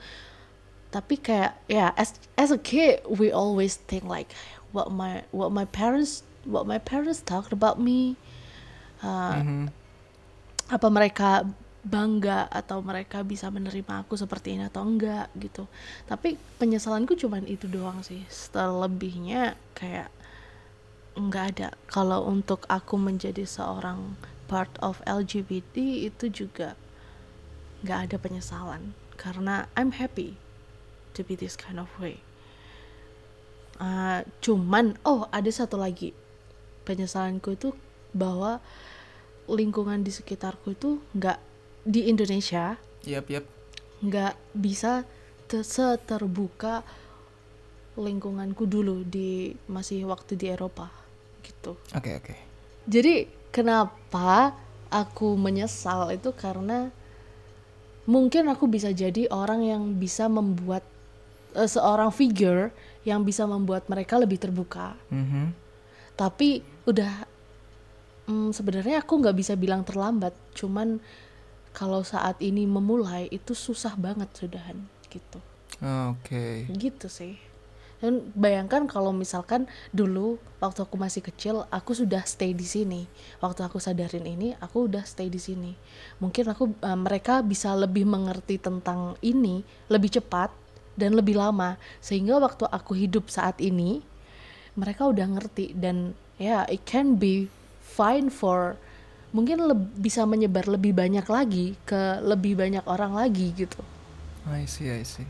tapi 0.88 1.20
kayak 1.20 1.60
ya 1.68 1.92
as 2.00 2.16
as 2.40 2.48
a 2.48 2.56
kid 2.56 3.04
we 3.12 3.28
always 3.28 3.76
think 3.76 4.08
like 4.08 4.32
what 4.72 4.88
my 4.88 5.20
what 5.36 5.52
my 5.52 5.68
parents 5.68 6.24
what 6.48 6.64
my 6.64 6.80
parents 6.80 7.20
talked 7.20 7.52
about 7.52 7.78
me. 7.78 8.16
Uh, 9.04 9.70
apa 10.68 10.88
mereka 10.90 11.46
bangga 11.88 12.52
atau 12.52 12.84
mereka 12.84 13.24
bisa 13.24 13.48
menerima 13.48 14.04
aku 14.04 14.20
seperti 14.20 14.60
ini 14.60 14.68
atau 14.68 14.84
enggak 14.84 15.32
gitu. 15.40 15.72
Tapi 16.04 16.36
penyesalanku 16.60 17.16
cuman 17.16 17.48
itu 17.48 17.72
doang 17.72 18.04
sih. 18.04 18.28
Selebihnya 18.28 19.56
kayak 19.72 20.12
nggak 21.16 21.46
ada. 21.56 21.70
Kalau 21.88 22.28
untuk 22.28 22.68
aku 22.68 23.00
menjadi 23.00 23.48
seorang 23.48 24.20
part 24.52 24.72
of 24.84 25.00
LGBT 25.08 25.80
itu 26.12 26.28
juga 26.28 26.76
nggak 27.88 28.00
ada 28.12 28.18
penyesalan. 28.20 28.92
Karena 29.16 29.72
I'm 29.80 29.96
happy 29.96 30.36
to 31.16 31.24
be 31.24 31.40
this 31.40 31.56
kind 31.56 31.80
of 31.80 31.88
way. 31.98 32.20
Uh, 33.80 34.28
cuman 34.44 35.00
oh 35.08 35.30
ada 35.32 35.50
satu 35.54 35.78
lagi 35.78 36.12
penyesalanku 36.84 37.54
itu 37.56 37.78
bahwa 38.10 38.60
lingkungan 39.48 40.02
di 40.02 40.12
sekitarku 40.12 40.74
itu 40.74 40.98
nggak 41.14 41.38
di 41.88 42.12
Indonesia 42.12 42.76
Yap, 43.08 43.32
yap. 43.32 43.48
nggak 44.04 44.36
bisa 44.52 45.08
te- 45.48 45.64
seterbuka 45.64 46.84
lingkunganku 47.98 48.68
dulu 48.68 49.08
di 49.08 49.56
masih 49.72 50.06
waktu 50.06 50.38
di 50.38 50.52
Eropa 50.52 50.92
gitu. 51.42 51.80
Oke, 51.96 52.12
oke. 52.20 52.36
Jadi 52.86 53.26
kenapa 53.50 54.54
aku 54.92 55.34
menyesal 55.40 56.14
itu 56.14 56.30
karena 56.36 56.92
mungkin 58.08 58.48
aku 58.48 58.70
bisa 58.70 58.94
jadi 58.94 59.28
orang 59.34 59.66
yang 59.66 59.84
bisa 59.98 60.30
membuat 60.30 60.86
eh, 61.58 61.66
seorang 61.66 62.14
figure 62.14 62.70
yang 63.08 63.24
bisa 63.24 63.48
membuat 63.48 63.88
mereka 63.90 64.20
lebih 64.20 64.38
terbuka. 64.38 64.94
Mhm. 65.10 65.56
Tapi 66.14 66.62
udah 66.86 67.14
mm, 68.30 68.52
sebenarnya 68.54 69.02
aku 69.02 69.14
nggak 69.24 69.38
bisa 69.38 69.54
bilang 69.58 69.82
terlambat. 69.82 70.36
Cuman 70.54 71.00
kalau 71.78 72.02
saat 72.02 72.42
ini 72.42 72.66
memulai 72.66 73.30
itu 73.30 73.54
susah 73.54 73.94
banget 73.94 74.34
sudahan 74.34 74.82
gitu. 75.14 75.38
Oke. 76.10 76.66
Gitu 76.74 77.06
sih. 77.06 77.38
Dan 78.02 78.34
bayangkan 78.34 78.90
kalau 78.90 79.14
misalkan 79.14 79.70
dulu 79.94 80.42
waktu 80.58 80.86
aku 80.86 80.98
masih 80.98 81.22
kecil 81.22 81.70
aku 81.70 81.94
sudah 81.94 82.26
stay 82.26 82.58
di 82.58 82.66
sini. 82.66 83.06
Waktu 83.46 83.70
aku 83.70 83.78
sadarin 83.78 84.26
ini 84.26 84.58
aku 84.58 84.90
udah 84.90 85.06
stay 85.06 85.30
di 85.30 85.38
sini. 85.38 85.78
Mungkin 86.18 86.50
aku 86.50 86.74
eh, 86.82 86.98
mereka 86.98 87.46
bisa 87.46 87.78
lebih 87.78 88.10
mengerti 88.10 88.58
tentang 88.58 89.14
ini 89.22 89.62
lebih 89.86 90.18
cepat 90.18 90.50
dan 90.98 91.14
lebih 91.14 91.38
lama 91.38 91.78
sehingga 92.02 92.42
waktu 92.42 92.66
aku 92.74 92.98
hidup 92.98 93.30
saat 93.30 93.62
ini 93.62 94.02
mereka 94.74 95.06
udah 95.06 95.30
ngerti 95.38 95.78
dan 95.78 96.18
ya 96.42 96.66
it 96.74 96.82
can 96.90 97.22
be 97.22 97.50
fine 97.86 98.34
for 98.34 98.82
mungkin 99.38 99.62
bisa 99.94 100.26
menyebar 100.26 100.66
lebih 100.66 100.98
banyak 100.98 101.30
lagi 101.30 101.78
ke 101.86 102.02
lebih 102.26 102.58
banyak 102.58 102.82
orang 102.90 103.14
lagi 103.14 103.54
gitu. 103.54 103.78
I 104.50 104.66
see, 104.66 104.90
I 104.90 105.06
see. 105.06 105.28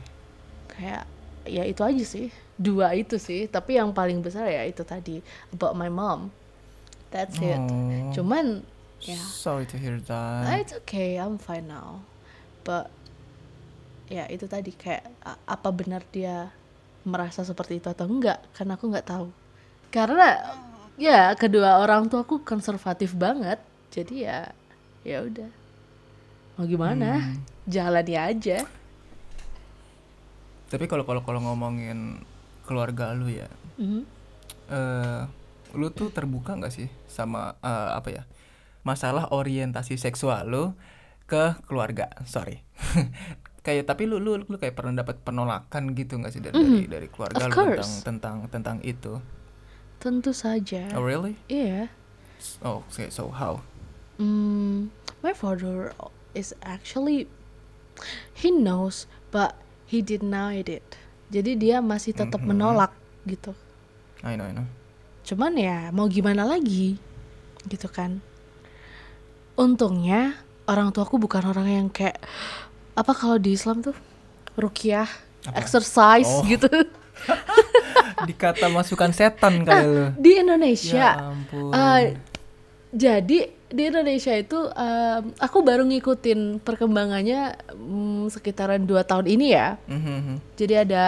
kayak 0.70 1.04
ya 1.44 1.64
itu 1.66 1.82
aja 1.82 2.04
sih 2.06 2.28
dua 2.54 2.94
itu 2.94 3.18
sih 3.18 3.50
tapi 3.50 3.76
yang 3.76 3.90
paling 3.90 4.22
besar 4.22 4.46
ya 4.46 4.62
itu 4.62 4.86
tadi 4.86 5.20
about 5.50 5.74
my 5.74 5.90
mom 5.90 6.30
that's 7.10 7.34
it 7.40 7.58
Oh. 7.58 8.14
cuman 8.14 8.62
ya 9.02 9.18
Sorry 9.18 9.66
to 9.66 9.74
hear 9.76 9.98
that. 10.06 10.46
it's 10.62 10.70
okay 10.76 11.18
I'm 11.18 11.42
fine 11.42 11.66
now 11.66 12.06
but 12.62 12.94
ya 14.06 14.30
itu 14.30 14.46
tadi 14.46 14.70
kayak 14.70 15.10
apa 15.26 15.70
benar 15.74 16.06
dia 16.08 16.54
merasa 17.02 17.42
seperti 17.42 17.82
itu 17.82 17.90
atau 17.90 18.06
enggak 18.06 18.38
karena 18.54 18.78
aku 18.78 18.86
nggak 18.88 19.08
tahu 19.08 19.28
karena 19.90 20.30
ya 20.94 21.34
kedua 21.34 21.82
orang 21.82 22.06
tua 22.06 22.22
aku 22.22 22.44
konservatif 22.44 23.18
banget 23.18 23.58
jadi 23.90 24.14
ya 24.16 24.40
ya 25.02 25.24
udah 25.24 25.50
mau 26.56 26.66
gimana 26.66 27.22
jalani 27.66 28.16
aja 28.16 28.66
Tapi 30.68 30.84
kalau 30.86 31.08
kalau 31.08 31.24
kalau 31.24 31.40
ngomongin 31.40 32.20
keluarga 32.68 33.16
lu 33.16 33.32
ya, 33.32 33.48
Mhm. 33.80 34.04
eh 34.68 35.22
lu 35.72 35.88
tuh 35.90 36.12
terbuka 36.12 36.56
nggak 36.56 36.74
sih 36.74 36.92
sama 37.08 37.56
eh, 37.62 37.90
apa 37.96 38.10
ya 38.12 38.24
masalah 38.84 39.32
orientasi 39.32 39.96
seksual 39.96 40.44
lu 40.44 40.76
ke 41.24 41.56
keluarga? 41.64 42.12
Sorry. 42.24 42.64
kayak 43.64 43.84
tapi 43.84 44.08
lu 44.08 44.20
lu 44.20 44.40
lu 44.40 44.56
kayak 44.56 44.76
pernah 44.76 44.96
dapat 44.98 45.20
penolakan 45.22 45.92
gitu 45.92 46.16
nggak 46.16 46.32
sih 46.32 46.40
dari 46.40 46.56
dari, 46.56 46.84
dari 46.88 47.08
keluarga 47.08 47.36
Of 47.38 47.48
lu 47.48 47.56
tentang 47.56 47.72
course. 47.72 48.04
tentang 48.04 48.36
tentang 48.48 48.78
itu? 48.84 49.20
tentu 49.98 50.30
saja 50.30 50.88
Oh 50.94 51.02
really? 51.02 51.40
iya 51.48 51.88
Oh, 52.60 52.84
okay, 52.86 53.08
so 53.08 53.28
how? 53.28 53.64
Mm, 54.18 54.90
my 55.22 55.32
father 55.32 55.94
is 56.34 56.54
actually 56.60 57.30
he 58.34 58.50
knows 58.50 59.06
but 59.30 59.54
he 59.86 60.02
denied 60.02 60.68
it. 60.68 60.86
Jadi 61.28 61.54
dia 61.54 61.78
masih 61.80 62.14
tetap 62.14 62.40
menolak 62.40 62.94
gitu. 63.24 63.52
I 64.24 64.34
know, 64.34 64.48
I 64.48 64.54
know. 64.54 64.66
Cuman 65.22 65.54
ya 65.54 65.92
mau 65.92 66.08
gimana 66.08 66.44
lagi 66.44 66.98
gitu 67.66 67.86
kan. 67.88 68.24
Untungnya 69.54 70.38
orang 70.66 70.90
tuaku 70.90 71.18
bukan 71.18 71.44
orang 71.46 71.68
yang 71.68 71.88
kayak 71.88 72.22
apa 72.94 73.12
kalau 73.12 73.38
di 73.38 73.54
Islam 73.54 73.82
tuh 73.82 73.94
rukiah, 74.56 75.10
exercise 75.54 76.30
Oh. 76.32 76.42
gitu. 76.44 76.66
Dikata 78.28 78.66
masukan 78.68 79.14
setan 79.14 79.62
kali 79.62 79.86
lu. 79.86 80.06
di 80.18 80.32
Indonesia 80.38 81.18
Ya 81.18 81.30
ampun. 81.30 81.70
Eh, 81.70 82.04
jadi 82.90 83.54
di 83.68 83.84
Indonesia 83.86 84.32
itu 84.32 84.56
em, 84.70 85.36
aku 85.38 85.60
baru 85.60 85.84
ngikutin 85.84 86.62
perkembangannya 86.62 87.42
mm, 87.72 88.32
sekitaran 88.32 88.82
dua 88.82 89.04
tahun 89.04 89.28
ini 89.28 89.48
ya. 89.52 89.76
Mhm, 89.86 90.00
mhm. 90.00 90.36
Jadi 90.56 90.74
ada 90.78 91.06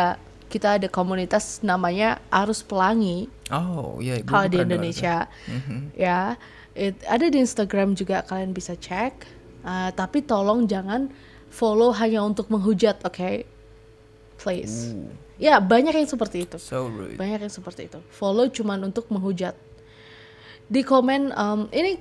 kita 0.48 0.76
ada 0.76 0.88
komunitas 0.88 1.62
namanya 1.62 2.18
Arus 2.28 2.60
Pelangi 2.60 3.30
Oh, 3.48 3.98
iya. 3.98 4.20
gua- 4.20 4.28
kalau 4.28 4.48
di 4.48 4.58
Indonesia 4.60 5.30
Mhm. 5.46 5.96
ya. 5.96 6.36
It- 6.74 7.04
ada 7.04 7.26
di 7.26 7.38
Instagram 7.38 7.94
juga 7.94 8.22
kalian 8.22 8.52
bisa 8.52 8.74
cek. 8.74 9.14
Eh, 9.60 9.92
tapi 9.92 10.22
tolong 10.22 10.64
jangan 10.64 11.12
follow 11.50 11.92
hanya 11.92 12.24
untuk 12.24 12.48
menghujat, 12.48 13.04
oke? 13.04 13.44
Please. 14.38 14.94
Uh, 14.94 15.12
Ya 15.38 15.56
banyak 15.58 15.92
yang 15.94 16.04
seperti 16.06 16.44
itu. 16.44 16.56
so 16.58 16.84
rude. 16.86 17.16
Banyak 17.16 17.40
yang 17.40 17.50
seperti 17.50 17.88
itu. 17.88 18.00
Follow 18.10 18.48
cuman 18.48 18.84
untuk 18.86 19.08
menghujat. 19.08 19.56
Di 20.66 20.82
komen 20.82 21.32
em, 21.32 21.60
ini 21.70 21.96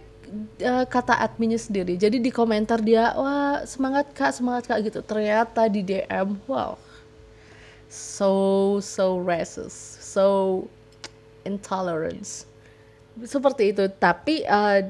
eh, 0.61 0.85
kata 0.87 1.19
adminnya 1.19 1.59
sendiri. 1.59 1.97
Jadi 1.97 2.23
di 2.23 2.31
komentar 2.33 2.81
dia, 2.85 3.13
wah 3.17 3.65
semangat 3.65 4.13
kak, 4.13 4.33
semangat 4.37 4.69
kak 4.69 4.85
gitu. 4.85 5.01
Ternyata 5.03 5.67
di 5.67 5.83
DM, 5.83 6.39
wow, 6.47 6.77
so 7.89 8.33
so 8.85 9.19
racist, 9.19 10.05
so 10.05 10.65
intolerance. 11.43 12.45
Seperti 13.25 13.75
itu. 13.75 13.89
Tapi 13.89 14.45
eh, 14.45 14.81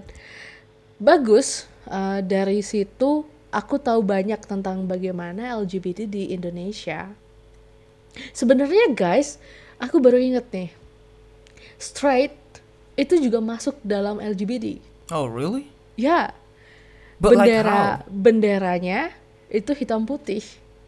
bagus 0.99 1.65
eh, 1.89 2.21
dari 2.27 2.61
situ 2.61 3.25
aku 3.49 3.81
tahu 3.81 4.05
banyak 4.05 4.41
tentang 4.45 4.85
bagaimana 4.85 5.57
LGBT 5.63 6.05
di 6.05 6.35
Indonesia. 6.37 7.09
Sebenarnya 8.35 8.93
guys, 8.93 9.39
aku 9.79 10.03
baru 10.03 10.19
inget 10.19 10.51
nih, 10.51 10.71
straight 11.79 12.35
itu 12.99 13.15
juga 13.23 13.39
masuk 13.39 13.79
dalam 13.87 14.19
LGBT. 14.19 14.83
Oh, 15.11 15.27
really? 15.27 15.73
Ya, 15.97 16.31
But 17.19 17.35
like 17.35 17.51
bendera 17.51 18.07
benderanya 18.07 19.11
itu 19.51 19.75
hitam 19.75 20.07
putih. 20.07 20.45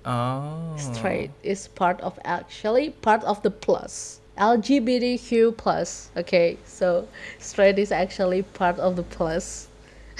Oh. 0.06 0.78
Straight 0.78 1.34
is 1.42 1.66
part 1.66 1.98
of 2.00 2.16
actually 2.22 2.94
part 3.02 3.26
of 3.26 3.42
the 3.42 3.50
plus. 3.50 4.22
LGBTQ 4.38 5.58
plus. 5.58 6.08
Okay, 6.16 6.56
so 6.64 7.04
straight 7.42 7.76
is 7.76 7.90
actually 7.90 8.46
part 8.56 8.78
of 8.78 8.94
the 8.94 9.04
plus. 9.04 9.66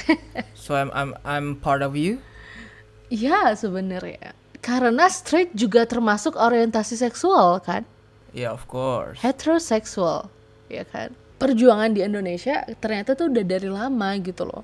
So 0.59 0.75
I'm 0.75 0.91
I'm 0.93 1.15
I'm 1.25 1.57
part 1.63 1.81
of 1.81 1.95
you? 1.95 2.19
Ya 3.09 3.55
sebenarnya 3.55 4.35
karena 4.61 5.09
straight 5.09 5.55
juga 5.57 5.87
termasuk 5.89 6.37
orientasi 6.37 6.99
seksual 7.01 7.63
kan. 7.65 7.87
Yeah, 8.35 8.55
of 8.55 8.67
course. 8.71 9.19
heteroseksual 9.23 10.31
ya 10.71 10.87
kan 10.87 11.15
perjuangan 11.41 11.89
di 11.97 12.05
Indonesia 12.05 12.69
ternyata 12.77 13.17
tuh 13.17 13.33
udah 13.33 13.45
dari 13.49 13.69
lama 13.73 14.09
gitu 14.21 14.45
loh. 14.45 14.63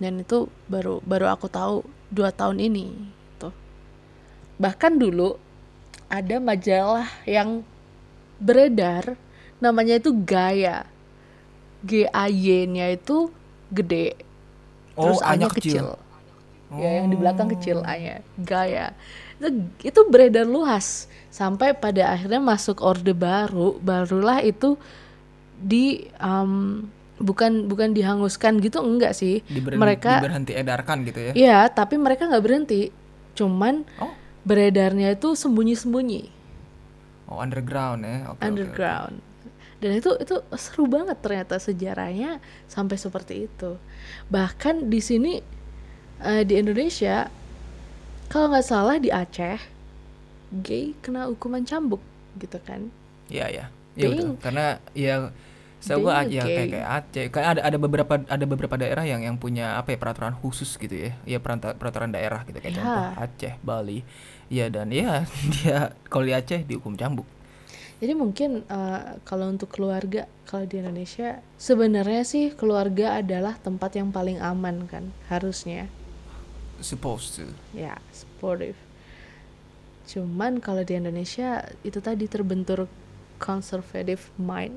Dan 0.00 0.24
itu 0.24 0.48
baru 0.72 1.04
baru 1.04 1.28
aku 1.28 1.52
tahu 1.52 1.84
dua 2.08 2.32
tahun 2.32 2.64
ini 2.64 2.96
tuh. 3.36 3.52
Bahkan 4.56 4.96
dulu 4.96 5.36
ada 6.08 6.40
majalah 6.40 7.08
yang 7.28 7.60
beredar 8.40 9.20
namanya 9.60 10.00
itu 10.00 10.12
Gaya 10.12 10.88
G 11.84 12.08
A 12.08 12.28
Y 12.28 12.64
nya 12.68 12.92
itu 12.92 13.28
gede. 13.68 14.16
Oh, 14.96 15.12
terus 15.12 15.20
A 15.20 15.36
A-nya 15.36 15.48
nya 15.48 15.48
kecil. 15.52 15.86
kecil. 15.92 16.04
ya 16.82 16.90
yang 16.98 17.06
di 17.12 17.16
belakang 17.20 17.46
Oh. 17.46 17.52
kecil 17.52 17.78
A 17.84 17.94
nya 18.00 18.24
Gaya 18.40 18.96
itu, 19.36 19.48
itu 19.84 20.00
beredar 20.08 20.48
luas. 20.48 21.08
Sampai 21.28 21.76
pada 21.76 22.16
akhirnya 22.16 22.40
masuk 22.40 22.80
orde 22.80 23.12
baru 23.12 23.76
barulah 23.80 24.40
itu 24.40 24.80
di 25.56 26.04
um, 26.18 26.84
bukan 27.16 27.64
bukan 27.64 27.96
dihanguskan 27.96 28.60
gitu 28.60 28.84
enggak 28.84 29.16
sih 29.16 29.40
mereka 29.72 30.20
diberhenti 30.20 30.52
edarkan 30.52 31.00
gitu 31.02 31.20
ya. 31.20 31.32
Iya, 31.32 31.58
tapi 31.68 31.96
mereka 31.96 32.28
nggak 32.28 32.44
berhenti. 32.44 32.92
Cuman 33.32 33.84
Oh. 33.96 34.12
beredarnya 34.42 35.12
itu 35.12 35.32
sembunyi-sembunyi, 35.32 36.22
Oh, 37.26 37.36
underground 37.36 38.00
ya. 38.00 38.16
Oke, 38.22 38.28
oke, 38.28 38.32
oke. 38.32 38.44
underground. 38.44 39.16
Dan 39.76 39.92
itu 39.92 40.14
itu 40.16 40.36
seru 40.54 40.86
banget 40.86 41.18
ternyata 41.18 41.56
sejarahnya 41.56 42.38
sampai 42.64 42.96
seperti 42.96 43.44
itu. 43.44 43.76
Bahkan 44.28 44.86
di 44.86 45.00
sini 45.00 45.32
eh, 46.18 46.42
di 46.42 46.54
Indonesia 46.54 47.28
kalau 48.26 48.50
nggak 48.50 48.64
salah 48.64 48.96
di 48.96 49.08
Aceh 49.08 49.60
gay 50.58 50.96
kena 50.98 51.26
hukuman 51.26 51.60
cambuk 51.62 52.00
gitu 52.36 52.56
kan. 52.62 52.88
Iya, 53.26 53.46
iya. 53.50 53.66
Ya 53.94 54.06
Being- 54.06 54.36
betul. 54.36 54.40
Karena 54.40 54.66
ya 54.92 55.28
saya 55.86 55.96
gua 56.02 56.12
being 56.20 56.34
ya 56.34 56.42
kayak 56.42 56.66
kayak 56.74 56.88
Aceh. 56.90 57.24
Kayak 57.30 57.48
ada 57.54 57.60
ada 57.62 57.76
beberapa 57.78 58.14
ada 58.26 58.44
beberapa 58.44 58.74
daerah 58.74 59.04
yang 59.06 59.22
yang 59.22 59.36
punya 59.38 59.78
apa 59.78 59.94
ya 59.94 59.98
peraturan 60.02 60.34
khusus 60.34 60.74
gitu 60.74 60.92
ya. 60.92 61.14
Ya 61.22 61.38
peraturan 61.38 62.10
daerah 62.10 62.42
gitu 62.42 62.58
kayak 62.58 62.74
Ya. 62.74 62.82
contoh 62.82 63.06
Aceh, 63.22 63.54
Bali. 63.62 64.02
Ya 64.50 64.66
dan 64.66 64.90
ya 64.90 65.22
dia 65.54 65.94
kalau 66.10 66.26
di 66.26 66.34
Aceh 66.34 66.66
dihukum 66.66 66.98
cambuk. 66.98 67.24
Jadi 67.96 68.12
mungkin 68.12 68.66
eh, 68.66 69.02
kalau 69.22 69.48
untuk 69.48 69.70
keluarga 69.72 70.26
kalau 70.44 70.66
di 70.66 70.82
Indonesia 70.82 71.40
sebenarnya 71.56 72.26
sih 72.26 72.52
keluarga 72.52 73.22
adalah 73.22 73.56
tempat 73.56 73.94
yang 73.96 74.10
paling 74.10 74.42
aman 74.42 74.84
kan 74.90 75.14
harusnya. 75.30 75.86
Supposed 76.76 77.40
to. 77.40 77.48
ya 77.72 77.96
supportive 78.12 78.76
cuman 80.06 80.62
kalau 80.62 80.84
di 80.84 80.94
Indonesia 80.94 81.66
itu 81.82 81.98
tadi 81.98 82.28
terbentur 82.28 82.86
conservative 83.38 84.28
mind 84.36 84.76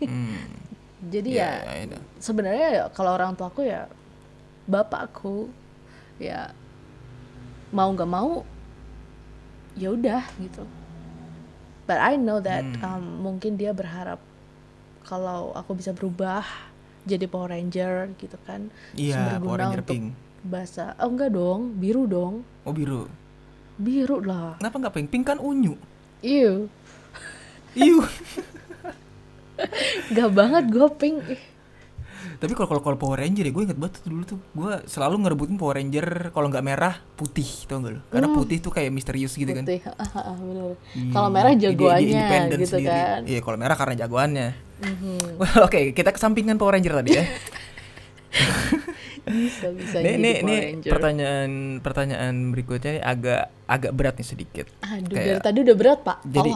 Hmm. 0.00 0.36
jadi 1.12 1.28
Ya, 1.30 1.50
ya 1.58 1.72
ya, 1.78 1.84
ya. 1.88 2.00
sebenarnya 2.18 2.68
ya 2.70 2.84
kalau 2.90 3.12
orang 3.12 3.32
tuaku 3.32 3.64
ya 3.64 3.88
bapakku 4.64 5.48
ya 6.16 6.52
mau 7.70 7.88
nggak 7.88 8.06
mau 8.06 8.42
ya 9.72 9.90
udah 9.90 10.22
gitu 10.36 10.66
but 11.84 11.96
I 11.96 12.14
know 12.14 12.38
that 12.38 12.62
Hmm. 12.62 12.84
um, 12.84 13.04
mungkin 13.22 13.54
dia 13.54 13.70
berharap 13.70 14.18
kalau 15.02 15.50
aku 15.52 15.74
bisa 15.74 15.90
berubah 15.90 16.44
jadi 17.02 17.24
Power 17.24 17.50
Ranger 17.50 18.12
gitu 18.14 18.36
kan 18.42 18.68
Iya, 18.92 19.16
Sumber 19.16 19.38
Power 19.40 19.58
Ranger 19.58 19.80
untuk 19.80 19.88
pink. 19.88 20.06
bahasa 20.42 20.92
oh 20.96 21.08
enggak 21.08 21.30
dong 21.30 21.60
biru 21.74 22.04
dong 22.04 22.44
Oh, 22.62 22.70
biru. 22.70 23.08
biru 23.76 24.20
lah 24.20 24.58
Kenapa 24.58 24.76
nggak 24.78 24.94
pink? 24.94 25.08
Pink 25.08 25.24
kan 25.26 25.38
unyu. 25.38 25.72
Ew, 26.20 26.68
Iu. 27.74 28.02
gak 30.10 30.30
banget 30.32 30.64
gue 30.68 30.88
pink 30.96 31.20
Tapi 32.40 32.56
kalau 32.56 32.80
kalau 32.80 32.96
Power 32.96 33.20
Ranger 33.20 33.44
ya 33.44 33.52
gue 33.52 33.62
inget 33.62 33.76
banget 33.76 34.00
tuh 34.00 34.08
dulu 34.08 34.24
tuh 34.24 34.40
gue 34.50 34.72
selalu 34.88 35.20
ngerebutin 35.20 35.56
Power 35.56 35.76
Ranger 35.76 36.32
kalau 36.32 36.48
nggak 36.48 36.64
merah 36.64 36.96
putih 37.14 37.44
tau 37.68 37.78
gak 37.78 37.92
lo? 37.92 38.00
Karena 38.08 38.28
putih 38.30 38.56
tuh 38.58 38.72
kayak 38.72 38.88
misterius 38.88 39.36
gitu 39.36 39.52
kan. 39.52 39.60
putih. 39.60 39.84
Hmm, 39.84 41.12
kalau 41.12 41.28
merah 41.28 41.52
dia 41.52 41.68
jagoannya 41.68 42.00
independen 42.08 42.58
gitu 42.58 42.72
sendiri. 42.74 42.88
kan 42.88 43.20
Iya 43.28 43.40
kalau 43.40 43.56
merah 43.56 43.76
karena 43.76 43.94
jagoannya. 43.98 44.48
Mhm. 44.80 45.36
Well, 45.36 45.60
Oke 45.62 45.92
kita 45.92 46.10
kesampingkan 46.10 46.56
Power 46.56 46.72
Ranger 46.72 46.96
tadi 46.96 47.10
ya. 47.12 47.24
bisa 49.22 49.68
bisa 49.70 49.96
Nih 50.00 50.80
pertanyaan 50.82 51.50
pertanyaan 51.78 52.34
berikutnya 52.50 52.98
agak 52.98 53.52
agak 53.66 53.92
berat 53.92 54.16
nih 54.16 54.26
sedikit. 54.26 54.66
aduh 54.80 55.12
Kayak- 55.12 55.28
dari 55.28 55.40
tadi 55.44 55.58
udah 55.60 55.76
berat 55.76 55.98
pak 56.00 56.18
Jadi- 56.24 56.54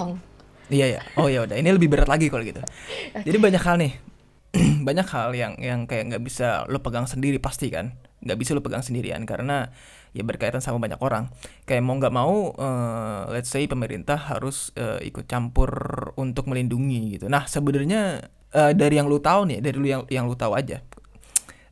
Iya 0.73 0.87
ya. 0.99 1.01
Oh 1.21 1.29
ya 1.29 1.45
udah. 1.45 1.57
Ini 1.61 1.71
lebih 1.77 1.93
berat 1.93 2.09
lagi 2.09 2.33
kalau 2.33 2.45
gitu. 2.45 2.61
Jadi 3.27 3.37
banyak 3.37 3.63
hal 3.63 3.77
nih. 3.81 3.93
banyak 4.87 5.07
hal 5.11 5.31
yang 5.35 5.53
yang 5.59 5.81
kayak 5.91 6.15
nggak 6.15 6.23
bisa 6.25 6.65
lo 6.71 6.81
pegang 6.81 7.05
sendiri 7.11 7.37
pasti 7.43 7.69
kan. 7.69 7.97
Nggak 8.25 8.39
bisa 8.41 8.51
lo 8.57 8.63
pegang 8.65 8.81
sendirian 8.81 9.23
karena 9.29 9.69
ya 10.17 10.23
berkaitan 10.25 10.63
sama 10.65 10.81
banyak 10.81 11.01
orang. 11.03 11.29
Kayak 11.69 11.83
mau 11.85 11.97
nggak 12.01 12.15
mau, 12.15 12.55
eh, 12.57 13.21
let's 13.35 13.51
say 13.53 13.67
pemerintah 13.69 14.17
harus 14.17 14.73
eh, 14.79 15.05
ikut 15.05 15.27
campur 15.29 15.69
untuk 16.17 16.49
melindungi 16.49 17.19
gitu. 17.19 17.27
Nah 17.29 17.45
sebenarnya 17.45 18.25
eh, 18.55 18.73
dari 18.73 18.97
yang 18.97 19.11
lu 19.11 19.21
tahu 19.21 19.51
nih, 19.53 19.59
dari 19.61 19.77
lu 19.77 19.87
yang 19.91 20.03
yang 20.09 20.25
lu 20.31 20.37
tahu 20.39 20.55
aja. 20.57 20.81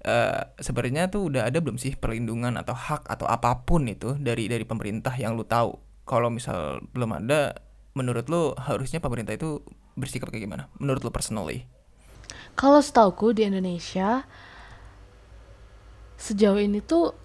eh 0.03 0.43
sebenarnya 0.59 1.07
tuh 1.15 1.31
udah 1.31 1.47
ada 1.47 1.63
belum 1.63 1.79
sih 1.79 1.95
perlindungan 1.95 2.59
atau 2.59 2.75
hak 2.75 3.07
atau 3.07 3.27
apa 3.31 3.63
pun 3.63 3.87
itu 3.87 4.19
dari 4.19 4.51
dari 4.51 4.67
pemerintah 4.67 5.15
yang 5.15 5.39
lu 5.39 5.47
tahu? 5.47 5.79
Kalau 6.03 6.27
misal 6.35 6.83
belum 6.91 7.23
ada, 7.23 7.55
menurut 7.93 8.27
lu 8.27 8.53
harusnya 8.57 8.99
pemerintah 8.99 9.33
itu 9.33 9.61
bersikap 9.95 10.29
kayak 10.29 10.45
gimana? 10.45 10.65
Menurut 10.77 11.03
lu 11.03 11.11
personally? 11.11 11.69
kalau 12.53 12.81
setauku 12.81 13.33
di 13.33 13.45
Indonesia 13.45 14.25
sejauh 16.17 16.61
ini 16.61 16.81
tuh 16.81 17.17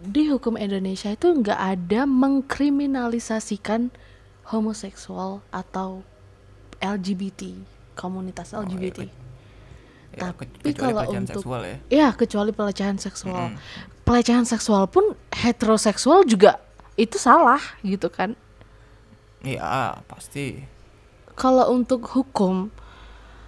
di 0.00 0.28
hukum 0.28 0.56
Indonesia 0.56 1.08
itu 1.08 1.30
nggak 1.30 1.56
ada 1.56 2.04
mengkriminalisasikan 2.04 3.88
homoseksual 4.50 5.40
atau 5.48 6.04
LGBT 6.80 7.56
komunitas 7.94 8.52
Oh, 8.52 8.60
ya, 8.60 8.68
LGBT 8.68 8.98
ya, 9.04 9.12
Tapi 10.20 10.42
kecuali 10.60 10.92
kalau 10.92 11.10
untuk- 11.14 11.28
seksual 11.40 11.60
ya. 11.64 11.76
Ya, 11.88 12.08
kecuali 12.12 12.50
pelecehan 12.52 12.96
seksual. 13.00 13.56
Pelecehan 14.04 14.44
seksual 14.44 14.84
pun 14.86 15.16
heteroseksual 15.32 16.28
juga 16.28 16.60
itu 16.94 17.16
salah 17.16 17.60
gitu 17.80 18.12
kan. 18.12 18.36
Iya, 19.44 20.00
pasti. 20.10 20.46
Kalau 21.34 21.66
untuk 21.74 22.06
hukum 22.14 22.70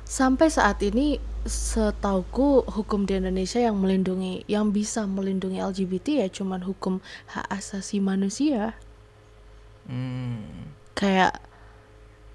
sampai 0.07 0.49
saat 0.51 0.79
ini 0.83 1.19
setauku 1.47 2.67
hukum 2.67 3.07
di 3.07 3.19
Indonesia 3.23 3.63
yang 3.63 3.79
melindungi 3.79 4.43
yang 4.51 4.75
bisa 4.75 5.07
melindungi 5.07 5.59
LGBT 5.63 6.07
ya 6.27 6.29
cuman 6.31 6.63
hukum 6.67 6.95
hak 7.33 7.47
asasi 7.59 8.03
manusia. 8.03 8.75
Hmm. 9.87 10.75
Kayak 10.99 11.39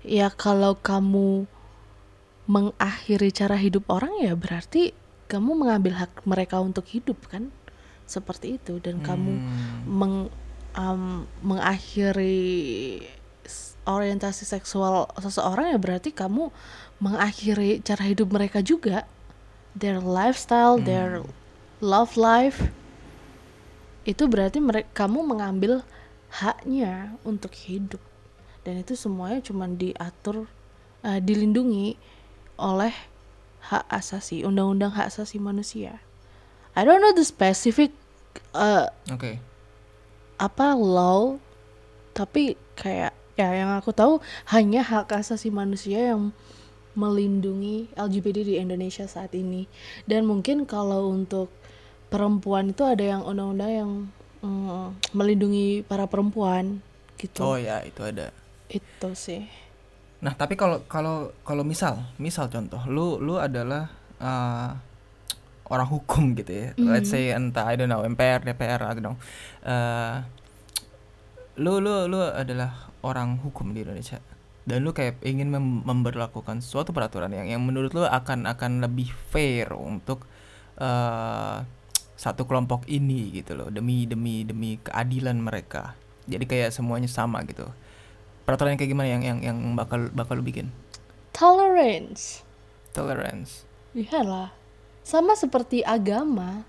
ya 0.01 0.32
kalau 0.32 0.80
kamu 0.80 1.45
mengakhiri 2.49 3.30
cara 3.32 3.55
hidup 3.59 3.86
orang 3.91 4.14
ya 4.24 4.34
berarti 4.36 4.91
kamu 5.32 5.51
mengambil 5.55 5.93
hak 6.01 6.12
mereka 6.28 6.59
untuk 6.59 6.84
hidup 6.89 7.20
kan 7.32 7.51
seperti 8.09 8.59
itu 8.59 8.80
dan 8.84 8.99
kamu 8.99 9.39
Hmm. 9.39 9.88
meng 9.88 10.16
um, 10.76 11.03
mengakhiri 11.43 13.07
orientasi 13.86 14.46
seksual 14.46 15.10
seseorang 15.18 15.74
ya 15.74 15.80
berarti 15.82 16.14
kamu 16.14 16.54
mengakhiri 17.02 17.82
cara 17.82 18.04
hidup 18.06 18.30
mereka 18.30 18.62
juga. 18.62 19.10
Their 19.74 20.04
lifestyle 20.04 20.78
their 20.78 21.24
love 21.80 22.20
life. 22.20 22.70
Itu 24.04 24.28
berarti 24.28 24.62
mereka 24.62 25.06
kamu 25.06 25.26
mengambil 25.26 25.82
haknya 26.30 27.16
untuk 27.26 27.54
hidup. 27.54 28.02
Dan 28.62 28.82
itu 28.82 28.94
semuanya 28.94 29.42
cuma 29.42 29.66
diatur 29.66 30.46
eh, 31.02 31.18
dilindungi 31.18 31.98
oleh 32.62 32.94
hak 33.62 33.86
asasi 33.90 34.46
undang-undang 34.46 34.94
hak 34.94 35.10
asasi 35.10 35.38
manusia. 35.42 36.02
I 36.78 36.86
don't 36.88 37.04
know 37.04 37.14
the 37.14 37.26
specific 37.26 37.92
uh, 38.56 38.88
Oke. 39.12 39.38
apa 40.40 40.74
law 40.74 41.38
tapi 42.16 42.56
kayak 42.80 43.14
ya 43.40 43.52
yang 43.56 43.72
aku 43.76 43.92
tahu 43.96 44.20
hanya 44.52 44.84
hak 44.84 45.12
asasi 45.12 45.50
manusia 45.50 46.14
yang 46.14 46.36
melindungi 46.92 47.88
LGBT 47.96 48.44
di 48.44 48.56
Indonesia 48.60 49.08
saat 49.08 49.32
ini 49.32 49.68
dan 50.04 50.28
mungkin 50.28 50.68
kalau 50.68 51.08
untuk 51.08 51.48
perempuan 52.12 52.76
itu 52.76 52.84
ada 52.84 53.00
yang 53.16 53.24
undang-undang 53.24 53.72
yang 53.72 53.92
mm, 54.44 55.16
melindungi 55.16 55.88
para 55.88 56.04
perempuan 56.12 56.84
gitu 57.16 57.40
Oh 57.40 57.56
ya, 57.56 57.80
itu 57.88 58.04
ada. 58.04 58.36
itu 58.68 59.10
sih 59.16 59.48
Nah, 60.22 60.38
tapi 60.38 60.54
kalau 60.54 60.86
kalau 60.86 61.34
kalau 61.42 61.66
misal, 61.66 61.98
misal 62.22 62.46
contoh, 62.46 62.78
lu 62.86 63.18
lu 63.18 63.42
adalah 63.42 63.90
eh, 64.22 64.70
orang 65.66 65.90
hukum 65.90 66.38
gitu 66.38 66.54
ya. 66.54 66.68
Let's 66.78 67.10
say 67.10 67.34
entah 67.34 67.66
I 67.66 67.74
don't 67.74 67.90
know 67.90 68.06
MPR, 68.06 68.46
DPR, 68.46 68.86
I 68.86 68.94
don't 68.94 69.02
know. 69.02 69.18
Eh, 69.66 70.16
lu 71.58 71.82
lu 71.82 72.06
lu 72.06 72.22
adalah 72.22 72.91
orang 73.02 73.41
hukum 73.41 73.74
di 73.74 73.84
Indonesia 73.86 74.22
dan 74.66 74.86
lu 74.86 74.93
kayak 74.93 75.22
ingin 75.26 75.49
mem- 75.49 75.82
memberlakukan 75.82 76.62
suatu 76.62 76.93
peraturan 76.93 77.34
yang 77.34 77.49
yang 77.49 77.62
menurut 77.66 77.91
lu 77.97 78.06
akan 78.06 78.45
akan 78.45 78.86
lebih 78.86 79.10
fair 79.34 79.74
untuk 79.74 80.26
eh, 80.78 81.58
satu 82.16 82.45
kelompok 82.45 82.86
ini 82.86 83.34
gitu 83.41 83.58
loh 83.58 83.74
demi 83.74 84.06
demi 84.06 84.45
demi 84.45 84.78
keadilan 84.78 85.41
mereka 85.41 85.97
jadi 86.30 86.45
kayak 86.45 86.70
semuanya 86.70 87.10
sama 87.10 87.41
gitu 87.49 87.66
peraturan 88.45 88.78
yang 88.78 88.80
kayak 88.80 88.91
gimana 88.93 89.10
yang 89.10 89.24
yang 89.26 89.39
yang 89.41 89.58
bakal 89.74 90.10
bakal 90.14 90.38
lu 90.38 90.45
bikin 90.45 90.70
Tolerance. 91.34 92.45
tolerance 92.93 93.66
Iyalah. 93.91 94.56
Sama 95.04 95.36
seperti 95.36 95.84
agama. 95.84 96.64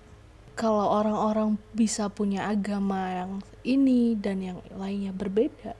Kalau 0.53 0.85
orang-orang 0.91 1.57
bisa 1.73 2.11
punya 2.13 2.45
agama 2.51 3.09
yang 3.09 3.31
ini 3.65 4.13
dan 4.13 4.37
yang 4.43 4.59
lainnya 4.75 5.09
berbeda, 5.15 5.73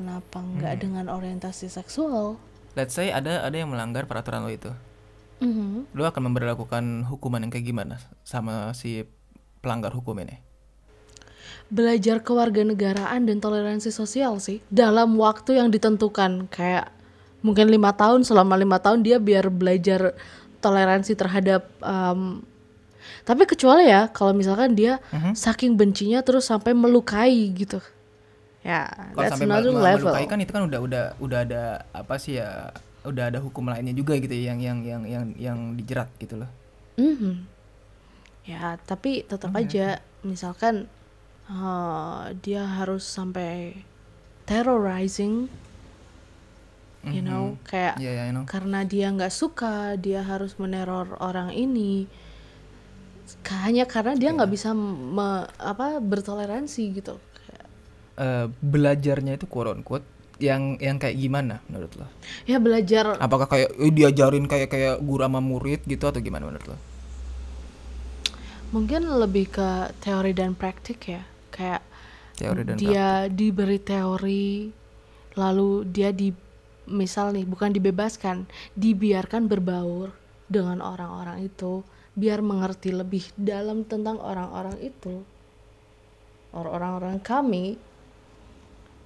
kenapa 0.00 0.40
nggak 0.40 0.74
dengan 0.80 1.12
orientasi 1.12 1.68
seksual? 1.68 2.40
let's 2.78 2.94
say 2.94 3.10
ada 3.10 3.42
ada 3.44 3.56
yang 3.56 3.70
melanggar 3.70 4.06
peraturan 4.08 4.46
lo 4.46 4.52
itu. 4.52 4.72
Mhm. 5.40 5.96
lu 5.96 6.04
akan 6.04 6.28
memberlakukan 6.28 7.08
hukuman 7.08 7.40
yang 7.40 7.48
kayak 7.48 7.64
gimana 7.64 7.96
sama 8.28 8.76
si 8.76 9.08
pelanggar 9.64 9.88
hukum 9.96 10.12
ini? 10.20 10.36
Belajar 11.72 12.20
kewarganegaraan 12.20 13.24
dan 13.24 13.40
toleransi 13.40 13.88
sosial 13.88 14.36
sih 14.36 14.60
dalam 14.68 15.16
waktu 15.16 15.56
yang 15.56 15.72
ditentukan. 15.72 16.44
Kayak 16.52 16.92
mungkin 17.40 17.72
lima 17.72 17.96
tahun 17.96 18.20
selama 18.20 18.52
lima 18.60 18.84
tahun 18.84 19.00
dia 19.00 19.16
biar 19.16 19.48
belajar 19.48 20.12
toleransi 20.60 21.16
terhadap 21.16 21.64
em, 21.80 22.44
tapi 23.24 23.48
kecuali 23.48 23.88
ya 23.88 24.12
kalau 24.12 24.36
misalkan 24.36 24.76
dia 24.76 25.00
saking 25.32 25.72
bencinya 25.72 26.20
terus 26.20 26.52
sampai 26.52 26.76
melukai 26.76 27.48
gitu 27.56 27.80
ya 28.64 28.86
kalau 29.14 29.26
that's 29.26 29.32
sampai 29.32 29.46
another 29.48 29.72
mel- 29.72 29.82
level 29.88 30.12
melukai 30.12 30.24
kan 30.30 30.38
itu 30.42 30.52
kan 30.52 30.62
udah 30.68 30.80
udah 30.86 31.04
udah 31.24 31.38
ada 31.46 31.62
apa 31.96 32.14
sih 32.20 32.38
ya 32.40 32.70
udah 33.08 33.32
ada 33.32 33.38
hukum 33.40 33.64
lainnya 33.64 33.96
juga 33.96 34.12
gitu 34.20 34.32
ya, 34.36 34.52
yang 34.52 34.60
yang 34.60 34.78
yang 34.84 35.02
yang 35.08 35.24
yang 35.40 35.58
dijerat 35.78 36.08
gitu 36.20 36.36
loh 36.36 36.50
Mhm. 36.98 37.46
Ya, 38.44 38.80
tapi 38.88 39.22
tetap 39.22 39.52
Hmm, 39.52 39.62
aja 39.62 39.86
misalkan 40.26 40.88
eh, 41.50 42.22
dia 42.44 42.62
harus 42.66 43.04
sampai 43.04 43.84
terrorizing, 44.48 45.48
you 47.10 47.22
know, 47.24 47.56
kayak 47.66 47.96
ya, 48.00 48.28
I 48.28 48.30
know. 48.34 48.44
karena 48.46 48.82
dia 48.86 49.06
nggak 49.14 49.32
suka, 49.32 49.94
dia 49.96 50.20
harus 50.26 50.56
meneror 50.60 51.16
orang 51.22 51.50
ini. 51.54 52.06
Hanya 53.50 53.84
karena 53.86 54.14
dia 54.18 54.30
nggak 54.36 54.50
bisa 54.50 54.70
me- 54.74 55.48
apa 55.58 55.98
bertoleransi 56.02 56.82
gitu. 56.98 57.14
Eh, 58.20 58.46
belajarnya 58.60 59.40
itu 59.40 59.48
quote 59.48 59.72
on 59.72 59.80
quote 59.80 60.04
yang 60.36 60.76
yang 60.76 61.00
kayak 61.00 61.16
gimana 61.16 61.64
menurut 61.72 61.88
lo? 61.96 62.04
Ya 62.44 62.60
belajar 62.60 63.16
Apakah 63.16 63.48
kayak 63.48 63.72
eh, 63.80 63.88
diajarin 63.88 64.44
kayak 64.44 64.68
kayak 64.68 64.96
guru 65.00 65.24
sama 65.24 65.40
murid 65.40 65.88
gitu 65.88 66.04
atau 66.04 66.20
gimana 66.20 66.44
menurut 66.44 66.76
lo? 66.76 66.78
mungkin 68.70 69.02
lebih 69.02 69.50
ke 69.50 69.90
teori 69.98 70.30
dan 70.30 70.54
praktik 70.54 71.02
ya. 71.02 71.26
Kayak 71.50 71.82
Teori 72.38 72.62
dan 72.62 72.78
dia 72.78 73.26
diberi 73.26 73.82
teori 73.82 74.70
lalu 75.34 75.84
dia 75.90 76.14
di 76.14 76.30
misal 76.86 77.34
nih 77.34 77.44
bukan 77.44 77.74
dibebaskan 77.74 78.46
dibiarkan 78.78 79.50
berbaur 79.50 80.14
dengan 80.46 80.78
orang-orang 80.80 81.46
itu 81.50 81.82
biar 82.14 82.42
mengerti 82.42 82.94
lebih 82.94 83.26
dalam 83.34 83.84
tentang 83.86 84.18
orang-orang 84.18 84.78
itu 84.80 85.22
orang-orang 86.54 87.22
kami 87.22 87.78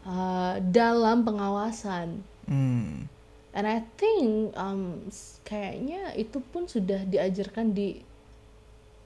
uh, 0.06 0.54
dalam 0.78 1.24
pengawasan 1.26 2.22
Hmm. 2.46 3.08
and 3.56 3.66
I 3.66 3.80
think 3.96 4.52
um, 4.58 5.08
kayaknya 5.48 6.12
itu 6.18 6.38
pun 6.52 6.68
sudah 6.68 7.00
diajarkan 7.08 7.72
di 7.72 7.88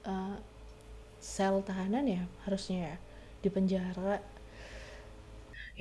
uh, 0.07 0.35
sel 1.21 1.61
tahanan 1.67 2.05
ya 2.07 2.23
harusnya 2.47 2.79
ya 2.93 2.97
di 3.43 3.49
penjara 3.51 4.19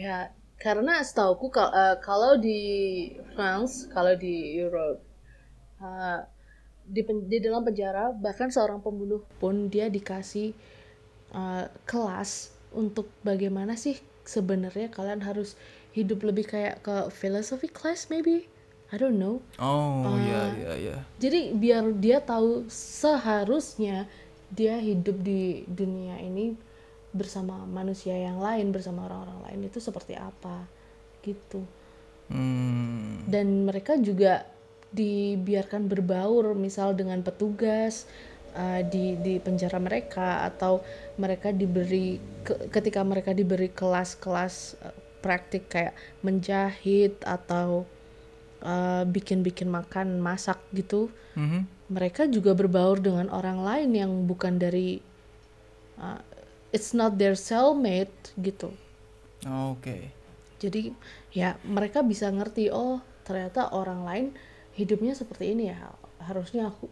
ya 0.04 0.30
karena 0.58 0.94
setauku 1.08 1.46
kal- 1.54 1.70
uh, 1.74 1.96
kalau 2.02 2.32
di 2.38 2.60
France 3.34 3.86
kalau 3.94 4.14
di 4.18 4.34
Europe 4.58 5.00
uh, 5.82 6.20
di, 6.86 7.02
pen- 7.06 7.26
di 7.32 7.38
dalam 7.42 7.62
penjara 7.68 8.12
bahkan 8.16 8.50
seorang 8.50 8.80
pembunuh 8.84 9.22
pun 9.42 9.68
dia 9.72 9.86
dikasih 9.90 10.54
uh, 11.34 11.66
kelas 11.88 12.52
untuk 12.74 13.08
bagaimana 13.24 13.74
sih 13.78 13.96
sebenarnya 14.28 14.92
kalian 14.92 15.24
harus 15.24 15.56
hidup 15.96 16.20
lebih 16.20 16.44
kayak 16.44 16.84
ke 16.84 17.08
philosophy 17.08 17.72
class 17.72 18.12
maybe 18.12 18.44
I 18.92 19.00
don't 19.00 19.16
know 19.16 19.40
Oh 19.56 20.16
iya 20.20 20.42
iya 20.52 20.72
iya. 20.76 20.96
jadi 21.16 21.56
biar 21.56 21.96
dia 21.96 22.20
tahu 22.20 22.68
seharusnya 22.68 24.04
dia 24.52 24.76
hidup 24.76 25.24
di 25.24 25.64
dunia 25.64 26.20
ini 26.20 26.52
bersama 27.12 27.64
manusia 27.64 28.12
yang 28.12 28.36
lain 28.36 28.68
bersama 28.68 29.08
orang-orang 29.08 29.40
lain 29.48 29.60
itu 29.72 29.80
seperti 29.80 30.12
apa 30.12 30.68
gitu 31.24 31.64
Hmm. 32.28 33.24
dan 33.24 33.64
mereka 33.64 33.96
juga 33.96 34.44
dibiarkan 34.92 35.88
berbaur 35.88 36.52
misal 36.52 36.92
dengan 36.92 37.24
petugas 37.24 38.04
uh, 38.58 38.82
di 38.82 39.14
di 39.16 39.38
penjara 39.38 39.78
mereka 39.78 40.42
atau 40.42 40.82
mereka 41.14 41.54
diberi 41.54 42.18
ke- 42.42 42.66
ketika 42.68 43.06
mereka 43.06 43.30
diberi 43.30 43.70
kelas-kelas 43.70 44.54
uh, 44.82 44.90
praktik 45.18 45.70
kayak 45.70 45.94
menjahit 46.20 47.14
atau 47.22 47.86
uh, 48.60 49.02
bikin-bikin 49.06 49.70
makan 49.70 50.18
masak 50.18 50.58
gitu 50.74 51.08
Mhm. 51.38 51.70
mereka 51.88 52.26
juga 52.26 52.50
berbaur 52.50 52.98
dengan 52.98 53.30
orang 53.30 53.62
lain 53.62 53.90
yang 53.94 54.12
bukan 54.26 54.58
dari 54.58 54.98
uh, 55.96 56.18
it's 56.74 56.90
not 56.90 57.14
their 57.14 57.38
cellmate 57.38 58.34
gitu 58.36 58.74
Oke. 59.46 60.10
jadi 60.58 60.90
ya 61.30 61.54
mereka 61.62 62.02
bisa 62.02 62.26
ngerti 62.26 62.74
oh 62.74 62.98
ternyata 63.22 63.70
orang 63.70 64.02
lain 64.02 64.26
hidupnya 64.74 65.14
seperti 65.14 65.54
ini 65.54 65.70
ya 65.70 65.94
harusnya 66.18 66.74
aku 66.74 66.90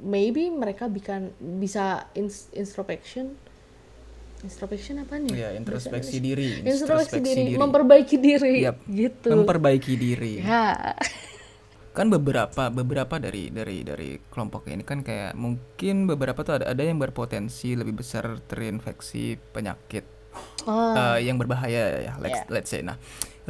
maybe 0.00 0.46
mereka 0.48 0.86
bikan 0.86 1.28
bisa 1.58 1.84
ins- 2.12 2.50
introspection 2.50 3.34
introspection 4.38 5.02
apa 5.02 5.18
nih 5.18 5.34
Iya, 5.34 5.48
introspeksi 5.52 6.16
diri. 6.18 6.62
introspeksi 6.62 7.18
diri, 7.18 7.58
memperbaiki 7.58 8.16
diri 8.16 8.62
Yap. 8.62 8.86
gitu 8.86 9.34
Memperbaiki 9.34 9.94
diri. 9.94 10.32
ya 10.38 10.94
Kan 11.90 12.06
beberapa 12.08 12.70
beberapa 12.70 13.18
dari 13.18 13.50
dari 13.50 13.82
dari 13.82 14.14
kelompok 14.24 14.70
ini 14.70 14.86
kan 14.86 15.02
kayak 15.02 15.34
mungkin 15.34 16.06
beberapa 16.06 16.46
tuh 16.46 16.62
ada 16.62 16.70
ada 16.70 16.78
yang 16.78 16.94
berpotensi 16.94 17.74
lebih 17.74 17.98
besar 17.98 18.38
terinfeksi 18.40 19.34
penyakit 19.50 20.06
oh, 20.62 20.94
eh, 20.94 21.26
yang 21.26 21.34
berbahaya 21.34 21.98
ya 21.98 22.14
let's, 22.16 22.38
Yeah. 22.38 22.54
let's 22.54 22.70
say 22.70 22.86
nah 22.86 22.94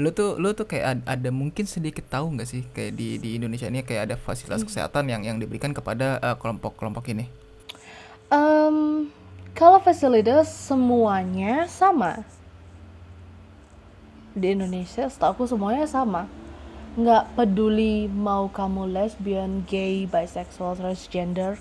lu 0.02 0.08
tuh 0.18 0.30
lu 0.42 0.48
tuh 0.58 0.66
kayak 0.70 0.86
ad- 0.92 1.06
ada 1.14 1.30
mungkin 1.40 1.64
sedikit 1.74 2.04
tahu 2.14 2.26
nggak 2.38 2.48
sih 2.52 2.62
kayak 2.74 2.92
di 2.98 3.08
di 3.24 3.30
Indonesia 3.38 3.66
ini 3.70 3.80
kayak 3.88 4.02
ada 4.06 4.16
fasilitas 4.26 4.62
Hmm. 4.62 4.68
kesehatan 4.68 5.04
yang 5.12 5.22
yang 5.28 5.36
diberikan 5.42 5.72
kepada 5.78 6.06
eh, 6.22 6.36
kelompok-kelompok 6.40 7.04
ini? 7.14 7.24
Em, 8.30 9.08
kalau 9.58 9.78
fasilitas 9.80 10.48
semuanya 10.68 11.66
sama. 11.68 12.12
Di 14.38 14.54
Indonesia 14.54 15.04
setahu 15.10 15.30
aku 15.34 15.44
semuanya 15.50 15.86
sama. 15.88 16.22
Nggak 16.98 17.24
peduli 17.36 18.06
mau 18.10 18.44
kamu 18.50 18.82
lesbian, 18.96 19.64
gay, 19.66 20.06
bisexual, 20.06 20.78
transgender 20.78 21.58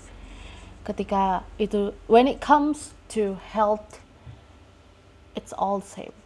ketika 0.86 1.44
itu 1.60 1.92
when 2.08 2.24
it 2.24 2.40
comes 2.40 2.96
to 3.12 3.36
health 3.52 4.00
it's 5.36 5.52
all 5.52 5.84
same 5.84 6.17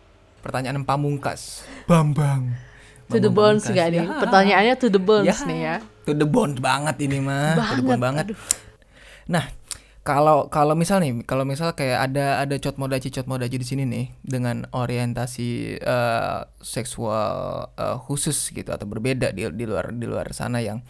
pertanyaan 0.43 0.82
pamungkas. 0.82 1.62
Bambang. 1.86 2.53
To 3.12 3.20
the 3.20 3.30
bones 3.32 3.64
nggak 3.68 3.88
nih? 3.93 4.05
Ya. 4.05 4.18
pertanyaannya 4.18 4.74
to 4.80 4.88
the 4.88 5.03
bones 5.03 5.28
Ya, 5.28 5.36
nih 5.47 5.59
ya. 5.61 5.76
To 6.09 6.12
the 6.16 6.26
bone 6.26 6.59
banget 6.59 6.97
ini 7.07 7.22
mah, 7.22 7.55
to 7.55 7.74
the 7.78 7.84
bone 7.84 8.03
banget. 8.03 8.24
aduh. 8.32 8.38
Nah, 9.28 9.45
kalau 10.03 10.51
kalau 10.51 10.74
misal 10.74 10.99
nih, 10.99 11.22
kalau 11.22 11.47
misal 11.47 11.76
kayak 11.78 12.11
ada 12.11 12.43
ada 12.43 12.57
cot 12.59 12.74
modaci 12.74 13.12
cot 13.14 13.28
modaci 13.30 13.55
di 13.61 13.66
sini 13.68 13.82
nih 13.86 14.07
dengan 14.24 14.66
orientasi 14.74 15.78
eh, 15.78 16.38
seksual 16.59 17.30
eh, 17.78 17.97
khusus 18.03 18.51
gitu 18.51 18.72
atau 18.72 18.88
berbeda 18.88 19.30
di 19.30 19.47
di 19.53 19.64
luar 19.68 19.95
di 19.95 20.07
luar 20.09 20.32
sana 20.34 20.59
yang 20.59 20.82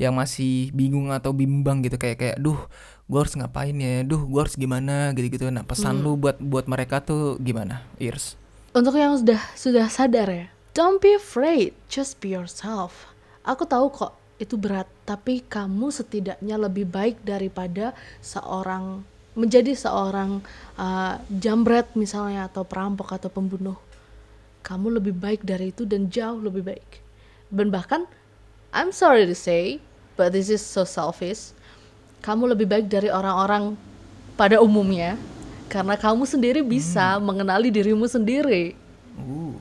yang 0.00 0.16
masih 0.16 0.72
bingung 0.72 1.12
atau 1.12 1.34
bimbang 1.36 1.84
gitu. 1.84 1.98
Kayak 2.00 2.18
kayak 2.22 2.36
duh 2.40 2.56
gue 3.04 3.18
harus 3.20 3.34
ngapain 3.36 3.76
ya? 3.76 4.00
Duh 4.06 4.22
gue 4.24 4.40
harus 4.40 4.56
gimana? 4.56 5.12
Gitu 5.12 5.28
gitu 5.28 5.50
nah 5.52 5.66
pesan 5.66 6.00
lu 6.00 6.16
buat 6.16 6.40
buat 6.40 6.64
mereka 6.70 7.04
tuh 7.04 7.36
gimana 7.42 7.84
Irs 8.00 8.40
Untuk 8.74 8.98
yang 8.98 9.14
sudah 9.14 9.38
sudah 9.54 9.86
sadar 9.86 10.26
ya, 10.26 10.46
don't 10.74 10.98
be 10.98 11.14
afraid, 11.14 11.70
just 11.86 12.18
be 12.18 12.34
yourself. 12.34 13.06
Aku 13.46 13.62
tahu 13.62 13.86
kok 13.86 14.18
itu 14.42 14.58
berat, 14.58 14.90
tapi 15.06 15.46
kamu 15.46 15.94
setidaknya 15.94 16.58
lebih 16.58 16.90
baik 16.90 17.22
daripada 17.22 17.94
seorang 18.18 19.06
menjadi 19.38 19.78
seorang 19.78 20.42
uh, 20.74 21.22
jambret 21.30 21.86
misalnya 21.94 22.50
atau 22.50 22.66
perampok 22.66 23.14
atau 23.14 23.30
pembunuh. 23.30 23.78
Kamu 24.66 24.98
lebih 24.98 25.14
baik 25.14 25.46
dari 25.46 25.70
itu 25.70 25.86
dan 25.86 26.10
jauh 26.10 26.42
lebih 26.42 26.66
baik. 26.66 26.98
Dan 27.54 27.70
bahkan 27.70 28.10
I'm 28.74 28.90
sorry 28.90 29.22
to 29.30 29.38
say, 29.38 29.78
but 30.18 30.34
this 30.34 30.50
is 30.50 30.58
so 30.58 30.82
selfish. 30.82 31.54
Kamu 32.26 32.50
lebih 32.50 32.66
baik 32.66 32.90
dari 32.90 33.06
orang-orang 33.06 33.78
pada 34.34 34.58
umumnya 34.58 35.14
karena 35.74 35.98
kamu 35.98 36.22
sendiri 36.22 36.62
bisa 36.62 37.18
mengenali 37.18 37.66
dirimu 37.66 38.06
sendiri. 38.06 38.78
Uh. 39.18 39.58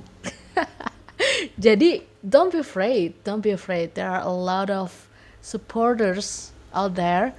Jadi 1.66 2.05
don't 2.22 2.53
be 2.53 2.61
afraid, 2.61 3.18
don't 3.26 3.41
be 3.41 3.49
afraid. 3.49 3.97
There 3.97 4.05
are 4.05 4.22
a 4.22 4.30
lot 4.30 4.70
of 4.70 4.93
supporters 5.41 6.53
out 6.70 6.93
there. 6.93 7.34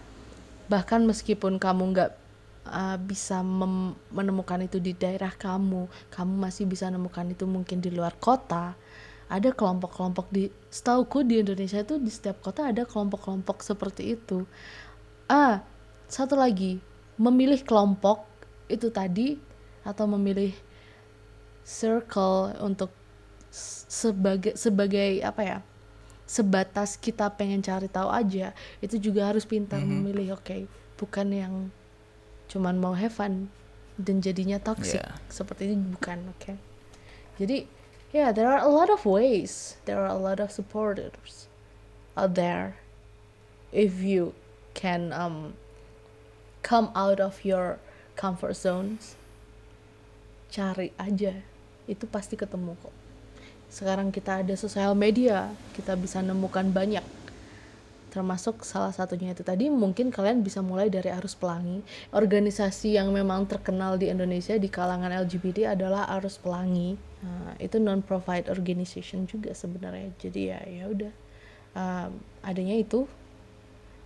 Bahkan 0.66 1.06
meskipun 1.06 1.62
kamu 1.62 1.94
nggak 1.94 2.10
uh, 2.66 2.98
bisa 2.98 3.46
menemukan 4.10 4.66
itu 4.66 4.82
di 4.82 4.90
daerah 4.90 5.30
kamu, 5.30 5.86
kamu 6.10 6.34
masih 6.34 6.66
bisa 6.66 6.90
menemukan 6.90 7.30
itu 7.30 7.46
mungkin 7.46 7.78
di 7.78 7.94
luar 7.94 8.18
kota. 8.18 8.74
Ada 9.30 9.54
kelompok-kelompok 9.54 10.34
di, 10.34 10.50
setauku 10.68 11.22
di 11.22 11.40
Indonesia 11.46 11.78
itu 11.80 11.96
di 11.96 12.10
setiap 12.10 12.42
kota 12.42 12.74
ada 12.74 12.82
kelompok-kelompok 12.82 13.62
seperti 13.62 14.18
itu. 14.18 14.44
Ah, 15.30 15.64
satu 16.10 16.36
lagi, 16.36 16.76
memilih 17.16 17.62
kelompok 17.64 18.33
itu 18.68 18.88
tadi 18.88 19.36
atau 19.84 20.08
memilih 20.08 20.52
circle 21.64 22.56
untuk 22.60 22.92
sebagai 23.54 24.58
sebagai 24.58 25.22
apa 25.22 25.42
ya 25.44 25.58
sebatas 26.24 26.96
kita 26.98 27.28
pengen 27.36 27.60
cari 27.60 27.86
tahu 27.86 28.08
aja 28.08 28.56
itu 28.80 28.96
juga 28.96 29.30
harus 29.30 29.44
pintar 29.44 29.84
memilih 29.84 30.40
oke 30.40 30.66
bukan 30.96 31.28
yang 31.30 31.54
cuman 32.48 32.80
mau 32.80 32.96
have 32.96 33.12
fun 33.12 33.52
dan 33.94 34.18
jadinya 34.18 34.58
toxic. 34.58 34.98
Yeah. 34.98 35.14
seperti 35.30 35.70
ini 35.70 35.94
bukan 35.94 36.34
oke. 36.34 36.58
Jadi 37.38 37.70
yeah 38.10 38.34
there 38.34 38.50
are 38.50 38.58
a 38.62 38.70
lot 38.70 38.90
of 38.90 39.06
ways 39.06 39.78
there 39.86 40.02
are 40.02 40.10
a 40.10 40.18
lot 40.18 40.42
of 40.42 40.50
supporters 40.50 41.46
out 42.18 42.34
there. 42.34 42.78
If 43.70 44.02
you 44.02 44.34
can 44.74 45.14
um 45.14 45.54
come 46.66 46.90
out 46.94 47.22
of 47.22 47.42
your 47.46 47.78
comfort 48.14 48.54
zones 48.54 49.18
cari 50.54 50.94
aja. 50.96 51.34
Itu 51.90 52.06
pasti 52.06 52.38
ketemu 52.38 52.78
kok. 52.78 52.94
Sekarang 53.68 54.14
kita 54.14 54.46
ada 54.46 54.54
sosial 54.54 54.94
media 54.94 55.50
kita 55.74 55.98
bisa 55.98 56.22
nemukan 56.22 56.70
banyak. 56.70 57.02
Termasuk 58.14 58.62
salah 58.62 58.94
satunya 58.94 59.34
itu 59.34 59.42
tadi 59.42 59.66
mungkin 59.66 60.14
kalian 60.14 60.46
bisa 60.46 60.62
mulai 60.62 60.86
dari 60.86 61.10
Arus 61.10 61.34
Pelangi. 61.34 61.82
Organisasi 62.14 62.94
yang 62.94 63.10
memang 63.10 63.50
terkenal 63.50 63.98
di 63.98 64.06
Indonesia 64.06 64.54
di 64.54 64.70
kalangan 64.70 65.10
LGBT 65.26 65.74
adalah 65.74 66.06
Arus 66.14 66.38
Pelangi. 66.38 66.94
Nah, 67.26 67.58
itu 67.58 67.82
non 67.82 68.06
profit 68.06 68.46
organization 68.46 69.26
juga 69.26 69.50
sebenarnya. 69.50 70.14
Jadi 70.22 70.40
ya 70.46 70.62
ya 70.62 70.84
udah. 70.86 71.12
Um, 71.74 72.22
adanya 72.46 72.78
itu 72.78 73.10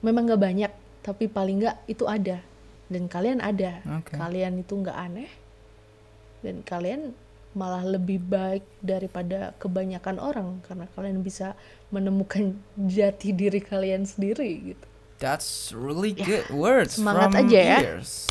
memang 0.01 0.25
nggak 0.25 0.41
banyak 0.41 0.73
tapi 1.05 1.29
paling 1.29 1.61
nggak 1.61 1.77
itu 1.85 2.09
ada 2.09 2.41
dan 2.89 3.05
kalian 3.07 3.39
ada 3.39 3.80
Oke. 4.01 4.16
kalian 4.16 4.61
itu 4.61 4.72
nggak 4.74 4.97
aneh 4.97 5.30
dan 6.41 6.64
kalian 6.64 7.12
malah 7.53 7.82
lebih 7.82 8.20
baik 8.20 8.62
daripada 8.80 9.57
kebanyakan 9.57 10.16
orang 10.16 10.49
karena 10.64 10.86
kalian 10.93 11.20
bisa 11.20 11.53
menemukan 11.91 12.57
jati 12.97 13.32
diri 13.32 13.61
kalian 13.61 14.05
sendiri 14.05 14.72
gitu 14.74 14.86
That's 15.18 15.74
really 15.74 16.14
good 16.14 16.47
words 16.55 16.95
semangat 16.95 17.34
from 17.34 17.51
aja 17.51 17.59
ya. 17.59 17.78
ears. 17.82 18.30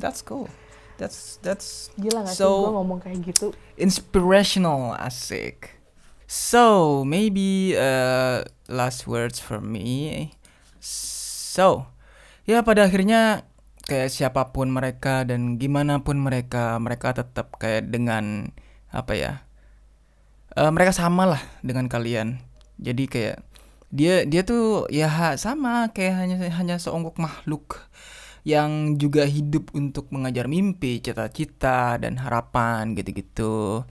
That's 0.00 0.24
cool. 0.24 0.48
That's 0.96 1.36
that's 1.44 1.92
gila 2.00 2.24
nggak 2.24 2.32
sih 2.32 2.40
So- 2.40 2.64
gue 2.64 2.72
ngomong 2.80 2.98
kayak 3.04 3.20
gitu 3.28 3.52
inspirational, 3.76 4.96
asik. 4.96 5.76
So 6.24 7.04
maybe 7.04 7.76
uh, 7.76 8.48
last 8.72 9.04
words 9.04 9.36
for 9.36 9.60
me. 9.60 10.32
So 10.80 11.92
ya 12.50 12.58
pada 12.68 12.80
akhirnya 12.88 13.20
kayak 13.88 14.08
siapa 14.16 14.42
pun 14.54 14.68
mereka 14.76 15.14
dan 15.28 15.40
gimana 15.62 15.94
pun 16.06 16.16
mereka, 16.26 16.76
mereka 16.84 17.08
tetap 17.20 17.46
kayak 17.62 17.82
dengan 17.94 18.24
apa 19.00 19.12
ya? 19.22 19.32
eh, 20.56 20.70
mereka 20.74 20.92
sama 20.94 21.24
lah 21.36 21.42
dengan 21.62 21.86
kalian. 21.90 22.40
Jadi 22.80 23.04
kayak 23.10 23.36
dia 23.90 24.22
dia 24.24 24.42
tuh 24.46 24.86
ya 24.90 25.08
ha- 25.10 25.38
sama 25.38 25.90
kayak 25.94 26.14
hanya 26.20 26.36
hanya 26.54 26.76
seonggok 26.78 27.18
makhluk 27.18 27.90
yang 28.46 28.96
juga 28.96 29.28
hidup 29.28 29.74
untuk 29.76 30.08
mengajar 30.14 30.46
mimpi, 30.48 31.02
cita-cita 31.04 32.00
dan 32.00 32.16
harapan 32.24 32.96
gitu-gitu. 32.96 33.84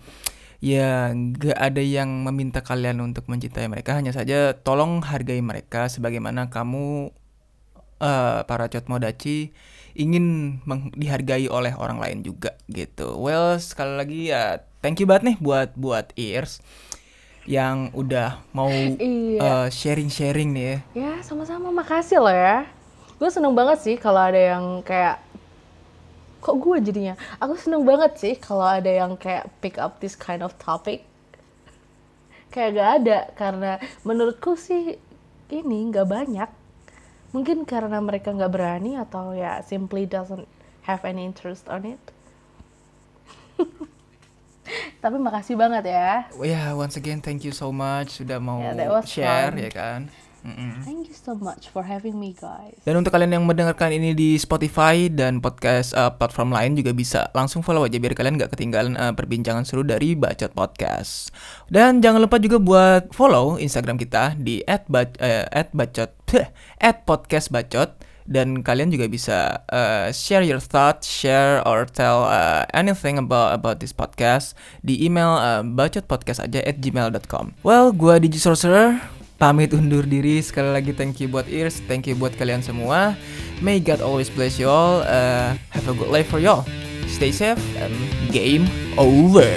Ya, 0.60 1.16
nggak 1.16 1.56
ada 1.56 1.80
yang 1.80 2.28
meminta 2.28 2.60
kalian 2.60 3.00
untuk 3.00 3.32
mencintai 3.32 3.72
mereka, 3.72 3.96
hanya 3.96 4.12
saja 4.12 4.52
tolong 4.60 5.00
hargai 5.08 5.40
mereka 5.40 5.88
sebagaimana 5.88 6.52
kamu 6.52 7.16
eh, 8.00 8.40
para 8.44 8.66
Cotmodachi 8.68 9.52
ingin 9.96 10.60
meng- 10.64 10.96
dihargai 10.96 11.52
oleh 11.52 11.76
orang 11.76 12.00
lain 12.00 12.20
juga 12.24 12.56
gitu. 12.72 13.20
Well, 13.20 13.60
sekali 13.60 13.94
lagi 14.00 14.22
ya 14.32 14.64
thank 14.80 15.00
you 15.00 15.08
banget 15.08 15.36
nih 15.36 15.38
buat 15.44 15.76
buat 15.76 16.16
Ears 16.16 16.64
yang 17.50 17.90
udah 17.92 18.40
mau 18.54 18.70
Iya. 18.96 19.40
eh, 19.42 19.68
sharing-sharing 19.74 20.54
nih 20.54 20.66
ya. 20.66 20.78
ya 20.94 21.14
sama-sama 21.26 21.74
makasih 21.74 22.22
loh 22.22 22.32
ya 22.32 22.68
gue 23.18 23.28
seneng 23.28 23.52
banget 23.52 23.82
sih 23.82 23.96
kalau 23.98 24.22
ada 24.22 24.38
yang 24.38 24.80
kayak 24.86 25.18
kok 26.40 26.56
gue 26.56 26.78
jadinya 26.80 27.20
aku 27.42 27.58
seneng 27.60 27.84
banget 27.84 28.16
sih 28.16 28.34
kalau 28.38 28.64
ada 28.64 28.88
yang 28.88 29.18
kayak 29.20 29.50
pick 29.60 29.76
up 29.76 29.98
this 30.00 30.16
kind 30.16 30.40
of 30.40 30.56
topic 30.56 31.04
kayak 32.48 32.80
gak 32.80 32.90
ada 33.04 33.20
karena 33.36 33.72
menurutku 34.08 34.56
sih 34.56 34.96
ini 35.50 35.90
nggak 35.90 36.08
banyak 36.08 36.50
mungkin 37.30 37.62
karena 37.64 38.02
mereka 38.02 38.34
nggak 38.34 38.52
berani 38.52 38.98
atau 38.98 39.32
ya 39.38 39.62
simply 39.62 40.10
doesn't 40.10 40.46
have 40.90 41.06
any 41.06 41.22
interest 41.26 41.70
on 41.70 41.86
it 41.86 42.02
tapi 45.04 45.18
makasih 45.18 45.58
banget 45.58 45.90
ya 45.90 46.30
Oh 46.38 46.46
ya, 46.46 46.74
once 46.78 46.96
again 46.98 47.20
thank 47.22 47.42
you 47.42 47.54
so 47.54 47.74
much 47.74 48.22
sudah 48.22 48.38
mau 48.38 48.62
Yeah, 48.62 49.02
share 49.06 49.54
fun. 49.54 49.62
ya 49.62 49.72
kan. 49.72 50.02
Mm-mm. 50.40 50.84
thank 50.88 51.08
you 51.08 51.18
so 51.18 51.36
much 51.36 51.68
for 51.68 51.84
having 51.84 52.16
me 52.16 52.32
guys 52.32 52.76
Dan 52.88 53.00
untuk 53.00 53.12
kalian 53.12 53.36
yang 53.36 53.46
mendengarkan 53.46 53.92
ini 53.92 54.16
di 54.16 54.40
Spotify 54.40 55.12
dan 55.12 55.44
podcast 55.44 55.92
uh, 55.94 56.10
platform 56.16 56.56
lain 56.56 56.80
juga 56.80 56.96
bisa 56.96 57.28
langsung 57.36 57.60
follow 57.62 57.84
aja 57.84 58.00
biar 58.00 58.16
kalian 58.16 58.40
nggak 58.40 58.52
ketinggalan 58.56 58.96
uh, 58.96 59.12
perbincangan 59.12 59.68
seru 59.68 59.84
dari 59.84 60.16
Bacot 60.16 60.56
Podcast. 60.56 61.30
Dan 61.68 62.00
jangan 62.00 62.24
lupa 62.24 62.40
juga 62.40 62.58
buat 62.58 63.12
follow 63.12 63.60
Instagram 63.60 64.00
kita 64.00 64.40
di 64.40 64.64
eh, 64.64 65.46
@bacot 65.76 66.12
@podcastbacot 66.80 67.90
dan 68.30 68.62
kalian 68.62 68.94
juga 68.94 69.10
bisa 69.10 69.66
uh, 69.74 70.14
share 70.14 70.46
your 70.46 70.62
thoughts, 70.62 71.10
share 71.10 71.66
or 71.66 71.90
tell 71.90 72.30
uh, 72.30 72.62
anything 72.78 73.18
about 73.18 73.58
about 73.58 73.82
this 73.82 73.90
podcast 73.90 74.54
di 74.86 75.02
email 75.02 75.34
uh, 75.42 75.66
bacotpodcast 75.66 76.46
aja 76.46 76.62
at 76.62 76.78
gmail.com. 76.78 77.58
Well, 77.66 77.90
gua 77.90 78.22
Digi 78.22 78.38
Sorcerer 78.38 79.19
pamit 79.40 79.72
undur 79.72 80.04
diri 80.04 80.44
sekali 80.44 80.70
lagi 80.76 80.92
thank 80.92 81.24
you 81.24 81.32
buat 81.32 81.48
ears, 81.48 81.80
thank 81.88 82.06
you 82.06 82.14
buat 82.20 82.36
kalian 82.36 82.60
semua. 82.60 83.16
May 83.64 83.80
God 83.80 84.04
always 84.04 84.28
bless 84.28 84.60
you 84.60 84.68
all. 84.68 85.02
Uh, 85.08 85.56
have 85.72 85.88
a 85.88 85.96
good 85.96 86.12
life 86.12 86.28
for 86.28 86.44
y'all. 86.44 86.68
Stay 87.08 87.32
safe 87.32 87.60
and 87.80 87.96
game 88.36 88.68
over. 89.00 89.48